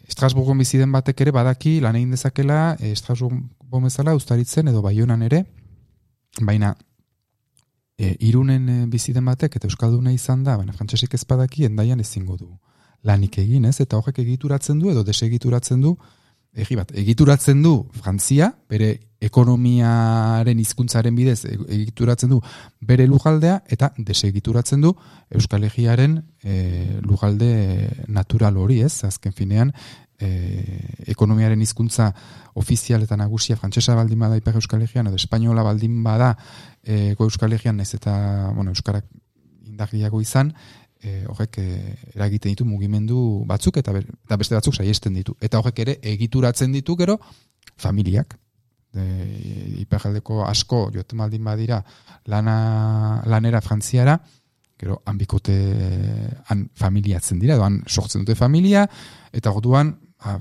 Estrasburgon 0.07 0.59
bizi 0.59 0.78
den 0.78 0.91
batek 0.93 1.24
ere 1.26 1.34
badaki 1.34 1.80
lan 1.82 1.97
egin 1.97 2.13
dezakela 2.13 2.76
e, 2.78 2.91
Estrasburgon 3.74 3.84
bezala 3.84 4.13
ustaritzen 4.15 4.67
edo 4.67 4.82
baionan 4.82 5.24
ere, 5.24 5.45
baina 6.41 6.76
e, 7.97 8.15
irunen 8.21 8.69
e, 8.69 8.86
bizi 8.86 9.13
den 9.13 9.26
batek 9.26 9.57
eta 9.57 9.67
euskalduna 9.67 10.11
izan 10.13 10.43
da, 10.43 10.57
baina 10.57 10.74
frantsesik 10.74 11.13
ez 11.13 11.26
badaki 11.26 11.65
endaian 11.65 11.99
ezingo 11.99 12.38
du 12.38 12.51
lanik 13.03 13.39
egin, 13.39 13.65
ez? 13.65 13.80
Eta 13.82 13.97
horrek 13.97 14.19
egituratzen 14.19 14.80
du 14.80 14.91
edo 14.91 15.03
desegituratzen 15.03 15.82
du 15.82 15.95
egi 16.53 16.76
bat, 16.78 16.91
egituratzen 16.93 17.63
du 17.63 17.88
Frantzia, 17.97 18.51
bere 18.69 18.99
ekonomiaren 19.24 20.59
hizkuntzaren 20.59 21.15
bidez 21.15 21.45
e- 21.45 21.57
egituratzen 21.80 22.30
du 22.30 22.41
bere 22.80 23.07
lujaldea 23.07 23.63
eta 23.67 23.89
desegituratzen 23.97 24.82
du 24.82 24.93
Euskal 25.34 25.63
Herriaren 25.65 26.19
e, 26.43 26.99
lujalde 27.01 27.89
natural 28.07 28.57
hori, 28.57 28.84
ez? 28.86 29.03
Azken 29.03 29.34
finean, 29.34 29.74
e, 30.20 31.07
ekonomiaren 31.14 31.61
hizkuntza 31.61 32.11
ofizial 32.59 33.03
eta 33.03 33.18
nagusia 33.18 33.57
frantsesa 33.57 33.95
baldin 33.95 34.20
bada 34.20 34.38
Ipar 34.38 34.55
Euskal 34.59 34.82
Herrian 34.86 35.07
edo 35.07 35.20
espainola 35.20 35.64
baldin 35.64 36.03
bada 36.03 36.36
e, 36.84 37.11
Ego 37.11 37.26
Euskal 37.26 37.53
Herrian 37.53 37.78
naiz 37.78 37.93
eta 37.93 38.51
bueno, 38.55 38.72
euskarak 38.72 39.05
indargiago 39.74 40.22
izan, 40.22 40.53
e, 41.03 41.24
horrek 41.28 41.57
e, 41.59 41.68
eragiten 42.16 42.53
ditu 42.53 42.66
mugimendu 42.66 43.43
batzuk 43.49 43.78
eta, 43.82 43.93
ber, 43.95 44.07
eta 44.28 44.38
beste 44.39 44.55
batzuk 44.55 44.78
saiesten 44.78 45.18
ditu. 45.18 45.36
Eta 45.41 45.59
horrek 45.59 45.84
ere 45.86 45.97
egituratzen 46.14 46.74
ditu 46.76 46.95
gero 46.99 47.20
familiak. 47.76 48.38
E, 48.93 49.03
Iparraldeko 49.84 50.43
asko 50.45 50.86
joten 50.93 51.20
baldin 51.24 51.43
badira 51.43 51.82
lana, 52.30 53.22
lanera 53.26 53.61
frantziara, 53.61 54.20
gero 54.80 55.01
han 55.05 55.18
bikote 55.18 55.57
han 56.51 56.68
familiatzen 56.76 57.39
dira, 57.39 57.57
edo 57.57 57.66
han 57.66 57.82
sortzen 57.88 58.24
dute 58.24 58.36
familia, 58.36 58.88
eta 59.32 59.51
orduan 59.51 59.93
ba, 60.24 60.39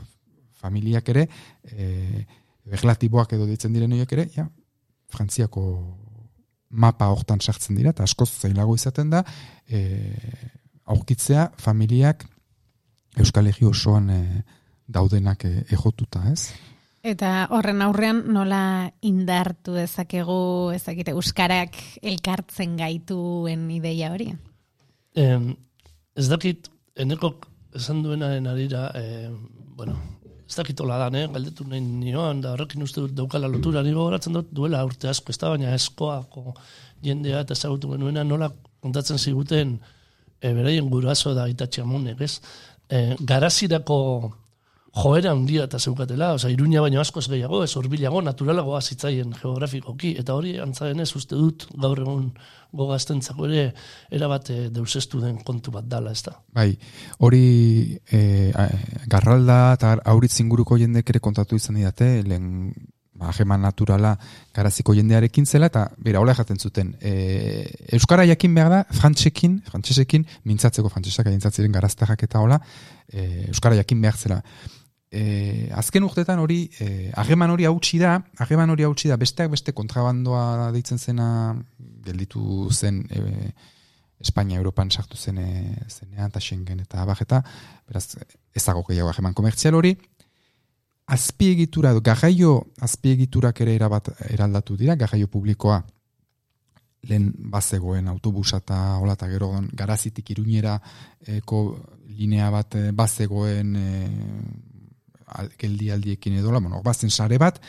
familiak 0.63 1.09
ere, 1.13 1.27
e, 1.67 2.25
relatiboak 2.71 3.35
edo 3.35 3.47
ditzen 3.49 3.75
diren 3.75 3.93
horiek 3.93 4.13
ere, 4.15 4.29
ja, 4.35 4.47
frantziako 5.13 5.65
mapa 6.73 7.11
hortan 7.13 7.43
sartzen 7.43 7.77
dira, 7.77 7.93
eta 7.93 8.07
askoz 8.07 8.31
zailago 8.31 8.77
izaten 8.79 9.11
da, 9.13 9.25
e, 9.69 9.83
aurkitzea 10.93 11.51
familiak 11.61 12.27
Euskal 13.21 13.51
Herri 13.51 13.67
osoan 13.69 14.09
e, 14.11 14.21
daudenak 14.89 15.45
e, 15.45 15.57
ejotuta, 15.75 16.25
ez? 16.33 16.53
Eta 17.03 17.49
horren 17.51 17.83
aurrean 17.83 18.23
nola 18.31 18.89
indartu 19.03 19.75
dezakegu 19.75 20.71
ezakite 20.77 21.11
euskarak 21.17 21.75
elkartzen 22.01 22.77
gaituen 22.79 23.67
ideia 23.75 24.13
hori? 24.15 24.29
Em, 25.19 25.51
ez 26.15 26.29
dakit, 26.31 26.71
enekok 26.95 27.49
esan 27.75 28.05
duenaren 28.05 28.47
arira, 28.47 28.87
eh, 28.95 29.33
bueno, 29.77 29.97
ez 30.49 30.57
dakit 30.57 30.81
hola 30.81 30.99
dan, 30.99 31.15
eh, 31.17 31.29
galdetu 31.33 31.65
nahi 31.69 31.81
nioan, 31.81 32.41
da 32.45 32.53
horrekin 32.53 32.83
uste 32.83 33.01
dut 33.01 33.15
daukala 33.17 33.49
lotura, 33.49 33.83
nire 33.83 33.97
gogoratzen 33.97 34.37
dut 34.37 34.51
duela 34.53 34.85
urte 34.85 35.09
asko, 35.09 35.33
ez 35.33 35.39
da, 35.39 35.49
baina 35.55 35.73
eskoako 35.75 36.55
jendea 37.03 37.41
eta 37.47 37.57
ezagutu 37.57 37.95
genuena 37.95 38.25
nola 38.25 38.51
kontatzen 38.83 39.19
ziguten 39.19 39.79
e, 40.41 40.53
beraien 40.53 40.91
guraso 40.91 41.35
da 41.35 41.49
itatxamunek, 41.49 42.21
ez? 42.21 42.41
E, 42.91 43.17
garazirako 43.21 43.99
joera 44.93 45.31
handia 45.33 45.65
eta 45.65 45.79
zeukatela, 45.81 46.35
oza, 46.37 46.51
iruña 46.53 46.83
baino 46.85 47.01
asko 47.01 47.21
ez 47.21 47.29
gehiago, 47.33 47.63
ez 47.65 47.73
horbilago, 47.77 48.21
naturalagoa 48.23 48.81
zitzaien 48.83 49.33
geografikoki, 49.41 50.13
eta 50.21 50.35
hori 50.37 50.59
antzaren 50.61 51.01
ez 51.01 51.09
uste 51.17 51.37
dut 51.39 51.65
gaur 51.81 52.03
egun 52.03 52.27
gogaztentzako 52.77 53.49
ere 53.49 53.65
erabate 54.13 54.69
deusestu 54.73 55.21
den 55.21 55.39
kontu 55.45 55.73
bat 55.73 55.89
dala, 55.89 56.13
ez 56.13 56.23
da. 56.27 56.37
Bai, 56.53 56.71
hori 57.25 57.99
e, 58.13 58.53
garralda 59.09 59.61
eta 59.79 59.95
auritz 60.13 60.35
inguruko 60.45 60.77
jendek 60.81 61.09
ere 61.09 61.23
kontatu 61.25 61.57
izan 61.57 61.81
didate, 61.81 62.11
lehen 62.29 62.75
ba, 63.23 63.57
naturala 63.57 64.17
garaziko 64.55 64.93
jendearekin 64.95 65.47
zela, 65.47 65.67
eta 65.73 65.87
bera, 65.97 66.21
hola 66.21 66.35
jaten 66.35 66.59
zuten, 66.59 66.97
e, 67.01 67.65
Euskara 67.93 68.27
jakin 68.27 68.55
behar 68.55 68.71
da, 68.71 68.85
frantsekin, 68.93 69.63
frantsesekin, 69.71 70.27
mintzatzeko 70.45 70.89
frantsesak 70.93 71.27
adintzatzen 71.27 71.73
garaztajak 71.73 72.23
eta 72.29 72.41
hola, 72.41 72.61
e, 73.09 73.49
Euskara 73.49 73.81
jakin 73.81 74.01
behar 74.05 74.17
zela. 74.17 74.43
E, 75.13 75.69
azken 75.77 76.07
urtetan 76.07 76.41
hori, 76.41 76.63
e, 76.81 77.11
hageman 77.21 77.53
hori 77.53 77.67
hautsi 77.69 77.99
da, 78.01 78.15
hageman 78.41 78.73
hori 78.73 78.87
hautsi 78.89 79.11
da, 79.11 79.19
besteak 79.21 79.51
beste 79.53 79.75
kontrabandoa 79.77 80.71
deitzen 80.73 80.99
zena, 80.99 81.27
gelditu 82.07 82.71
zen 82.73 83.03
e, 83.13 83.53
Espainia, 84.23 84.57
Europan 84.57 84.89
sartu 84.89 85.19
zen 85.19 85.39
e, 85.43 85.51
zenean, 85.91 86.31
eta 86.31 86.41
Schengen 86.41 86.81
eta 86.81 87.03
abajeta, 87.03 87.43
beraz, 87.91 88.07
ezago 88.57 88.87
gehiago 88.89 89.11
hageman 89.11 89.37
komertzial 89.37 89.77
hori, 89.77 89.93
azpiegitura, 91.13 91.93
garraio 92.01 92.55
azpiegiturak 92.81 93.61
ere 93.61 93.75
erabat 93.77 94.15
eraldatu 94.31 94.79
dira, 94.81 94.97
garraio 94.97 95.29
publikoa. 95.29 95.83
Lehen 97.11 97.33
bazegoen 97.51 98.07
autobusa 98.09 98.61
eta 98.63 98.77
hola 99.03 99.17
eta 99.19 99.27
gero 99.29 99.49
garazitik 99.75 100.29
iruñera 100.31 100.77
eko 101.27 101.63
linea 102.07 102.51
bat 102.55 102.77
eh, 102.79 102.93
bazegoen 102.95 103.75
e, 103.75 103.89
geldi 105.59 105.91
aldiekin 105.91 106.39
edo, 106.39 106.51
bueno, 106.61 106.83
bazen 106.83 107.11
sare 107.11 107.39
bat, 107.39 107.61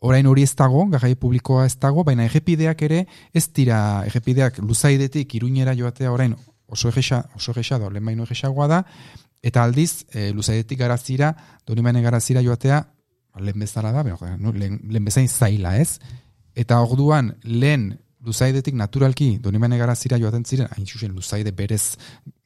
orain 0.00 0.26
hori 0.26 0.42
ez 0.42 0.54
dago, 0.56 0.86
garraio 0.90 1.16
publikoa 1.16 1.66
ez 1.66 1.76
dago, 1.78 2.04
baina 2.04 2.24
egepideak 2.26 2.82
ere 2.82 3.06
ez 3.32 3.48
dira, 3.54 4.04
egepideak 4.06 4.58
luzaidetik 4.58 5.34
iruñera 5.34 5.76
joatea 5.78 6.12
orain 6.12 6.34
oso 6.66 6.88
egesa, 6.88 7.28
oso 7.36 7.52
egesa 7.52 7.78
da, 7.78 7.90
lehen 7.90 8.04
baino 8.04 8.24
egesagoa 8.24 8.66
da, 8.68 8.84
Eta 9.42 9.64
aldiz, 9.66 10.06
e, 10.14 10.30
luzaidetik 10.30 10.78
garazira, 10.78 11.32
donimane 11.66 12.00
garazira 12.02 12.42
joatea, 12.46 12.78
lehen 13.42 13.64
bezala 13.64 13.90
da, 13.90 14.04
lehen, 14.06 14.78
lehen 14.86 15.04
bezain 15.04 15.28
zaila 15.28 15.74
ez. 15.82 15.98
Eta 16.54 16.78
orduan 16.84 17.32
lehen 17.42 17.96
luzaidetik 18.24 18.74
naturalki 18.78 19.38
donimane 19.42 19.78
garazira 19.78 20.18
joaten 20.20 20.44
ziren, 20.44 20.68
hain 20.76 20.86
zuzen 20.86 21.14
luzaide 21.14 21.52
berez 21.52 21.96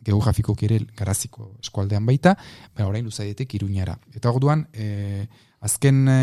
geografiko 0.04 0.54
ere 0.62 0.80
garaziko 0.96 1.52
eskualdean 1.62 2.06
baita, 2.06 2.36
baina 2.74 2.88
orain 2.88 3.04
luzaidetik 3.04 3.54
iruñara. 3.58 3.98
Eta 4.14 4.30
orduan, 4.30 4.66
e, 4.72 5.26
azken 5.60 6.06
e, 6.08 6.20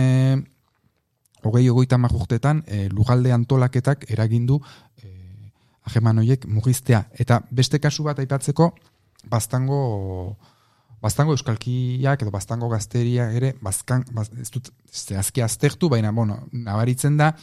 hogei 1.43 1.67
ogoita 1.69 1.97
majurtetan, 1.97 2.63
e, 2.67 2.87
lugalde 2.89 3.33
antolaketak 3.35 4.09
eragindu 4.09 4.61
e, 4.97 5.11
aheman 5.83 6.23
horiek 6.23 6.47
mugiztea. 6.47 7.05
Eta 7.13 7.43
beste 7.51 7.79
kasu 7.79 8.03
bat 8.03 8.19
aipatzeko, 8.19 8.73
bastango 9.29 9.83
Bastango 11.03 11.33
euskalkiak 11.35 12.21
edo 12.23 12.31
bastango 12.31 12.69
gazteria 12.71 13.25
ere, 13.35 13.49
bazkan, 13.59 14.05
baz, 14.15 14.29
ez 14.39 14.47
dut, 14.53 14.69
zehazki 14.87 15.43
aztertu, 15.43 15.89
baina, 15.91 16.13
bueno, 16.15 16.37
nabaritzen 16.55 17.17
da, 17.19 17.33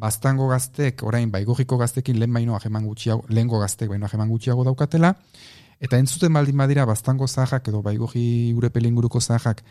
bastango 0.00 0.48
gaztek, 0.48 1.02
orain, 1.02 1.30
baigogiko 1.30 1.78
gaztekin 1.80 2.18
lehen 2.20 2.32
baino 2.32 2.56
aheman 2.56 2.86
gutxiago, 2.86 3.24
lehengo 3.28 3.60
gaztek 3.60 3.90
baino 3.90 4.06
aheman 4.06 4.28
gutxiago 4.28 4.64
daukatela, 4.64 5.14
eta 5.80 5.98
entzuten 5.98 6.32
baldin 6.32 6.56
badira 6.56 6.86
bastango 6.88 7.26
zahak 7.26 7.68
edo 7.68 7.82
baigogi 7.82 8.52
gure 8.56 8.70
pelinguruko 8.70 9.20
zahak 9.20 9.62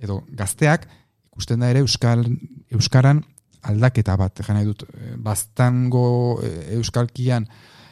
edo 0.00 0.22
gazteak, 0.36 0.86
ikusten 1.32 1.60
da 1.60 1.70
ere 1.70 1.84
euskal, 1.84 2.24
euskaran 2.72 3.22
aldaketa 3.62 4.16
bat, 4.16 4.40
jana 4.46 4.64
dut, 4.64 4.86
eh, 4.88 5.14
bastango 5.16 6.40
eh, 6.42 6.76
euskalkian 6.78 7.46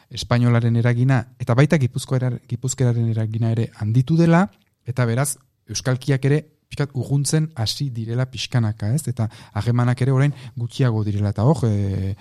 espainolaren 0.09 0.75
eragina, 0.81 1.21
eta 1.39 1.53
baita 1.53 1.77
gipuzkeraren 1.77 3.11
eragina 3.11 3.51
ere 3.53 3.69
handitu 3.77 4.17
dela, 4.17 4.47
eta 4.85 5.05
beraz 5.05 5.35
euskalkiak 5.69 6.25
ere 6.25 6.39
pixkat 6.69 6.93
urguntzen 6.93 7.49
hasi 7.57 7.89
direla 7.89 8.27
pixkanaka, 8.29 8.93
ez? 8.93 9.07
Eta 9.09 9.27
hagemanak 9.57 10.01
ere 10.05 10.13
orain 10.13 10.33
gutxiago 10.55 11.03
direla 11.03 11.33
eta 11.33 11.43
hor, 11.43 11.63
e, 11.65 12.13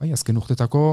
bai, 0.00 0.10
azken 0.16 0.40
urtetako 0.40 0.84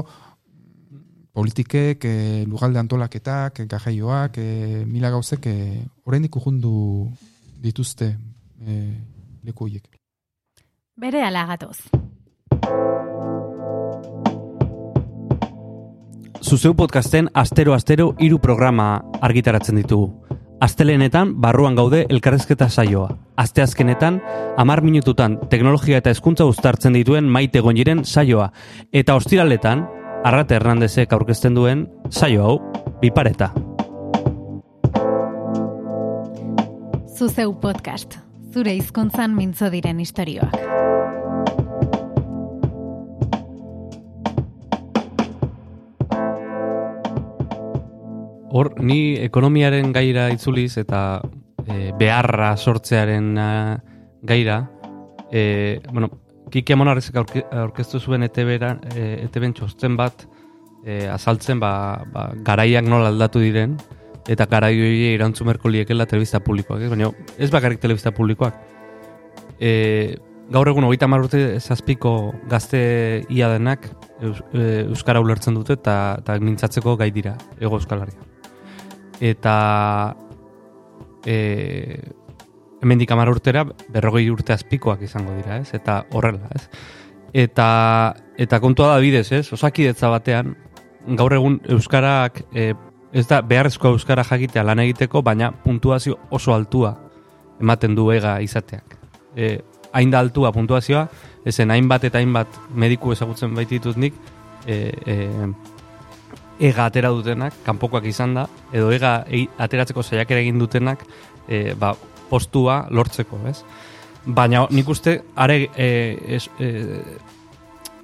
politikek, 1.32 2.04
e, 2.04 2.44
lugalde 2.46 2.78
antolaketak, 2.82 3.62
gajaioak, 3.70 4.38
e, 4.38 4.84
mila 4.86 5.10
gauzek, 5.14 5.46
e, 5.46 5.84
orain 6.04 6.28
urgundu 6.28 7.08
dituzte 7.62 8.12
e, 8.60 8.78
leku 9.44 9.64
horiek. 9.64 9.88
Bere 10.98 11.22
alagatoz. 11.24 11.88
Zuzeu 16.42 16.74
podcasten 16.74 17.28
astero-astero 17.34 18.12
hiru 18.18 18.38
programa 18.38 18.98
argitaratzen 19.22 19.80
ditugu. 19.80 20.12
Astelenetan 20.60 21.36
barruan 21.40 21.76
gaude 21.78 22.06
elkarrezketa 22.10 22.66
saioa. 22.68 23.12
Asteazkenetan, 23.38 24.18
amar 24.58 24.82
minututan 24.82 25.36
teknologia 25.50 26.00
eta 26.02 26.10
hezkuntza 26.10 26.48
uztartzen 26.50 26.98
dituen 26.98 27.28
maite 27.30 27.62
gonjiren 27.62 28.02
saioa. 28.04 28.50
Eta 28.92 29.14
ostiraletan, 29.14 29.86
Arrate 30.26 30.56
Hernandezek 30.58 31.12
aurkezten 31.14 31.54
duen 31.54 31.86
saio 32.10 32.42
hau, 32.42 32.56
bipareta. 32.98 33.52
Zuzeu 37.14 37.52
podcast, 37.62 38.18
zure 38.50 38.74
hizkuntzan 38.74 39.38
mintzo 39.38 39.70
diren 39.70 40.02
istorioak. 40.02 40.58
Hor, 48.58 48.72
ni 48.82 49.14
ekonomiaren 49.22 49.92
gaira 49.94 50.24
itzuliz 50.34 50.72
eta 50.80 51.20
e, 51.62 51.92
beharra 51.98 52.56
sortzearen 52.56 53.28
uh, 53.38 53.76
gaira, 54.26 54.56
e, 55.30 55.78
bueno, 55.92 56.08
Kike 56.50 56.74
Monarrezek 56.74 57.20
aurke, 57.20 57.44
aurkeztu 57.52 58.00
zuen 58.00 58.24
ETB-en 58.26 58.80
e, 58.96 59.28
txosten 59.54 59.94
bat 60.00 60.24
e, 60.84 61.06
azaltzen 61.06 61.60
ba, 61.62 62.02
ba, 62.10 62.32
garaiak 62.42 62.88
nola 62.88 63.12
aldatu 63.12 63.38
diren, 63.44 63.76
eta 64.26 64.46
garai 64.50 64.72
hori 64.74 65.12
irantzu 65.12 65.46
merko 65.46 65.70
liekela 65.70 66.06
telebizta 66.06 66.40
publikoak, 66.40 66.82
ez? 66.82 66.90
baina 66.90 67.12
ez 67.38 67.50
bakarrik 67.52 67.78
telebizta 67.78 68.10
publikoak. 68.16 68.56
E, 69.60 70.16
gaur 70.50 70.72
egun 70.72 70.88
hogeita 70.88 71.06
marrute 71.06 71.60
zazpiko 71.60 72.32
gazte 72.50 72.80
ia 73.28 73.52
denak 73.52 73.86
e, 74.18 74.88
Euskara 74.88 75.22
ulertzen 75.22 75.54
dute 75.54 75.78
eta, 75.78 76.16
eta 76.24 76.40
mintzatzeko 76.42 76.96
gai 76.96 77.12
dira, 77.14 77.36
ego 77.60 77.78
Euskal 77.78 78.02
Herria 78.02 78.27
eta 79.20 80.16
e, 81.26 81.98
hemendik 82.82 83.10
amar 83.10 83.30
urtera 83.30 83.64
berrogei 83.88 84.28
urte 84.30 84.54
azpikoak 84.54 85.02
izango 85.02 85.34
dira, 85.36 85.58
ez? 85.58 85.74
Eta 85.74 86.04
horrela, 86.12 86.50
ez? 86.54 86.68
Eta, 87.34 87.68
eta 88.38 88.60
kontua 88.60 88.94
da 88.94 89.00
bidez, 89.02 89.30
ez? 89.32 89.46
Osakidetza 89.52 90.10
batean, 90.12 90.54
gaur 91.18 91.34
egun 91.34 91.60
Euskarak, 91.68 92.44
e, 92.54 92.72
ez 93.12 93.26
da 93.28 93.40
beharrezko 93.42 93.92
Euskara 93.96 94.24
jakitea 94.24 94.64
lan 94.64 94.82
egiteko, 94.84 95.22
baina 95.22 95.50
puntuazio 95.64 96.18
oso 96.30 96.54
altua 96.54 96.94
ematen 97.60 97.94
du 97.94 98.10
ega 98.14 98.38
izateak. 98.44 98.96
E, 99.36 99.58
hain 99.92 100.10
da 100.12 100.20
altua 100.20 100.52
puntuazioa, 100.52 101.06
ezen 101.48 101.72
hainbat 101.72 102.04
eta 102.04 102.20
hainbat 102.20 102.60
mediku 102.74 103.12
ezagutzen 103.12 103.54
baititut 103.56 103.96
nik, 103.96 104.14
e, 104.66 104.92
e, 105.06 105.16
ega 106.58 106.86
atera 106.86 107.10
dutenak, 107.14 107.54
kanpokoak 107.66 108.06
izan 108.10 108.34
da, 108.34 108.46
edo 108.72 108.90
ega 108.94 109.22
ateratzeko 109.58 110.02
saiakera 110.02 110.42
egin 110.42 110.58
dutenak, 110.58 111.04
e, 111.48 111.74
ba, 111.78 111.94
postua 112.28 112.84
lortzeko, 112.90 113.40
ez? 113.48 113.62
Baina 114.26 114.66
nik 114.74 114.88
uste, 114.90 115.20
are, 115.36 115.60
e, 115.76 115.88
es, 116.36 116.48
e, 116.58 116.70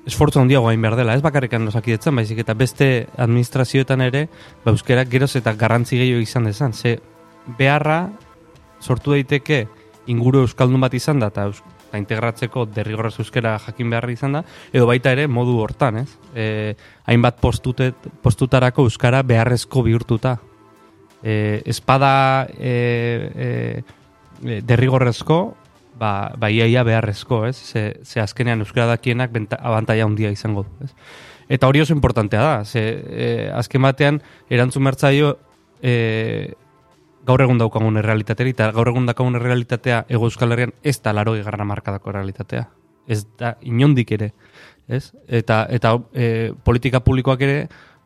esfortzu 0.07 0.41
handiago 0.41 0.69
hain 0.69 0.83
behar 0.83 0.97
dela, 1.01 1.17
ez 1.17 1.25
bakarrikan 1.25 1.67
osakidetzen, 1.69 2.15
baizik 2.17 2.43
eta 2.45 2.55
beste 2.55 2.89
administrazioetan 3.17 4.05
ere, 4.07 4.27
ba, 4.65 4.73
euskerak 4.73 5.11
geroz 5.11 5.35
eta 5.41 5.57
garrantzi 5.59 5.99
gehiago 6.01 6.23
izan 6.23 6.51
dezan, 6.51 6.73
ze 6.73 6.99
beharra 7.59 8.09
sortu 8.81 9.17
daiteke 9.17 9.67
inguru 10.07 10.45
euskaldun 10.45 10.81
bat 10.85 10.95
izan 10.95 11.21
da, 11.21 11.33
eta 11.33 11.49
eta 11.95 12.03
integratzeko 12.03 12.67
derrigorrez 12.75 13.15
euskera 13.23 13.55
jakin 13.63 13.91
behar 13.91 14.09
izan 14.11 14.35
da, 14.35 14.43
edo 14.75 14.87
baita 14.91 15.13
ere 15.15 15.29
modu 15.31 15.61
hortan, 15.63 16.03
ez? 16.03 16.09
E, 16.35 16.75
hainbat 17.07 17.39
postutet, 17.41 18.09
postutarako 18.23 18.89
euskara 18.89 19.23
beharrezko 19.23 19.85
bihurtuta. 19.87 20.39
E, 21.23 21.63
espada 21.71 22.49
e, 22.59 23.85
e, 24.43 24.59
derrigorrezko, 24.67 25.39
ba, 26.01 26.33
ba 26.37 26.51
iaia 26.51 26.83
beharrezko, 26.83 27.45
ez? 27.47 27.57
Ze, 27.57 27.85
ze 28.03 28.21
azkenean 28.21 28.67
euskara 28.67 28.97
dakienak 28.97 29.31
benta, 29.33 29.61
abantaia 29.63 30.05
handia 30.05 30.35
izango 30.35 30.67
du, 30.67 30.85
ez? 30.85 30.91
Eta 31.55 31.69
hori 31.69 31.85
oso 31.85 31.95
importantea 31.95 32.43
da, 32.43 32.65
ze 32.65 32.83
e, 33.07 33.31
azken 33.55 33.85
batean 33.85 34.23
erantzun 34.51 34.83
mertzaio 34.83 35.37
e, 35.83 36.55
gaur 37.27 37.43
egun 37.45 37.59
daukagun 37.59 37.97
errealitatea, 38.01 38.53
eta 38.53 38.71
gaur 38.77 38.91
egun 38.93 39.07
daukagun 39.09 39.39
errealitatea 39.41 40.05
ego 40.09 40.29
euskal 40.29 40.53
herrian 40.53 40.75
ez 40.83 40.99
da 41.03 41.15
laro 41.17 41.37
egarra 41.37 41.65
markadako 41.65 42.13
errealitatea. 42.13 42.67
Ez 43.09 43.25
da 43.39 43.57
inondik 43.63 44.13
ere. 44.17 44.33
Ez? 44.89 45.13
Eta, 45.29 45.65
eta 45.73 45.97
e, 46.13 46.53
politika 46.65 47.01
publikoak 47.01 47.41
ere 47.45 47.59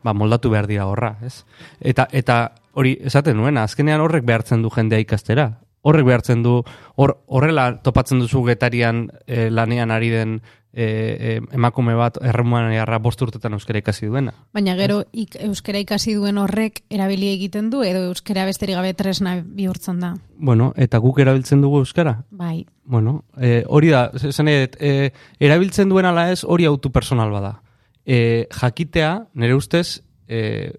ba, 0.03 0.13
moldatu 0.13 0.51
behar 0.51 0.67
dira 0.67 0.87
horra. 0.87 1.15
Ez? 1.25 1.43
Eta, 1.79 2.07
eta 2.11 2.39
hori 2.73 2.95
esaten 3.03 3.37
nuena, 3.37 3.65
azkenean 3.67 4.01
horrek 4.01 4.23
behartzen 4.27 4.63
du 4.63 4.71
jendea 4.73 5.03
ikastera. 5.03 5.49
Horrek 5.81 6.07
behartzen 6.07 6.43
du, 6.43 6.59
hor, 6.99 7.15
horrela 7.27 7.69
topatzen 7.83 8.19
duzu 8.19 8.43
getarian 8.47 9.07
e, 9.27 9.47
lanean 9.49 9.91
ari 9.95 10.11
den 10.11 10.39
e, 10.73 10.83
e, 10.83 11.41
emakume 11.55 11.95
bat 11.97 12.19
erremuan 12.21 12.71
jarra 12.73 12.99
bost 13.01 13.21
urtetan 13.21 13.55
euskara 13.57 13.81
ikasi 13.81 14.07
duena. 14.07 14.33
Baina 14.53 14.75
gero 14.77 15.01
ik, 15.11 15.37
euskara 15.45 15.81
ikasi 15.81 16.13
duen 16.17 16.37
horrek 16.37 16.83
erabili 16.89 17.31
egiten 17.33 17.69
du 17.73 17.81
edo 17.83 18.05
euskara 18.11 18.45
besterik 18.45 18.77
gabe 18.77 18.93
tresna 18.93 19.39
bihurtzen 19.43 19.99
da. 20.03 20.13
Bueno, 20.37 20.73
eta 20.77 21.01
guk 21.01 21.19
erabiltzen 21.19 21.61
dugu 21.61 21.81
euskara? 21.83 22.19
Bai. 22.29 22.65
Bueno, 22.83 23.23
e, 23.37 23.63
hori 23.67 23.89
da, 23.93 24.09
zen 24.13 24.49
e, 24.49 25.11
erabiltzen 25.39 25.89
duen 25.89 26.05
ala 26.05 26.29
ez 26.31 26.43
hori 26.43 26.69
autu 26.69 26.91
personal 26.91 27.33
bada. 27.33 27.59
E, 28.05 28.47
jakitea, 28.61 29.11
nire 29.33 29.57
ustez, 29.57 30.01
e, 30.27 30.71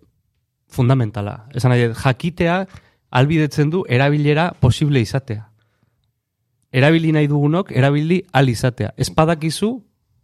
fundamentala. 0.71 1.47
Esan 1.55 1.75
nahi, 1.75 1.91
jakitea 1.95 2.65
albidetzen 3.11 3.71
du 3.71 3.85
erabilera 3.89 4.53
posible 4.61 5.03
izatea. 5.03 5.50
Erabili 6.73 7.13
nahi 7.13 7.27
dugunok, 7.27 7.73
erabili 7.75 8.21
al 8.33 8.49
izatea. 8.49 8.93
Espadakizu, 8.97 9.71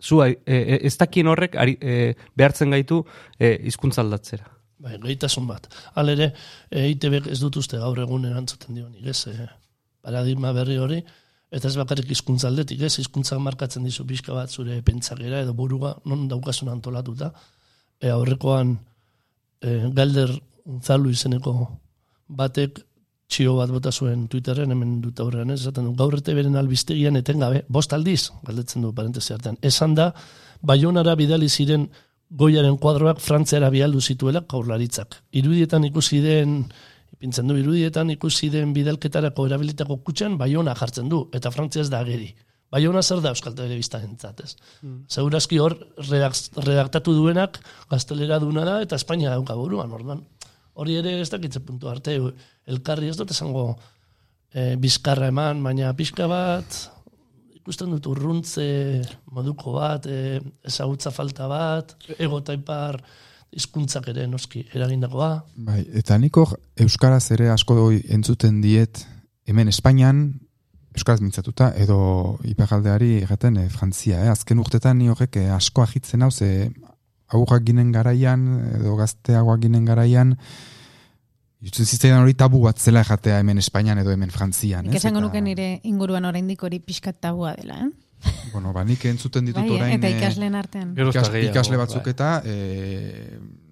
zu, 0.00 0.22
e, 0.22 0.38
e, 0.46 0.78
ez 0.86 0.96
dakien 0.98 1.26
horrek 1.26 1.56
ari, 1.58 1.76
e, 1.80 2.14
behartzen 2.36 2.70
gaitu 2.70 3.02
e, 3.38 3.56
izkuntza 3.66 4.02
aldatzera. 4.04 4.46
Bai, 4.78 4.98
gaitasun 5.02 5.46
bat. 5.48 5.66
Alere, 5.98 6.32
e, 6.70 6.86
ITB 6.92 7.30
ez 7.32 7.40
dut 7.40 7.56
uste 7.58 7.80
gaur 7.80 7.98
egun 7.98 8.28
erantzuten 8.28 8.76
dio 8.76 8.90
ez, 9.02 9.26
e, 9.32 9.48
paradigma 10.04 10.52
berri 10.54 10.76
hori, 10.78 11.00
eta 11.50 11.70
ez 11.70 11.76
bakarrik 11.80 12.10
hizkuntza 12.12 12.50
aldetik, 12.50 12.82
ez, 12.86 12.92
hizkuntza 13.00 13.38
markatzen 13.42 13.86
dizu 13.86 14.06
pixka 14.06 14.34
bat 14.36 14.52
zure 14.52 14.78
pentsakera 14.86 15.40
edo 15.42 15.54
burua, 15.54 15.96
non 16.04 16.28
daukasun 16.28 16.70
antolatuta. 16.70 17.32
E, 17.98 18.12
aurrekoan, 18.12 18.76
e, 19.62 19.78
galder 19.96 20.30
unzalu 20.66 21.10
izeneko 21.14 21.56
batek 22.28 22.85
txio 23.28 23.56
bat 23.58 23.70
bota 23.74 23.92
zuen 23.92 24.26
Twitterren, 24.30 24.70
hemen 24.72 24.98
dut 25.02 25.20
aurrean 25.20 25.50
ez, 25.50 25.60
esaten 25.60 25.88
du, 25.88 25.94
gaur 25.98 26.14
erte 26.14 26.34
beren 26.36 26.56
albiztegian 26.56 27.18
etengabe, 27.18 27.64
bost 27.68 27.92
aldiz, 27.96 28.30
galdetzen 28.46 28.86
du 28.86 28.92
parentesi 28.94 29.34
artean, 29.34 29.58
esan 29.62 29.96
da, 29.98 30.12
baionara 30.62 31.16
bidali 31.18 31.48
ziren 31.48 31.88
goiaren 32.30 32.78
kuadroak 32.82 33.20
frantziara 33.22 33.70
bialdu 33.70 34.00
zituela 34.00 34.42
kaurlaritzak. 34.50 35.20
Irudietan 35.38 35.84
ikusi 35.86 36.20
den, 36.22 36.58
ipintzen 37.14 37.46
du, 37.50 37.58
irudietan 37.60 38.10
ikusi 38.14 38.50
den 38.50 38.72
bidalketarako 38.76 39.46
erabilitako 39.50 40.00
kutxan, 40.06 40.38
baiona 40.38 40.74
jartzen 40.78 41.10
du, 41.10 41.26
eta 41.34 41.54
frantzia 41.54 41.84
ez 41.84 41.90
da 41.90 42.02
ageri. 42.02 42.32
Baiona 42.72 43.02
zer 43.02 43.20
da 43.22 43.30
Euskal 43.30 43.54
Telebista 43.54 44.00
entzat, 44.02 44.40
ez? 44.42 44.56
Mm. 44.82 45.04
Segurazki 45.08 45.60
hor 45.62 45.76
redaktatu 46.02 47.14
duenak 47.14 47.60
gaztelera 47.90 48.40
duna 48.42 48.64
da, 48.66 48.80
eta 48.82 48.98
Espainia 48.98 49.30
dauka 49.30 49.54
buruan, 49.54 49.92
orduan. 49.94 50.24
Hori 50.76 50.98
ere 51.00 51.14
ez 51.22 51.30
dakitze 51.32 51.62
puntu 51.64 51.88
arte, 51.88 52.18
elkarri 52.68 53.08
ez 53.08 53.16
dut 53.16 53.30
esango 53.32 53.70
e, 54.52 54.74
bizkarra 54.80 55.30
eman, 55.32 55.62
baina 55.64 55.92
pixka 55.96 56.26
bat, 56.28 56.78
ikusten 57.56 57.94
dut 57.94 58.08
urruntze 58.12 58.66
moduko 59.32 59.76
bat, 59.78 60.06
e, 60.06 60.40
ezagutza 60.68 61.12
falta 61.14 61.48
bat, 61.50 61.96
ego 62.18 62.42
taipar 62.44 63.00
hizkuntzak 63.56 64.10
ere 64.12 64.26
noski 64.28 64.66
eragindakoa. 64.74 65.30
Bai, 65.66 65.80
eta 65.96 66.18
niko 66.20 66.44
Euskaraz 66.84 67.24
ere 67.32 67.48
asko 67.54 67.78
doi 67.78 68.02
entzuten 68.12 68.60
diet 68.60 69.00
hemen 69.48 69.72
Espainian, 69.72 70.26
Euskaraz 70.96 71.22
mintzatuta, 71.22 71.70
edo 71.80 71.98
ipagaldeari 72.48 73.22
egaten 73.22 73.62
e, 73.62 73.68
Frantzia, 73.72 74.20
eh? 74.24 74.32
azken 74.32 74.60
urtetan 74.60 75.00
ni 75.00 75.08
horrek 75.12 75.40
asko 75.56 75.84
ahitzen 75.84 76.24
hau, 76.24 76.30
ze 76.30 76.68
aurrak 77.34 77.64
ginen 77.66 77.92
garaian, 77.92 78.46
edo 78.80 78.96
gazteagoak 78.96 79.66
ginen 79.66 79.84
garaian, 79.84 80.36
Jutzen 81.66 81.88
zitzaidan 81.88 82.20
hori 82.22 82.34
tabu 82.36 82.60
bat 82.66 82.78
zela 82.78 83.00
jatea 83.02 83.40
hemen 83.40 83.58
Espainian 83.58 83.98
edo 83.98 84.12
hemen 84.12 84.30
Frantzian. 84.30 84.84
Nik 84.86 84.98
esango 85.00 85.22
nuke 85.24 85.40
nire 85.42 85.80
inguruan 85.88 86.28
oraindik 86.28 86.62
hori 86.62 86.78
pixkat 86.84 87.16
tabua 87.24 87.54
dela, 87.56 87.80
eh? 87.86 87.88
Bueno, 88.52 88.72
ba, 88.72 88.84
nik 88.84 89.02
entzuten 89.08 89.48
ditut 89.48 89.62
bai, 89.62 89.72
orain... 89.74 89.96
Eta 89.96 90.10
ikasleen 90.12 90.54
artean. 90.56 90.92
Ikas, 90.96 91.30
ikasle 91.48 91.80
batzuk 91.80 92.06
eta 92.12 92.30
e, 92.44 92.54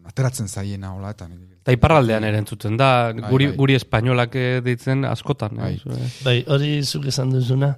ateratzen 0.08 0.48
zaiena 0.48 0.94
hola. 0.96 1.12
Eta, 1.14 1.28
eta 1.62 1.76
iparraldean 1.76 2.26
ere 2.28 2.40
entzuten 2.42 2.76
da, 2.80 2.90
bai, 3.12 3.28
guri, 3.30 3.50
bai. 3.52 3.56
guri 3.60 3.78
espainolak 3.78 4.36
deitzen 4.64 5.04
askotan. 5.08 5.60
Bai. 5.60 5.76
bai, 6.24 6.38
hori 6.56 6.76
zuk 6.84 7.08
esan 7.12 7.32
duzuna, 7.36 7.74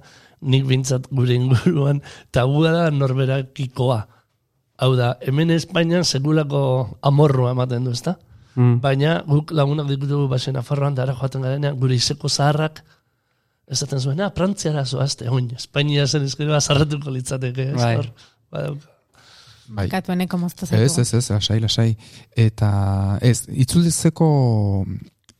nik 0.47 0.67
bintzat 0.69 1.11
gure 1.11 1.35
inguruan 1.35 2.01
tabua 2.35 2.73
da 2.75 2.85
norberakikoa. 2.95 4.01
Hau 4.77 4.91
da, 4.95 5.15
hemen 5.25 5.51
Espainian 5.55 6.05
segulako 6.05 6.59
amorrua 7.01 7.53
ematen 7.55 7.87
du, 7.87 7.93
ezta? 7.97 8.17
Mm. 8.57 8.77
Baina 8.81 9.21
guk 9.25 9.53
lagunak 9.53 9.89
dikutu 9.89 10.27
basen 10.29 10.57
afarroan 10.57 10.95
dara 10.97 11.15
joaten 11.17 11.45
garenean, 11.45 11.77
gure 11.79 11.97
izeko 11.97 12.29
zaharrak 12.29 12.83
ez 13.67 13.79
zaten 13.83 13.99
zuen, 13.99 14.21
ah, 14.23 14.29
prantziara 14.33 14.85
zoazte, 14.85 15.27
oin, 15.29 15.49
Espainia 15.57 16.05
zen 16.07 16.23
izkero 16.25 16.55
azarretuko 16.55 17.11
litzateke. 17.11 17.65
Ez, 17.73 17.81
bai. 17.81 17.97
Bai. 18.53 18.67
bai. 19.67 19.87
Katueneko 19.91 20.39
moztu 20.39 20.69
Ez, 20.71 20.97
ez, 21.01 21.13
ez, 21.13 21.25
lasai, 21.33 21.59
lasai. 21.59 21.89
Eta, 22.47 22.69
ez, 23.21 23.41
itzulizeko 23.65 24.29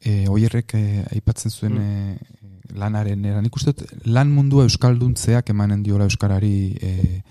e, 0.04 0.28
oierrek 0.28 0.76
e, 0.76 0.84
aipatzen 1.16 1.54
zuen 1.54 1.78
mm. 1.78 1.86
e, 1.88 2.76
lanaren 2.78 3.24
eran. 3.26 3.48
Nik 3.48 3.56
uste 3.56 3.74
lan 4.06 4.34
mundua 4.36 4.68
euskalduntzeak 4.68 5.54
emanen 5.56 5.86
diola 5.86 6.10
euskarari 6.10 6.58
e, 6.84 7.22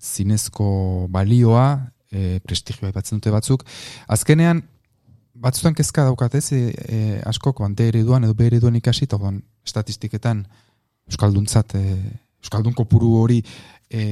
zinezko 0.00 1.06
balioa, 1.10 1.92
e, 2.10 2.38
prestigioa 2.44 2.92
ipatzen 2.92 3.18
dute 3.18 3.32
batzuk. 3.34 3.64
Azkenean, 4.08 4.62
batzutan 5.38 5.74
kezka 5.74 6.04
daukatez, 6.08 6.46
e, 6.52 6.62
e, 6.70 7.00
askok, 7.26 7.62
bante 7.62 7.88
ereduan 7.88 8.24
edo 8.26 8.34
be 8.38 8.48
ereduan 8.50 8.76
ikasi, 8.78 9.06
eta 9.08 9.18
bon, 9.20 9.40
estatistiketan, 9.66 10.44
euskalduntzat, 11.10 11.74
e, 11.78 11.98
euskaldun 12.42 12.74
kopuru 12.78 13.14
hori 13.18 13.42
e, 13.90 14.02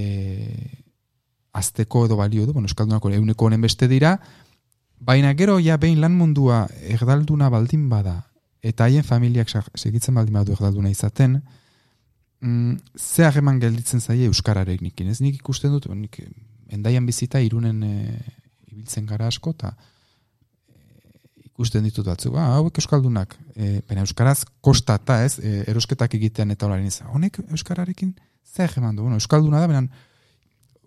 azteko 1.56 2.06
edo 2.06 2.18
balio 2.18 2.46
du, 2.46 2.52
bueno, 2.52 2.68
euskaldunako 2.68 3.10
euneko 3.16 3.46
honen 3.48 3.62
beste 3.64 3.88
dira, 3.88 4.16
baina 5.00 5.32
gero, 5.34 5.58
ja, 5.60 5.76
behin 5.80 6.00
lan 6.00 6.16
mundua 6.16 6.66
erdalduna 6.82 7.48
baldin 7.52 7.88
bada, 7.88 8.22
eta 8.62 8.88
haien 8.88 9.04
familiak 9.04 9.50
segitzen 9.74 10.16
baldin 10.16 10.40
badu 10.40 10.56
erdalduna 10.56 10.90
izaten, 10.90 11.40
mm, 12.46 12.78
ze 12.96 13.26
hageman 13.26 13.60
gelditzen 13.60 14.00
zaie 14.00 14.28
euskararek 14.30 14.82
nikin, 14.84 15.10
ez 15.10 15.20
nik 15.20 15.40
ikusten 15.40 15.74
dut, 15.74 15.88
nik 15.94 16.20
endaian 16.72 17.06
bizita 17.06 17.42
irunen 17.42 17.82
e, 17.82 17.94
ibiltzen 18.72 19.06
gara 19.06 19.28
asko, 19.30 19.52
eta 19.56 19.72
e, 20.70 21.46
ikusten 21.50 21.86
ditut 21.86 22.06
batzuk, 22.06 22.34
ba, 22.36 22.48
hauek 22.56 22.78
euskaldunak, 22.82 23.36
e, 23.54 23.80
baina 23.88 24.06
euskaraz 24.06 24.44
kostata 24.64 25.22
ez, 25.26 25.38
e, 25.38 25.62
erosketak 25.72 26.18
egitean 26.18 26.54
eta 26.54 26.68
olarin 26.68 26.90
ez, 26.90 27.00
honek 27.12 27.40
euskararekin 27.46 28.14
zer 28.46 28.78
eman 28.78 28.96
du, 28.96 29.06
bueno, 29.06 29.18
euskalduna 29.20 29.62
da, 29.62 29.70
baina 29.70 29.86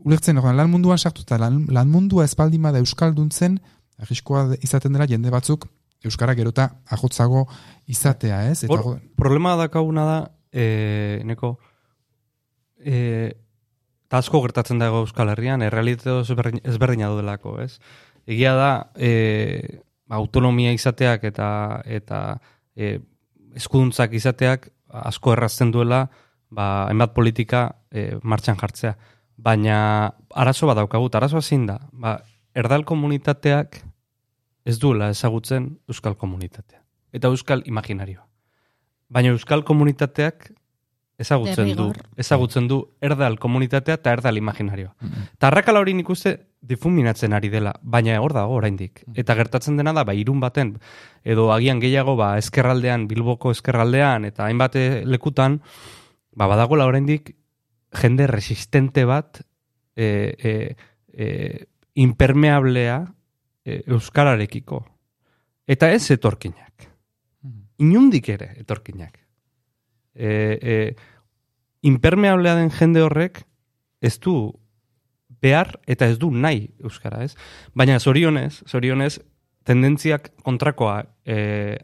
ulertzen, 0.05 0.39
lan 0.39 0.71
munduan 0.71 0.97
sartu, 0.97 1.25
eta 1.27 1.37
lan, 1.41 1.65
lan 1.69 1.89
mundua 1.91 2.23
ez 2.23 2.35
baldin 2.39 2.63
bada 2.63 2.79
euskalduntzen, 2.79 3.59
arriskoa 3.99 4.55
izaten 4.63 4.95
dela 4.95 5.07
jende 5.09 5.31
batzuk, 5.33 5.67
euskara 6.07 6.35
gerota 6.37 6.69
ahotzago 6.87 7.43
izatea, 7.91 8.45
ez? 8.47 8.63
Eta, 8.63 8.71
Por, 8.71 9.01
problema 9.19 9.57
dakaguna 9.59 10.05
da, 10.07 10.19
e, 10.51 11.21
neko, 11.25 11.57
e, 12.79 13.35
Eta 14.09 14.23
asko 14.23 14.39
gertatzen 14.41 14.79
dago 14.81 15.03
Euskal 15.03 15.29
Herrian, 15.29 15.61
errealitate 15.61 16.15
ezberdina 16.65 17.11
delako, 17.13 17.59
ez? 17.61 17.75
Egia 18.25 18.55
da, 18.57 18.69
e, 18.97 19.81
autonomia 20.09 20.71
izateak 20.73 21.27
eta 21.29 21.49
eta 21.85 22.21
e, 22.73 22.95
eskuduntzak 23.53 24.15
izateak 24.17 24.65
asko 24.89 25.35
errazten 25.35 25.69
duela, 25.69 26.07
ba, 26.49 26.87
hainbat 26.87 27.13
politika 27.13 27.67
e, 27.93 28.15
martxan 28.23 28.57
jartzea. 28.57 28.95
Baina 29.37 29.77
arazo 30.33 30.65
bat 30.71 30.81
daukagut, 30.81 31.13
arazoa 31.13 31.45
zein 31.45 31.67
da, 31.69 31.77
ba, 31.93 32.15
erdal 32.57 32.87
komunitateak 32.89 33.83
ez 34.65 34.79
duela 34.81 35.11
ezagutzen 35.13 35.75
euskal 35.85 36.17
komunitatea. 36.17 36.81
Eta 37.13 37.29
euskal 37.29 37.61
imaginarioa. 37.69 38.25
Baina 39.09 39.33
euskal 39.33 39.63
komunitateak 39.65 40.51
ezagutzen 41.19 41.73
du, 41.75 41.89
ezagutzen 42.17 42.67
du 42.69 42.79
erdal 43.03 43.35
komunitatea 43.41 43.97
eta 43.99 44.13
erdal 44.15 44.37
imaginarioa. 44.39 44.93
Eta 45.35 45.49
arrakala 45.49 45.81
hori 45.83 45.93
nik 45.97 46.09
uste 46.09 46.35
difuminatzen 46.61 47.33
ari 47.35 47.49
dela, 47.51 47.73
baina 47.81 48.15
hor 48.21 48.33
dago 48.35 48.55
oraindik. 48.59 49.03
Eta 49.19 49.35
gertatzen 49.35 49.79
dena 49.79 49.93
da, 49.95 50.05
ba, 50.07 50.15
irun 50.15 50.39
baten, 50.43 50.73
edo 51.23 51.49
agian 51.55 51.81
gehiago, 51.83 52.15
ba, 52.19 52.33
eskerraldean, 52.39 53.07
bilboko 53.11 53.51
eskerraldean, 53.55 54.27
eta 54.29 54.47
hainbat 54.47 54.77
lekutan, 55.07 55.59
ba, 56.35 56.47
badagoela 56.47 56.87
oraindik 56.87 57.33
jende 57.99 58.27
resistente 58.27 59.05
bat, 59.09 59.41
e, 59.95 60.35
e, 60.39 60.53
e, 61.13 61.65
impermeablea 61.99 62.99
e, 63.65 63.81
euskararekiko. 63.87 64.83
Eta 65.67 65.91
ez 65.91 66.05
etorkinak. 66.15 66.88
Inundik 67.79 68.29
ere 68.29 68.53
etorkinak. 68.59 69.17
E, 70.15 70.29
e, 70.29 70.95
impermeablea 71.87 72.57
den 72.59 72.71
jende 72.75 73.03
horrek 73.05 73.43
ez 74.01 74.17
du 74.19 74.35
behar 75.39 75.77
eta 75.87 76.09
ez 76.09 76.17
du 76.19 76.31
nahi 76.31 76.67
euskara, 76.83 77.23
ez? 77.23 77.35
Baina 77.73 77.99
zorionez, 77.99 78.63
zorionez, 78.67 79.19
tendentziak 79.67 80.31
kontrakoa, 80.43 81.03
e, 81.23 81.77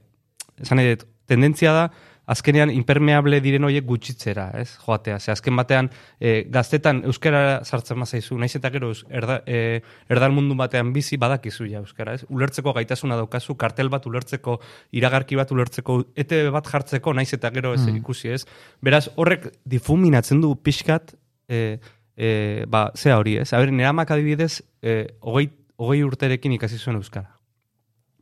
esan 0.59 0.83
dut, 0.83 1.05
tendentzia 1.29 1.73
da, 1.75 1.85
azkenean 2.25 2.71
impermeable 2.73 3.39
diren 3.43 3.65
horiek 3.67 3.85
gutxitzera, 3.85 4.47
ez? 4.59 4.69
Joatea, 4.81 5.19
ze 5.19 5.31
azken 5.33 5.55
batean 5.57 5.89
e, 6.19 6.45
gaztetan 6.51 7.03
euskara 7.09 7.61
sartzen 7.63 7.99
mazaizu, 8.01 8.37
naiz 8.41 8.53
eta 8.57 8.71
gero 8.73 8.91
erda, 9.09 9.41
e, 9.45 9.81
erdal 10.09 10.33
mundu 10.35 10.57
batean 10.57 10.93
bizi 10.95 11.19
badakizu 11.21 11.69
ja 11.69 11.81
euskara, 11.83 12.15
ez? 12.17 12.25
Ulertzeko 12.29 12.73
gaitasuna 12.77 13.19
daukazu, 13.21 13.57
kartel 13.61 13.91
bat 13.93 14.07
ulertzeko, 14.09 14.57
iragarki 14.97 15.37
bat 15.39 15.51
ulertzeko, 15.53 15.99
ETB 16.15 16.49
bat 16.55 16.71
jartzeko, 16.71 17.13
naiz 17.13 17.31
eta 17.37 17.51
gero 17.53 17.75
ez 17.77 17.85
ikusi, 17.91 18.33
ez? 18.33 18.43
Beraz, 18.81 19.05
horrek 19.15 19.51
difuminatzen 19.65 20.41
du 20.41 20.55
pixkat, 20.55 21.13
e, 21.47 21.77
e, 22.15 22.65
ba, 22.67 22.89
zea 22.95 23.19
hori, 23.19 23.37
ez? 23.37 23.51
Aber, 23.53 23.69
amak 23.69 24.11
adibidez, 24.11 24.63
e, 24.81 25.05
hogei, 25.21 25.49
hogei 25.77 26.03
urterekin 26.03 26.55
ikasi 26.57 26.79
zuen 26.79 26.97
euskara. 26.97 27.35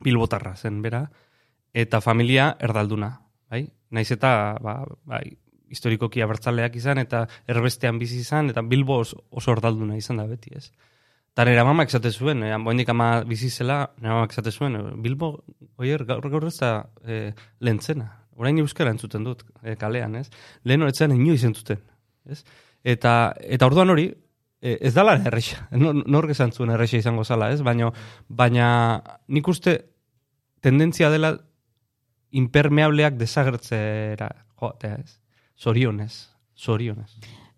Bilbotarra 0.04 0.54
zen, 0.56 0.82
bera, 0.82 1.06
eta 1.74 2.00
familia 2.00 2.54
erdalduna, 2.60 3.14
bai? 3.50 3.66
Naiz 3.94 4.10
eta, 4.14 4.30
ba, 4.62 4.80
bai, 5.06 5.24
historikoki 5.74 6.22
abertzaleak 6.24 6.76
izan, 6.78 7.00
eta 7.02 7.24
erbestean 7.50 7.98
bizi 8.00 8.20
izan, 8.22 8.50
eta 8.52 8.64
Bilbo 8.66 9.00
oso, 9.04 9.22
oso 9.30 9.54
erdalduna 9.54 9.96
izan 9.98 10.20
da 10.22 10.26
beti, 10.30 10.54
ez? 10.58 10.68
Eta 11.34 11.46
nire 11.48 11.64
mamak 11.66 11.90
esate 11.90 12.12
zuen, 12.14 12.44
e, 12.46 12.52
boendik 12.62 12.90
ama 12.92 13.08
bizi 13.26 13.50
zela, 13.50 13.80
nire 13.98 14.12
mamak 14.12 14.34
esate 14.36 14.52
zuen, 14.54 14.76
e, 14.78 14.82
Bilbo, 15.02 15.32
oier, 15.82 16.04
gaur 16.06 16.28
gaur 16.30 16.46
ez 16.46 16.56
da 16.60 16.74
e, 17.02 17.32
lehentzena. 17.60 18.10
Orain 18.38 18.58
euskara 18.62 18.92
entzuten 18.94 19.26
dut, 19.26 19.42
e, 19.62 19.74
kalean, 19.78 20.14
ez? 20.20 20.28
Lehen 20.66 20.86
horretzen 20.86 21.14
inoiz 21.14 21.42
entzuten, 21.46 21.82
ez? 22.30 22.42
Eta, 22.94 23.34
eta 23.56 23.66
orduan 23.66 23.90
hori, 23.94 24.08
e, 24.60 24.76
ez 24.78 24.94
dala 24.94 25.16
erresa, 25.18 25.66
nor, 25.82 26.04
nork 26.06 26.34
esan 26.34 26.54
zuen 26.54 26.74
erresa 26.74 27.00
izango 27.02 27.26
zala, 27.26 27.50
ez? 27.54 27.62
Baina, 27.66 27.90
baina 28.28 28.68
nik 29.26 29.50
uste 29.50 29.80
tendentzia 30.64 31.10
dela 31.12 31.34
impermeableak 32.34 33.16
desagertzera 33.18 34.28
joatea, 34.60 34.98
ez? 35.00 35.16
Zorionez, 35.60 36.12
zorionez. 36.58 37.10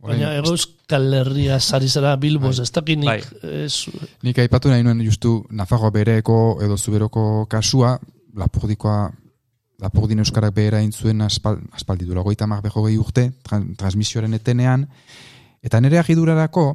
Baina 0.06 0.34
ego 0.36 0.52
euskal 0.52 1.06
herria 1.16 1.56
sari 1.58 1.88
zara 1.88 2.14
Bilboz, 2.20 2.58
ez 2.60 2.70
dakinik 2.70 3.08
Bai. 3.08 3.20
ez, 3.64 3.88
Nik 4.22 4.38
aipatu 4.38 4.70
nahi 4.70 4.84
nuen 4.84 5.00
justu 5.02 5.40
Nafarroa 5.50 5.90
bereko 5.90 6.58
edo 6.62 6.76
zuberoko 6.76 7.46
kasua, 7.50 7.96
Lapurdikoa 8.36 8.98
Lapurdin 9.82 10.22
Euskarak 10.22 10.54
behera 10.56 10.80
intzuen 10.80 11.20
aspal, 11.20 11.58
aspaldi 11.76 12.06
du, 12.08 12.14
lagoita 12.16 12.46
mar 12.48 12.62
beho 12.64 12.86
gehi 12.86 12.96
urte, 13.00 13.28
tran, 13.44 13.74
transmisioaren 13.76 14.32
etenean, 14.38 14.86
eta 15.64 15.80
nire 15.84 15.98
agidurarako, 16.00 16.70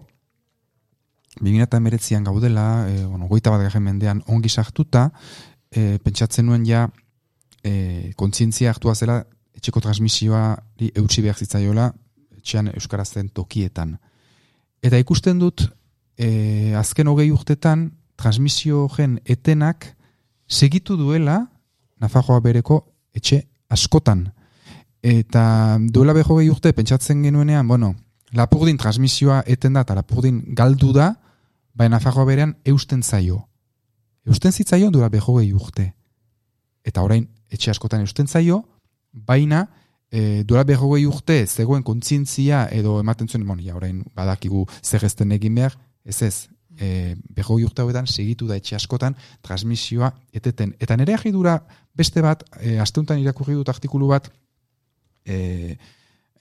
2008an 1.40 2.28
gaudela, 2.28 2.66
e, 2.90 3.06
bueno, 3.06 3.26
goita 3.32 3.54
bat 3.54 3.80
mendean 3.80 4.22
ongi 4.28 4.50
sartuta, 4.50 5.10
e, 5.72 5.98
pentsatzen 6.04 6.46
nuen 6.46 6.66
ja, 6.68 6.90
e, 7.64 8.14
kontzientzia 8.18 8.72
hartua 8.72 8.96
zela, 8.96 9.22
etxeko 9.58 9.82
transmisioari 9.84 10.92
eutxi 10.96 11.22
behar 11.22 11.38
zitzaiola, 11.38 11.92
etxean 12.38 12.72
Euskaraz 12.74 13.12
den 13.14 13.30
tokietan. 13.30 13.98
Eta 14.82 14.98
ikusten 14.98 15.40
dut, 15.40 15.68
e, 16.18 16.74
azken 16.78 17.10
hogei 17.12 17.30
urtetan, 17.32 17.92
transmisio 18.18 18.88
gen 18.96 19.20
etenak 19.26 19.96
segitu 20.48 20.98
duela 20.98 21.48
Nafarroa 22.02 22.42
bereko 22.42 22.80
etxe 23.14 23.44
askotan. 23.70 24.26
Eta 25.02 25.78
duela 25.94 26.14
beho 26.18 26.38
gehi 26.40 26.50
urte, 26.50 26.74
pentsatzen 26.74 27.22
genuenean, 27.26 27.68
bueno, 27.68 27.94
Lapurdin 28.34 28.78
transmisioa 28.78 29.42
eten 29.46 29.76
da 29.76 29.84
eta 29.86 29.96
Lapurdin 29.98 30.42
galdu 30.58 30.94
da, 30.96 31.12
baina 31.78 31.98
Nafarroa 31.98 32.26
berean 32.26 32.56
eusten 32.66 33.04
zaio. 33.04 33.44
Eusten 34.26 34.52
zitzaio 34.52 34.90
duela 34.90 35.10
beho 35.10 35.38
gehi 35.40 35.54
urte. 35.54 35.92
Eta 36.86 37.04
orain 37.06 37.28
etxe 37.52 37.72
askotan 37.72 38.06
eusten 38.06 38.28
zaio, 38.28 38.64
baina 39.12 39.66
e, 40.12 40.44
duela 40.44 40.64
berrogei 40.68 41.06
urte 41.08 41.38
zegoen 41.48 41.84
kontzientzia 41.84 42.66
edo 42.72 43.00
ematen 43.00 43.30
zuen, 43.30 43.46
bon, 43.48 43.60
ja, 43.64 43.76
orain 43.76 44.04
badakigu 44.16 44.66
zer 44.84 45.06
ezten 45.08 45.32
egin 45.38 45.56
behar, 45.56 45.78
ez 46.06 46.22
ez, 46.28 46.36
e, 46.78 47.16
berrogei 47.30 47.66
urte 47.68 47.84
hauetan 47.84 48.08
segitu 48.08 48.48
da 48.50 48.58
etxe 48.60 48.76
askotan 48.76 49.16
transmisioa 49.46 50.12
eteten. 50.34 50.76
Eta 50.80 50.98
nire 51.00 51.16
agidura 51.16 51.58
beste 51.96 52.24
bat, 52.24 52.44
e, 52.60 52.78
asteuntan 52.80 53.22
irakurri 53.24 53.56
dut 53.60 53.72
artikulu 53.72 54.12
bat, 54.12 54.32
e, 55.26 55.78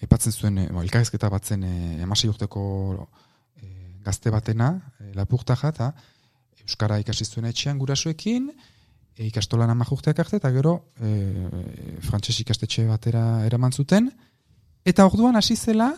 epatzen 0.03 0.33
zuen, 0.33 0.59
e, 0.59 0.69
elkarrezketa 0.85 1.31
batzen 1.33 1.65
e, 1.67 1.75
emasei 2.07 2.31
urteko 2.33 2.63
e, 3.61 3.69
gazte 4.07 4.33
batena, 4.35 4.73
e, 4.99 5.13
lapurtaja, 5.19 5.75
eta 5.75 5.93
Euskara 6.61 7.01
ikasi 7.03 7.25
zuen 7.25 7.49
etxean 7.49 7.79
gurasoekin, 7.81 8.51
ikastolan 9.29 9.71
ama 9.71 9.87
urteak 9.91 10.19
arte, 10.23 10.39
eta 10.41 10.51
gero 10.55 10.77
e, 11.01 11.11
frantses 12.07 12.39
ikastetxe 12.41 12.87
batera 12.89 13.45
eraman 13.47 13.73
zuten, 13.73 14.11
eta 14.85 15.07
orduan 15.07 15.37
hasi 15.37 15.57
zela, 15.57 15.91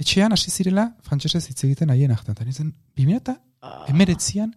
etxean 0.00 0.32
hasi 0.32 0.50
zirela 0.50 0.90
frantsesez 1.06 1.44
hitz 1.48 1.62
egiten 1.64 1.92
haien 1.92 2.12
artean. 2.12 2.36
Eta 2.36 2.44
nintzen, 2.44 2.72
2000 2.96 3.20
eta 3.20 3.36
emeretzian, 3.92 4.52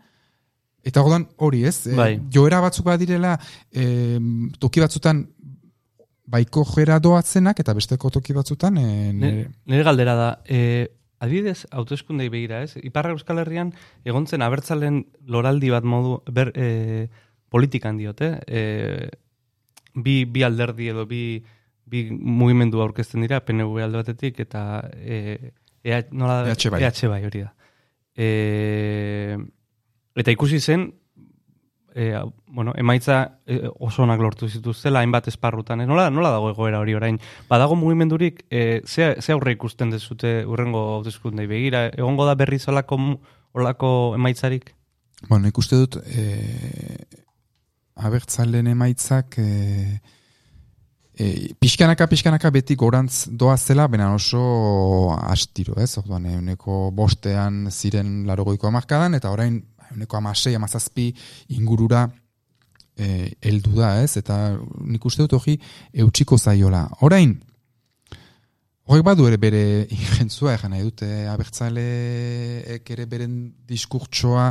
eta 0.84 1.04
orduan 1.04 1.28
hori 1.38 1.64
ez, 1.68 1.78
e, 1.88 1.96
Bai. 1.96 2.12
joera 2.32 2.62
batzuk 2.64 2.88
badirela, 2.88 3.38
e, 3.72 4.20
toki 4.60 4.84
batzutan 4.84 5.24
baiko 6.34 6.64
jera 6.68 7.00
doatzenak, 7.04 7.60
eta 7.60 7.76
besteko 7.76 8.10
toki 8.10 8.36
batzutan, 8.36 8.78
e, 8.78 9.14
Nire, 9.14 9.48
nire 9.68 9.84
galdera 9.84 10.16
da, 10.16 10.30
e, 10.48 10.88
adibidez, 11.24 11.66
hauteskundei 11.72 12.28
begira, 12.32 12.64
ez? 12.64 12.76
Iparra 12.84 13.14
Euskal 13.16 13.40
Herrian 13.40 13.72
egontzen 14.04 14.44
abertzalen 14.44 15.06
loraldi 15.28 15.70
bat 15.72 15.86
modu 15.88 16.18
ber, 16.28 16.52
e, 16.56 17.08
politikan 17.54 18.00
diote, 18.02 18.40
e, 18.48 19.10
bi, 19.94 20.24
bi 20.26 20.44
alderdi 20.44 20.90
edo 20.90 21.06
bi, 21.06 21.44
bi 21.86 22.08
mugimendu 22.12 22.82
aurkezten 22.82 23.22
dira, 23.22 23.44
PNV 23.46 23.84
alde 23.86 24.02
batetik, 24.02 24.42
eta 24.42 24.64
e, 24.98 25.54
EH, 25.84 26.10
nola? 26.18 26.42
EH 26.50 26.72
bai. 26.74 26.82
EH 26.82 27.06
bai, 27.12 27.22
hori 27.28 27.44
da. 27.44 27.54
E, 28.16 29.38
eta 30.18 30.34
ikusi 30.34 30.60
zen, 30.60 30.88
e, 31.94 32.10
bueno, 32.48 32.74
emaitza 32.78 33.40
e, 33.46 33.60
oso 33.80 34.04
onak 34.04 34.22
lortu 34.22 34.50
zituztela 34.50 35.04
hainbat 35.04 35.28
esparrutan. 35.30 35.84
E, 35.84 35.88
nola, 35.90 36.10
nola 36.10 36.32
dago 36.34 36.50
egoera 36.54 36.82
hori 36.82 36.96
orain? 36.98 37.20
Badago 37.50 37.78
mugimendurik, 37.78 38.46
e, 38.50 38.82
ze, 38.86 39.14
ze 39.22 39.36
aurre 39.36 39.54
ikusten 39.58 39.94
dezute 39.94 40.40
urrengo 40.50 40.86
hauteskundei 40.98 41.46
begira? 41.50 41.88
Egongo 41.92 42.26
da 42.30 42.38
berriz 42.40 42.64
olako, 42.72 43.00
olako 43.54 43.92
emaitzarik? 44.18 44.74
Bueno, 45.30 45.48
ikuste 45.48 45.78
dut, 45.80 46.00
e, 46.08 47.23
abertzalen 47.96 48.68
emaitzak, 48.72 49.38
e, 49.38 50.00
e, 51.14 51.54
pixkanaka, 51.62 52.08
pixkanaka 52.10 52.52
beti 52.54 52.76
gorantz 52.80 53.28
doa 53.30 53.58
zela, 53.58 53.88
bena 53.88 54.14
oso 54.16 55.14
astiro, 55.20 55.78
ez? 55.82 55.92
Orduan, 56.02 56.26
euneko 56.40 56.90
bostean 56.96 57.68
ziren 57.72 58.24
larogoiko 58.28 58.68
amarkadan, 58.70 59.16
eta 59.20 59.32
orain, 59.32 59.62
euneko 59.92 60.18
amasei, 60.18 60.56
amazazpi 60.58 61.12
ingurura 61.58 62.08
e, 62.98 63.34
eldu 63.42 63.78
da, 63.78 63.96
ez? 64.02 64.18
Eta 64.18 64.58
nik 64.86 65.06
uste 65.06 65.26
dut 65.26 65.38
hori 65.40 65.58
eutxiko 66.06 66.38
zaiola. 66.38 66.88
Orain, 67.06 67.38
Horrek 68.84 69.06
badu 69.08 69.24
ere 69.30 69.38
bere 69.40 69.64
ingentzua, 69.96 70.58
egan 70.58 70.74
nahi 70.76 70.84
dute 70.84 71.08
abertzaleek 71.32 72.90
ere 72.96 73.06
beren 73.08 73.38
diskurtsoa 73.70 74.50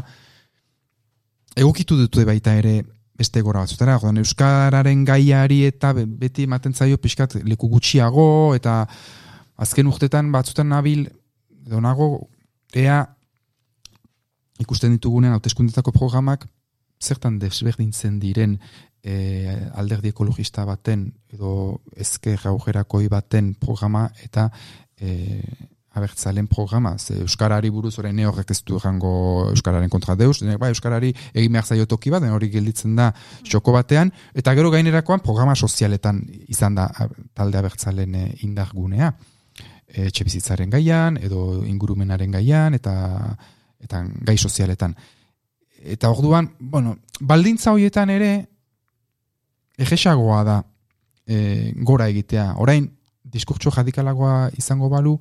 egokitu 1.60 1.98
dute 2.00 2.24
baita 2.24 2.54
ere 2.56 2.78
beste 3.22 3.42
gora 3.46 3.62
batzutera, 3.62 3.96
orduan 4.00 4.18
euskararen 4.22 5.04
gaiari 5.08 5.62
eta 5.68 5.92
be- 5.96 6.06
beti 6.06 6.46
ematen 6.48 6.74
zaio 6.74 6.98
pixkat 6.98 7.38
leku 7.46 7.70
gutxiago 7.70 8.54
eta 8.58 8.82
azken 9.62 9.90
urtetan 9.90 10.32
batzutan 10.34 10.72
nabil 10.72 11.06
edo 11.66 11.80
nago 11.80 12.08
ea 12.74 13.02
ikusten 14.62 14.96
ditugunean 14.96 15.36
hauteskundetako 15.36 15.94
programak 15.94 16.46
zertan 17.02 17.38
desberdintzen 17.42 18.18
diren 18.22 18.56
e, 19.02 19.14
alderdi 19.74 20.12
ekologista 20.12 20.64
baten 20.66 21.08
edo 21.34 21.82
ezker 21.96 22.46
augerakoi 22.52 23.08
baten 23.10 23.54
programa 23.58 24.06
eta 24.24 24.48
e, 24.98 25.42
abertzalen 25.94 26.46
programa, 26.48 26.96
ze 26.98 27.18
Euskarari 27.20 27.70
buruz 27.70 27.98
orain 28.00 28.16
ne 28.16 28.26
horrek 28.26 28.50
ez 28.50 28.62
du 28.64 28.78
jango 28.80 29.48
Euskararen 29.50 29.90
kontra 29.92 30.16
deus, 30.16 30.40
ne, 30.42 30.56
ba, 30.56 30.70
Euskarari 30.72 31.12
egin 31.34 31.52
behar 31.52 31.66
zaio 31.66 31.86
toki 31.86 32.10
bat, 32.10 32.24
hori 32.24 32.48
gelditzen 32.50 32.96
da 32.96 33.10
xoko 33.44 33.74
batean, 33.76 34.12
eta 34.34 34.54
gero 34.56 34.70
gainerakoan 34.72 35.20
programa 35.20 35.54
sozialetan 35.54 36.22
izan 36.48 36.78
da 36.80 36.88
talde 37.34 37.60
abertzalen 37.60 38.14
e, 38.14 38.24
indar 38.46 38.72
gunea. 38.72 39.12
E, 39.92 40.08
bizitzaren 40.08 40.70
gaian, 40.70 41.18
edo 41.20 41.62
ingurumenaren 41.68 42.30
gaian, 42.32 42.74
eta, 42.74 43.36
eta 43.80 44.00
gai 44.24 44.38
sozialetan. 44.38 44.96
Eta 45.82 46.08
orduan, 46.08 46.48
bueno, 46.58 46.96
baldintza 47.20 47.72
horietan 47.72 48.10
ere, 48.10 48.32
egesagoa 49.76 50.42
da 50.44 50.62
e, 51.26 51.72
gora 51.84 52.08
egitea. 52.08 52.54
Orain, 52.62 52.88
diskurtso 53.22 53.72
jadikalagoa 53.74 54.50
izango 54.56 54.88
balu, 54.92 55.18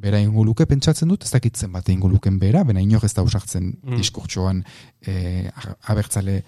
bera 0.00 0.20
inguluke 0.22 0.66
pentsatzen 0.70 1.10
dut, 1.12 1.26
ez 1.26 1.32
dakitzen 1.34 1.72
bat 1.72 1.88
inguluken 1.92 2.38
bera, 2.40 2.64
bena 2.64 2.82
inok 2.84 3.04
ez 3.08 3.12
da 3.16 3.24
usartzen 3.26 3.74
mm. 3.74 4.00
diskurtsoan 4.00 4.64
e, 5.06 5.50
abertzale 5.92 6.40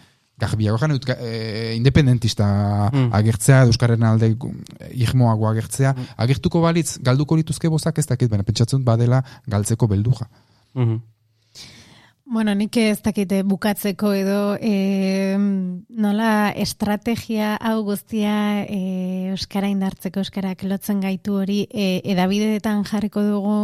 garbiago 0.42 0.78
jan, 0.80 0.96
e, 1.18 1.74
independentista 1.76 2.46
mm. 2.88 3.10
agertzea, 3.18 3.62
Euskarren 3.68 4.02
alde 4.08 4.32
irmoago 4.90 5.48
agertzea, 5.50 5.92
mm. 5.92 6.18
agertuko 6.24 6.64
balitz, 6.64 6.96
galduko 7.04 7.38
lituzke 7.38 7.70
bozak 7.72 8.00
ez 8.02 8.08
dakit, 8.10 8.30
bena 8.32 8.46
pentsatzen 8.46 8.80
dut 8.80 8.88
badela 8.88 9.22
galtzeko 9.46 9.88
belduja. 9.92 10.28
Mhm. 10.74 11.00
Bueno, 12.32 12.54
nik 12.56 12.78
ez 12.80 13.02
dakite 13.04 13.42
bukatzeko 13.44 14.14
edo 14.16 14.56
e, 14.56 15.36
nola 15.36 16.48
estrategia 16.56 17.58
hau 17.60 17.82
guztia 17.84 18.62
e, 18.64 18.78
Euskara 19.34 19.68
indartzeko 19.68 20.22
Euskarak 20.22 20.64
lotzen 20.64 21.02
gaitu 21.04 21.34
hori 21.42 21.58
e, 21.68 22.00
edabideetan 22.14 22.86
jarriko 22.88 23.20
dugu 23.26 23.58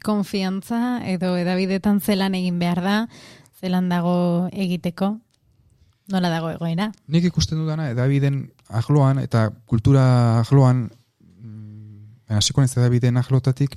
konfiantza 0.00 1.02
edo 1.04 1.34
edabideetan 1.36 2.00
zelan 2.00 2.38
egin 2.40 2.56
behar 2.56 2.80
da, 2.80 2.96
zelan 3.60 3.92
dago 3.92 4.16
egiteko, 4.48 5.10
nola 6.08 6.32
dago 6.32 6.54
egoera. 6.54 6.88
Nik 7.12 7.28
ikusten 7.28 7.60
dudana 7.60 7.90
edabiden 7.92 8.46
ahloan 8.72 9.20
eta 9.20 9.50
kultura 9.68 10.06
ahloan 10.38 10.86
mm, 10.88 12.32
hasiko 12.40 12.64
ez 12.64 12.72
edabiden 12.78 13.20
ahlotatik 13.20 13.76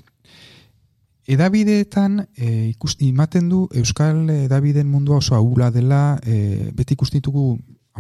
Edabideetan 1.30 2.23
e, 2.34 2.69
ikusti 2.71 3.05
imaten 3.07 3.49
du 3.51 3.67
Euskal 3.77 4.23
Edabideen 4.34 4.88
mundua 4.89 5.19
oso 5.21 5.36
ahula 5.38 5.69
dela, 5.69 6.17
e, 6.25 6.71
beti 6.73 6.95
ikustitugu 6.97 7.51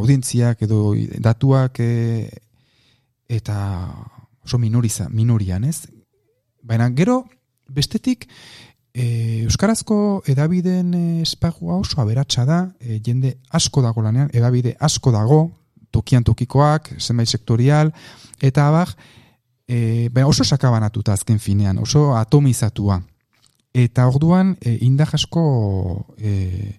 audientziak 0.01 0.63
edo 0.65 0.95
datuak 1.21 1.77
e, 1.83 1.91
eta 3.29 3.57
oso 4.41 4.57
minoriza, 4.57 5.09
minorian, 5.13 5.67
ez? 5.69 5.85
Baina 6.65 6.89
gero, 6.97 7.21
bestetik, 7.69 8.25
e, 8.93 9.43
Euskarazko 9.43 10.23
edabideen 10.25 10.95
espagua 11.21 11.77
oso 11.77 12.01
aberatsa 12.01 12.47
da, 12.49 12.63
e, 12.81 12.97
jende 13.05 13.35
asko 13.53 13.85
dago 13.85 14.01
lanean, 14.01 14.33
edabide 14.33 14.73
asko 14.79 15.13
dago, 15.13 15.43
tokian 15.93 16.25
tokikoak, 16.25 16.95
zenbait 16.97 17.29
sektorial, 17.29 17.93
eta 18.41 18.65
abar, 18.73 18.95
e, 19.69 20.09
baina 20.09 20.33
oso 20.33 20.43
sakabanatuta 20.43 21.13
azken 21.13 21.37
finean, 21.37 21.77
oso 21.77 22.15
atomizatua. 22.17 22.99
Eta 23.79 24.07
orduan, 24.09 24.55
e, 24.61 24.75
indak 24.85 25.13
asko 25.15 25.43
e, 26.17 26.77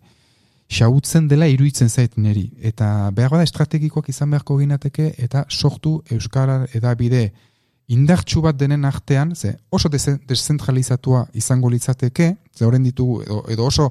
xautzen 0.71 1.29
dela 1.31 1.49
iruitzen 1.51 1.89
zait 1.89 2.17
neri. 2.17 2.49
Eta 2.61 3.11
behar 3.17 3.33
bada 3.35 3.47
estrategikoak 3.47 4.11
izan 4.13 4.31
beharko 4.35 4.59
ginateke 4.61 5.15
eta 5.19 5.45
sortu 5.49 6.01
Euskara 6.11 6.65
edabide 6.77 7.31
indartxu 7.91 8.43
bat 8.45 8.59
denen 8.59 8.85
artean, 8.87 9.35
ze 9.35 9.57
oso 9.71 9.89
deszentralizatua 9.91 11.25
izango 11.35 11.71
litzateke, 11.71 12.37
ze 12.55 12.65
horren 12.65 12.85
ditugu, 12.87 13.23
edo, 13.25 13.41
edo 13.51 13.67
oso 13.67 13.91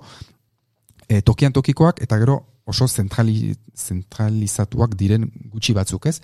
e, 1.07 1.22
tokian 1.22 1.51
tokikoak, 1.51 1.99
eta 2.05 2.20
gero 2.22 2.38
oso 2.70 2.88
zentrali, 2.88 3.55
zentralizatuak 3.76 4.95
diren 4.95 5.28
gutxi 5.51 5.76
batzuk 5.76 6.05
ez. 6.05 6.20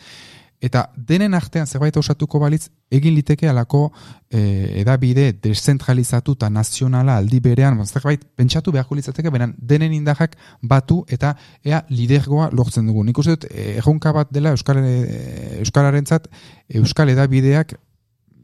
Eta 0.66 0.88
denen 0.98 1.36
artean 1.38 1.68
zerbait 1.68 1.98
osatuko 2.00 2.40
balitz, 2.42 2.70
egin 2.94 3.14
liteke 3.14 3.50
alako 3.50 3.84
e, 4.30 4.40
edabide 4.82 5.28
deszentralizatu 5.44 6.34
eta 6.40 6.50
nazionala 6.50 7.18
aldi 7.22 7.40
berean, 7.44 7.78
zerbait 7.86 8.24
pentsatu 8.40 8.74
beharko 8.74 8.98
litzateke, 8.98 9.30
benen 9.34 9.54
denen 9.58 9.94
indahak 9.94 10.34
batu 10.62 11.04
eta 11.08 11.36
ea 11.64 11.84
lidergoa 11.90 12.50
lortzen 12.52 12.90
dugu. 12.90 13.04
Nik 13.06 13.22
uste 13.22 13.36
dut, 13.36 13.46
e, 13.52 13.78
bat 14.16 14.32
dela 14.32 14.56
Euskal, 14.56 14.82
e, 14.82 15.60
Euskalaren 15.60 16.06
zat, 16.06 16.28
Euskal 16.70 17.14
edabideak 17.14 17.76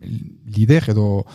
lider 0.01 0.89
edo 0.93 1.25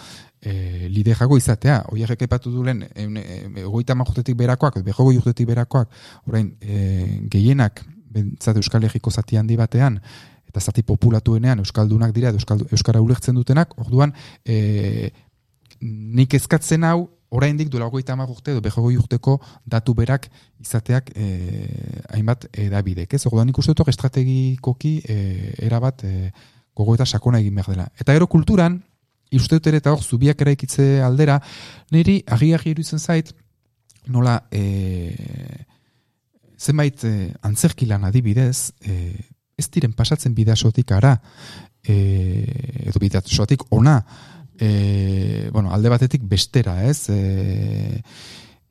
e, 0.41 0.89
lidejago 0.89 1.37
izatea. 1.37 1.83
Oiek 1.91 2.23
epatu 2.23 2.53
dulen, 2.53 2.85
egoita 2.95 3.95
majutetik 3.99 4.39
berakoak, 4.39 4.79
behogo 4.87 5.13
jutetik 5.19 5.51
berakoak, 5.51 5.91
orain, 6.27 6.55
e, 6.61 7.27
gehienak, 7.33 7.83
bentsat 8.17 8.57
Euskal 8.57 8.87
Egiko 8.87 9.11
zati 9.11 9.37
handi 9.37 9.59
batean, 9.59 10.01
eta 10.57 10.73
zati 10.73 10.83
populatuenean 10.89 11.61
euskaldunak 11.61 12.15
dira 12.17 12.33
euskal, 12.33 12.65
euskara 12.73 13.03
ulertzen 13.05 13.37
dutenak, 13.37 13.75
orduan 13.77 14.15
e, 14.45 15.11
nik 15.85 16.33
ezkatzen 16.39 16.87
hau 16.89 17.11
oraindik 17.37 17.69
duela 17.69 17.91
goita 17.93 18.15
urte 18.25 18.53
edo 18.53 18.63
behogoi 18.65 18.97
urteko 18.97 19.39
datu 19.67 19.93
berak 19.95 20.31
izateak 20.61 21.11
e, 21.15 21.27
hainbat 22.09 22.47
edabidek. 22.53 23.13
Ez? 23.13 23.27
Orduan 23.27 23.47
nik 23.47 23.59
uste 23.59 23.75
dut 23.75 23.89
estrategikoki 23.89 25.03
e, 25.05 25.17
erabat 25.67 26.05
e, 26.05 26.33
gogoeta 26.75 27.05
sakona 27.05 27.41
egin 27.41 27.55
behar 27.55 27.75
dela. 27.75 27.89
Eta 28.01 28.13
gero 28.17 28.27
kulturan, 28.27 28.81
uste 29.33 29.59
dut 29.59 29.67
ere 29.67 29.83
eta 29.83 29.93
hor 29.93 30.03
zubiak 30.03 30.41
eraikitze 30.41 31.03
aldera, 31.03 31.41
niri 31.93 32.23
agiak 32.27 32.67
iruditzen 32.67 32.99
zait, 32.99 33.35
nola 34.09 34.39
e, 34.51 35.67
zenbait 36.57 37.05
e, 37.05 37.33
antzerkilan 37.43 38.07
adibidez, 38.09 38.73
e, 38.81 39.19
ez 39.57 39.69
diren 39.73 39.95
pasatzen 39.97 40.35
bidasotik 40.37 40.93
ara, 40.93 41.17
e, 41.81 41.95
edo 42.91 43.01
bidasotik 43.01 43.65
ona, 43.73 43.99
e, 44.59 45.49
bueno, 45.53 45.73
alde 45.73 45.89
batetik 45.89 46.27
bestera, 46.29 46.83
ez? 46.85 47.09
E, 47.09 48.03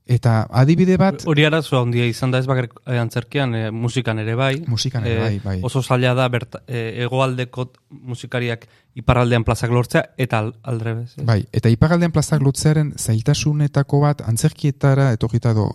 eta 0.06 0.44
adibide 0.54 1.00
bat... 1.02 1.24
Hori 1.26 1.48
arazoa 1.48 1.82
handia 1.82 2.06
izan 2.06 2.30
da 2.30 2.38
ez 2.38 2.46
bakar 2.46 2.70
e, 2.70 3.00
antzerkian, 3.02 3.56
e, 3.58 3.72
musikan 3.74 4.22
ere 4.22 4.38
bai. 4.38 4.54
Musikan 4.70 5.08
ere 5.10 5.24
bai, 5.24 5.40
bai. 5.42 5.58
Oso 5.66 5.82
zaila 5.82 6.14
da 6.14 6.30
bert, 6.30 6.60
e, 6.68 6.86
egoaldeko 7.08 7.72
musikariak 7.90 8.70
iparraldean 9.02 9.48
plazak 9.48 9.74
lortzea, 9.74 10.12
eta 10.22 10.44
aldrebez. 10.62 11.16
Bai, 11.26 11.42
eta 11.50 11.74
iparraldean 11.74 12.14
plazak 12.14 12.46
lortzearen 12.46 12.94
zailtasunetako 13.02 14.06
bat 14.06 14.22
antzerkietara 14.30 15.16
etorrita 15.18 15.58
do... 15.58 15.72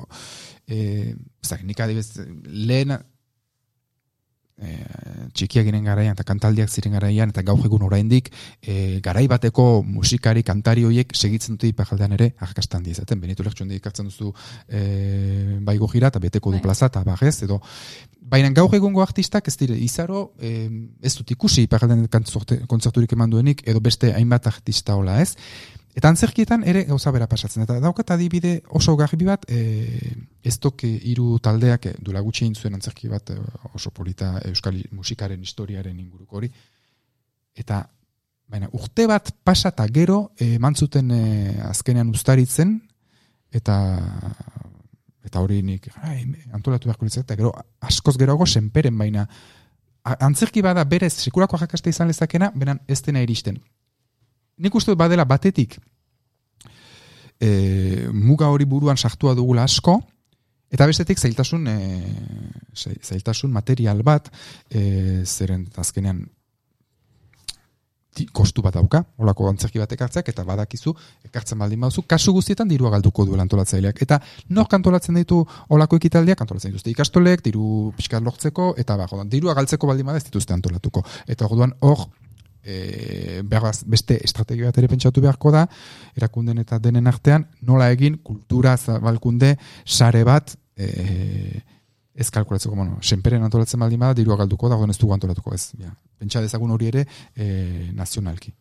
E, 0.71 1.17
zak, 1.43 1.65
nik 1.67 1.81
adibidez, 1.83 2.29
lehen 2.47 2.95
e, 4.61 4.77
txikiak 5.35 5.67
ginen 5.69 5.85
garaian 5.89 6.17
eta 6.17 6.27
kantaldiak 6.27 6.71
ziren 6.71 6.95
garaian 6.97 7.33
eta 7.33 7.43
gaur 7.47 7.65
egun 7.67 7.85
oraindik 7.87 8.31
e, 8.63 9.01
garai 9.05 9.27
bateko 9.31 9.83
musikari 9.87 10.43
kantari 10.47 10.85
horiek 10.85 11.15
segitzen 11.17 11.57
dute 11.57 11.71
ipajaldean 11.73 12.17
ere 12.19 12.31
arrakastan 12.39 12.87
izaten 12.87 13.21
benitu 13.21 13.47
lertxon 13.47 13.71
ikartzen 13.79 14.11
duzu 14.11 14.33
e, 14.69 15.59
baigo 15.67 15.89
jira 15.93 16.13
eta 16.13 16.23
beteko 16.23 16.51
du 16.53 16.61
bai. 16.61 16.67
plaza 16.69 16.91
eta 16.93 17.05
bagez 17.07 17.43
edo 17.47 17.61
baina 18.21 18.51
gaur 18.55 18.75
egungo 18.77 19.03
artistak 19.03 19.49
ez 19.49 19.57
dire 19.59 19.77
izaro 19.77 20.31
e, 20.39 20.69
ez 21.03 21.15
dut 21.19 21.31
ikusi 21.37 21.67
ipajaldean 21.67 22.07
kontzerturik 22.69 23.13
eman 23.17 23.31
duenik 23.31 23.67
edo 23.67 23.81
beste 23.81 24.13
hainbat 24.15 24.47
artista 24.47 24.95
hola 24.95 25.21
ez 25.23 25.35
Eta 25.91 26.09
antzerkietan 26.09 26.63
ere 26.71 26.85
gauza 26.87 27.11
bera 27.11 27.27
pasatzen. 27.27 27.65
Eta 27.65 27.81
daukat 27.83 28.13
adibide 28.15 28.61
oso 28.79 28.95
garbi 28.97 29.27
bat, 29.27 29.47
e, 29.51 30.15
ez 30.47 30.57
toke 30.63 30.87
hiru 30.87 31.39
taldeak 31.43 31.89
e, 31.91 31.95
dula 31.99 32.23
gutxi 32.23 32.47
zuen 32.55 32.77
antzerki 32.79 33.11
bat 33.11 33.33
e, 33.35 33.39
oso 33.75 33.91
polita 33.91 34.37
euskal 34.47 34.79
musikaren 34.93 35.43
historiaren 35.43 35.99
inguruko 35.99 36.39
hori. 36.39 36.51
Eta 37.55 37.83
baina, 38.51 38.69
urte 38.73 39.07
bat 39.11 39.33
pasata 39.45 39.87
gero 39.91 40.31
e, 40.39 40.59
mantzuten 40.59 41.11
e, 41.11 41.25
azkenean 41.71 42.15
ustaritzen, 42.15 42.79
eta 43.51 43.77
eta 45.27 45.43
hori 45.43 45.61
nik 45.63 45.91
ai, 46.07 46.23
antolatu 46.55 46.89
beharko 46.89 47.05
litzak, 47.05 47.27
eta 47.27 47.37
gero 47.37 47.51
askoz 47.83 48.15
geroago 48.17 48.47
senperen 48.47 48.97
baina 48.97 49.27
antzerki 50.03 50.63
bada 50.65 50.85
berez 50.89 51.13
sekurako 51.13 51.59
jakaste 51.61 51.91
izan 51.91 52.09
lezakena, 52.09 52.53
benan 52.55 52.81
ez 52.89 53.03
dena 53.03 53.21
iristen 53.27 53.59
nik 54.61 54.75
uste 54.77 54.95
badela 54.95 55.25
batetik 55.25 55.81
e, 57.41 58.09
muga 58.13 58.51
hori 58.53 58.69
buruan 58.69 59.01
sartua 59.01 59.35
dugula 59.35 59.65
asko, 59.65 59.97
eta 60.71 60.87
bestetik 60.87 61.19
zailtasun, 61.19 61.67
e, 61.67 61.79
zailtasun 62.77 63.51
material 63.53 64.05
bat, 64.07 64.29
e, 64.69 65.25
zeren 65.25 65.67
azkenean 65.81 66.29
kostu 68.35 68.61
bat 68.61 68.75
dauka, 68.75 68.99
olako 69.23 69.47
antzerki 69.49 69.81
bat 69.81 69.93
ekartzeak, 69.95 70.29
eta 70.29 70.43
badakizu, 70.45 70.93
ekartzen 71.25 71.61
baldin 71.63 71.81
baduzu, 71.81 72.03
kasu 72.11 72.35
guztietan 72.37 72.69
dirua 72.69 72.91
galduko 72.93 73.25
duela 73.25 73.47
antolatzaileak. 73.47 74.03
Eta 74.05 74.19
nor 74.51 74.67
kantolatzen 74.69 75.17
ditu 75.17 75.39
olako 75.73 75.97
ekitaldiak, 75.97 76.37
kantolatzen 76.43 76.75
dituzte 76.75 76.91
ikastolek, 76.93 77.45
diru 77.47 77.95
pixkat 77.97 78.27
lortzeko, 78.27 78.75
eta 78.83 78.99
ba, 78.99 79.07
dirua 79.31 79.55
galtzeko 79.57 79.89
baldin 79.89 80.11
bada 80.11 80.21
ez 80.21 80.27
dituzte 80.27 80.53
antolatuko. 80.53 81.05
Eta 81.31 81.47
orduan 81.49 81.73
hor, 81.87 82.09
e, 82.65 83.43
behar 83.45 83.75
beste 83.87 84.19
estrategia 84.25 84.71
bat 84.71 84.79
ere 84.79 84.89
pentsatu 84.89 85.23
beharko 85.25 85.53
da, 85.55 85.67
erakunden 86.17 86.59
eta 86.59 86.79
denen 86.79 87.07
artean, 87.07 87.47
nola 87.63 87.91
egin 87.91 88.19
kultura 88.23 88.77
zabalkunde 88.77 89.57
sare 89.85 90.25
bat 90.25 90.57
e, 90.77 91.63
ez 92.21 92.29
kalkulatzeko, 92.31 92.75
bueno, 92.77 92.99
senperen 93.01 93.45
antolatzen 93.47 93.81
baldin 93.81 94.01
bada, 94.01 94.17
dirua 94.19 94.37
galduko 94.37 94.69
da, 94.69 94.79
ez 94.91 94.99
dugu 94.99 95.15
antolatuko 95.15 95.55
ez. 95.55 95.71
Ja. 95.81 95.93
Pentsa 96.19 96.43
dezagun 96.45 96.75
hori 96.75 96.91
ere 96.91 97.07
e, 97.35 97.91
nazionalki. 97.97 98.53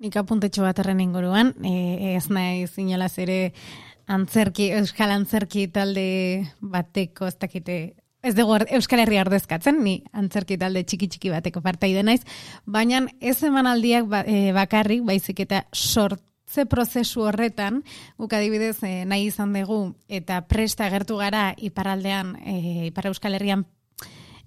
Nik 0.00 0.16
apuntetxo 0.16 0.64
bat 0.64 0.78
erren 0.80 1.00
inguruan, 1.00 1.54
e, 1.64 2.16
ez 2.16 2.26
nahi 2.32 2.66
zinolaz 2.66 3.12
ere 3.20 3.52
antzerki, 4.10 4.70
euskal 4.80 5.12
antzerki 5.14 5.66
talde 5.72 6.04
bateko, 6.60 7.28
ez 7.30 7.36
dakite, 7.40 7.78
ez 8.22 8.34
dugu 8.36 8.58
Euskal 8.76 9.00
Herria 9.00 9.24
ordezkatzen, 9.24 9.80
ni 9.84 10.00
antzerki 10.12 10.58
talde 10.60 10.82
txiki-txiki 10.84 11.32
bateko 11.32 11.62
partaide 11.64 12.02
naiz, 12.04 12.20
baina 12.66 13.04
ez 13.20 13.38
emanaldiak 13.46 14.08
ba, 14.10 14.24
e, 14.26 14.52
bakarrik, 14.56 15.02
baizik 15.06 15.40
eta 15.46 15.64
sortze 15.72 16.66
prozesu 16.68 17.24
horretan, 17.28 17.82
guk 18.20 18.36
adibidez 18.36 18.76
e, 18.84 19.04
nahi 19.08 19.30
izan 19.30 19.54
dugu, 19.56 19.94
eta 20.08 20.42
presta 20.48 20.86
agertu 20.86 21.20
gara 21.20 21.50
iparaldean, 21.56 22.36
e, 22.44 22.56
ipar 22.90 23.08
Euskal 23.12 23.38
Herrian 23.38 23.64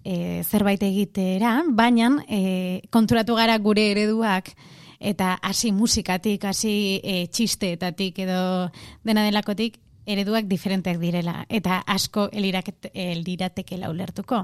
e, 0.04 0.44
zerbait 0.44 0.82
egitera, 0.84 1.62
baina 1.68 2.12
e, 2.28 2.84
konturatu 2.94 3.38
gara 3.40 3.58
gure 3.58 3.90
ereduak 3.92 4.54
eta 5.04 5.34
hasi 5.44 5.74
musikatik, 5.76 6.46
hasi 6.48 7.02
e, 7.04 7.26
txisteetatik 7.28 8.22
edo 8.24 8.44
dena 9.04 9.26
delakotik, 9.26 9.82
ereduak 10.06 10.48
diferenteak 10.50 11.00
direla 11.02 11.46
eta 11.50 11.82
asko 11.88 12.28
eliraket, 12.32 12.90
eliratekela 12.94 13.90
ulertuko. 13.92 14.44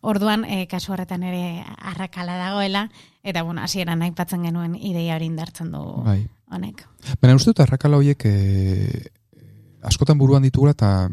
Orduan, 0.00 0.44
e, 0.44 0.66
kasu 0.70 0.92
horretan 0.92 1.22
ere 1.26 1.64
arrakala 1.78 2.36
dagoela, 2.38 2.88
eta 3.22 3.42
bueno, 3.42 3.62
hasieran 3.62 4.02
aipatzen 4.02 4.44
genuen 4.48 4.74
ideia 4.76 5.16
hori 5.16 5.30
indartzen 5.30 5.72
du 5.72 5.84
Bai. 6.04 6.20
honek. 6.50 6.84
Baina 7.20 7.36
uste 7.36 7.52
dut 7.52 7.64
arrakala 7.64 8.00
horiek 8.00 8.24
e, 8.24 9.08
askotan 9.82 10.18
buruan 10.18 10.42
ditugula 10.42 10.76
eta 10.76 11.08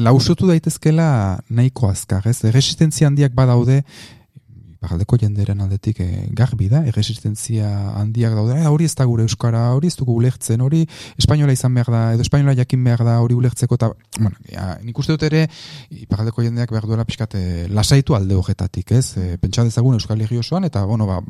lausotu 0.00 0.48
daitezkela 0.48 1.40
nahiko 1.50 1.90
azkar, 1.90 2.26
ez? 2.30 2.40
Erresistentzia 2.48 3.08
handiak 3.10 3.34
badaude, 3.36 3.82
Bajaldeko 4.80 5.18
jenderen 5.20 5.60
aldetik 5.60 5.98
e, 6.00 6.06
garbi 6.32 6.70
da, 6.72 6.80
erresistentzia 6.88 7.68
handiak 8.00 8.32
daude, 8.32 8.56
"Eh, 8.56 8.66
hori 8.66 8.86
ez 8.88 8.94
da 8.96 9.04
gure 9.04 9.26
euskara, 9.28 9.74
hori 9.76 9.88
ez 9.88 9.96
dugu 9.96 10.14
ulertzen, 10.16 10.60
hori 10.60 10.86
espainola 11.18 11.52
izan 11.52 11.74
behar 11.74 11.90
da, 11.92 12.00
edo 12.14 12.22
espainola 12.24 12.54
jakin 12.56 12.82
behar 12.84 13.04
da, 13.04 13.18
hori 13.20 13.34
ulertzeko, 13.34 13.74
eta, 13.74 13.90
bueno, 14.18 14.36
ja, 14.48 14.78
nik 14.82 14.98
uste 14.98 15.12
dut 15.12 15.22
ere, 15.28 15.48
Bajaldeko 16.08 16.42
jendeak 16.42 16.70
behar 16.70 16.86
duela 16.88 17.04
pixkat 17.04 17.34
e, 17.34 17.68
lasaitu 17.68 18.16
alde 18.16 18.34
horretatik, 18.34 18.92
ez? 18.92 19.16
E, 19.16 19.36
pentsa 19.36 19.64
dezagun 19.64 19.94
Euskal 19.94 20.20
Herri 20.20 20.38
osoan, 20.38 20.64
eta, 20.64 20.84
bueno, 20.84 21.06
ba, 21.06 21.20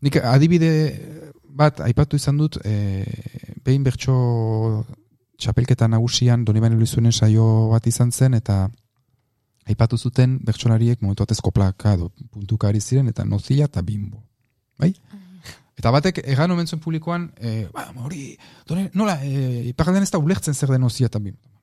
nik 0.00 0.16
adibide 0.22 0.72
bat, 1.42 1.80
aipatu 1.80 2.16
izan 2.16 2.38
dut, 2.38 2.60
e, 2.64 3.04
behin 3.64 3.82
bertso 3.82 4.84
txapelketa 5.38 5.88
nagusian 5.88 6.44
Donibane 6.44 6.76
Luizunen 6.76 7.12
saio 7.12 7.68
bat 7.70 7.86
izan 7.86 8.12
zen, 8.12 8.34
eta 8.34 8.68
aipatu 9.68 9.98
zuten 9.98 10.38
bertsolariek 10.44 11.02
momentu 11.02 11.24
batez 11.26 11.40
koplaka 11.44 11.94
edo 11.98 12.10
puntuka 12.32 12.68
ari 12.68 12.80
ziren, 12.80 13.08
eta 13.08 13.24
nozia 13.24 13.68
eta 13.68 13.82
bimbo. 13.82 14.22
Bai? 14.78 14.94
Eta 15.78 15.92
batek 15.94 16.22
egan 16.24 16.50
omen 16.50 16.66
zuen 16.66 16.80
publikoan, 16.82 17.28
e, 17.38 17.68
ba, 17.74 17.86
hori, 18.02 18.32
done, 18.66 18.88
nola, 18.98 19.20
e, 19.22 19.68
iparaldean 19.70 20.06
ez 20.06 20.10
da 20.10 20.18
ulertzen 20.18 20.54
zer 20.54 20.74
den 20.74 20.82
nozia 20.82 21.06
eta 21.06 21.20
bimbo. 21.22 21.54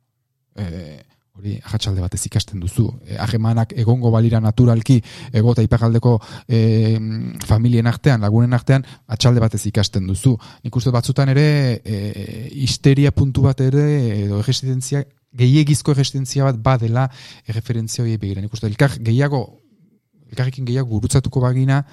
E, 0.56 1.02
hori 1.36 1.58
ahatsalde 1.60 2.00
batez 2.00 2.22
ikasten 2.30 2.62
duzu. 2.64 2.86
E, 3.04 3.18
ahemanak 3.20 3.74
egongo 3.84 4.12
balira 4.14 4.40
naturalki 4.40 5.02
ego 5.36 5.52
eta 5.52 5.66
iparraldeko 5.66 6.16
e, 6.48 6.62
familien 7.44 7.92
artean, 7.92 8.24
lagunen 8.24 8.56
artean, 8.56 8.86
atxalde 9.12 9.44
batez 9.44 9.66
ikasten 9.68 10.08
duzu. 10.08 10.36
Nik 10.64 10.80
uste 10.80 10.96
batzutan 10.96 11.34
ere 11.36 11.48
e, 11.84 12.00
histeria 12.64 13.12
puntu 13.12 13.44
bat 13.50 13.66
ere 13.68 13.86
edo 14.22 14.40
erresistentzia 14.40 15.04
gehiegizko 15.36 15.94
erresistentzia 15.96 16.48
bat 16.48 16.60
badela 16.64 17.10
erreferentzia 17.46 18.04
hori 18.04 18.18
begira. 18.18 18.42
Nik 18.42 18.54
uste 18.56 18.68
elkar 18.72 18.98
gehiago 19.04 19.44
elkarrekin 20.32 20.66
gehiago 20.68 20.90
gurutzatuko 20.96 21.42
bagina 21.44 21.84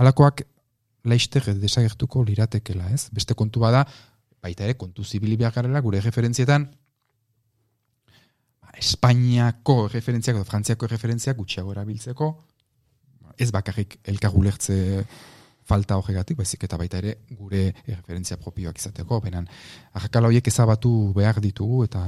alakoak 0.00 0.44
laizter 1.04 1.54
desagertuko 1.56 2.22
liratekela, 2.24 2.90
ez? 2.92 3.08
Beste 3.12 3.34
kontu 3.34 3.62
bada, 3.62 3.84
baita 4.42 4.66
ere, 4.66 4.76
kontu 4.80 5.04
zibili 5.04 5.36
behar 5.40 5.54
garela, 5.54 5.80
gure 5.80 6.00
referentzietan, 6.04 6.68
ba, 8.60 8.72
Espainiako 8.80 9.88
referentziak 9.92 10.36
edo 10.36 10.44
Frantziako 10.48 10.88
referentziak 10.92 11.36
gutxiago 11.40 11.72
erabiltzeko, 11.72 12.30
ez 13.40 13.50
bakarrik 13.52 13.98
elkar 14.12 14.36
ulertze 14.36 14.76
falta 15.70 15.96
horregatik, 15.96 16.36
baizik 16.36 16.64
eta 16.66 16.76
baita 16.76 16.98
ere 16.98 17.16
gure 17.38 17.70
referentzia 17.86 18.36
propioak 18.40 18.80
izateko, 18.80 19.20
benan, 19.24 19.48
arrakala 19.96 20.28
horiek 20.28 20.48
ezabatu 20.52 20.92
behar 21.16 21.40
ditugu 21.40 21.84
eta 21.86 22.04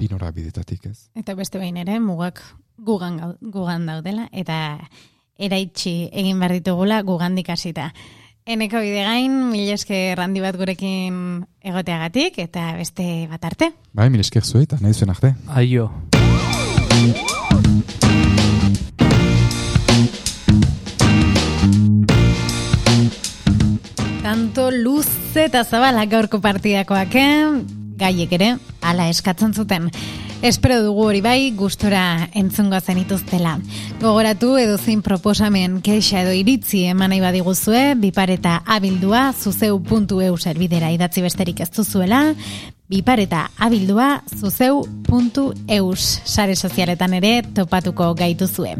binora 0.00 0.30
bidetatik, 0.32 0.86
ez? 0.88 1.10
Eta 1.18 1.36
beste 1.36 1.60
behin 1.60 1.76
ere, 1.80 1.98
mugak 2.00 2.40
gugan, 2.80 3.20
gugan 3.40 3.86
daudela, 3.88 4.28
eta 4.32 4.78
eraitsi 5.40 6.08
egin 6.12 6.40
behar 6.40 6.56
ditugula 6.58 7.02
gugandik 7.04 7.52
hasita. 7.52 7.90
Eneko 8.50 8.80
bide 8.80 9.04
gain, 9.04 9.34
mil 9.52 9.68
esker 9.70 10.18
handi 10.20 10.40
bat 10.42 10.56
gurekin 10.56 11.42
egoteagatik, 11.60 12.40
eta 12.40 12.72
beste 12.78 13.28
bat 13.30 13.44
arte. 13.44 13.72
Bai, 13.92 14.08
mil 14.10 14.24
esker 14.24 14.44
zuei, 14.44 14.64
eta 14.64 14.80
nahi 14.80 14.96
zuen 14.96 15.12
arte. 15.12 15.34
Aio. 15.60 15.90
Tanto 24.22 24.70
luze 24.70 25.44
eta 25.44 25.64
zabala 25.64 26.06
gaurko 26.08 26.40
partidakoak, 26.40 27.14
eh? 27.20 27.79
Gaiek 28.00 28.32
ere, 28.32 28.54
ala 28.80 29.08
eskatzen 29.12 29.54
zuten. 29.54 29.90
Espero 30.42 30.78
dugu 30.80 31.04
hori 31.04 31.20
bai, 31.20 31.50
gustora 31.52 32.30
entzungo 32.32 32.78
zenituztela. 32.80 33.58
Gogoratu 34.00 34.54
edo 34.56 34.78
zein 34.78 35.02
proposamen 35.04 35.82
kexa 35.84 36.22
edo 36.22 36.32
iritzi 36.32 36.86
eman 36.88 37.12
nahi 37.12 37.20
badiguzue, 37.20 37.94
bipareta 38.00 38.62
abildua 38.64 39.34
zuzeu.eu 39.36 40.36
zerbidera 40.38 40.88
idatzi 40.96 41.20
besterik 41.20 41.60
ez 41.60 41.68
duzuela, 41.76 42.22
bipareta 42.88 43.50
abildua 43.58 44.22
zuzeu.eus 44.38 46.06
sare 46.24 46.56
sozialetan 46.56 47.14
ere 47.20 47.42
topatuko 47.54 48.14
gaituzue. 48.14 48.78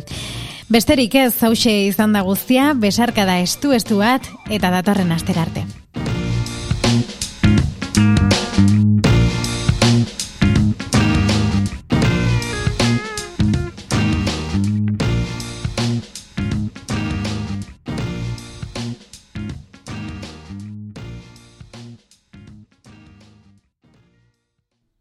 Besterik 0.70 1.14
ez 1.18 1.34
hause 1.42 1.76
izan 1.90 2.16
da 2.16 2.22
guztia, 2.22 2.72
besarkada 2.72 3.40
estu-estu 3.42 4.00
bat 4.00 4.32
eta 4.48 4.70
datorren 4.70 5.12
astera 5.12 5.44
arte. 5.44 5.66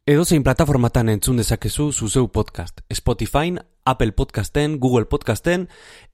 Edozein 0.10 0.42
plataformatan 0.42 1.10
entzun 1.14 1.38
dezakezu 1.38 1.92
zuzeu 1.94 2.32
podcast. 2.34 2.82
Spotify, 2.92 3.54
Apple 3.86 4.12
Podcasten, 4.12 4.80
Google 4.80 5.06
Podcasten, 5.06 5.68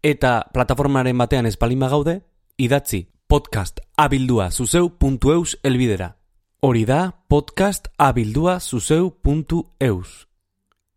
eta 0.04 0.50
plataformaren 0.52 1.18
batean 1.18 1.46
espalin 1.48 1.80
gaude, 1.80 2.18
idatzi 2.58 3.08
podcast 3.28 3.80
abildua 3.96 4.50
zuzeu.eus 4.52 5.60
elbidera. 5.64 6.18
Hori 6.60 6.84
da 6.84 7.24
podcast 7.30 7.88
abildua 7.98 8.60
zuzeu.eus. 8.60 10.28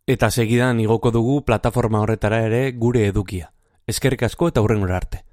Eta 0.04 0.30
segidan 0.32 0.80
igoko 0.80 1.12
dugu 1.14 1.44
plataforma 1.44 2.00
horretara 2.00 2.42
ere 2.50 2.72
gure 2.72 3.06
edukia. 3.06 3.52
Eskerrik 3.86 4.26
asko 4.26 4.48
eta 4.48 4.60
hurrengora 4.60 4.96
arte. 4.96 5.27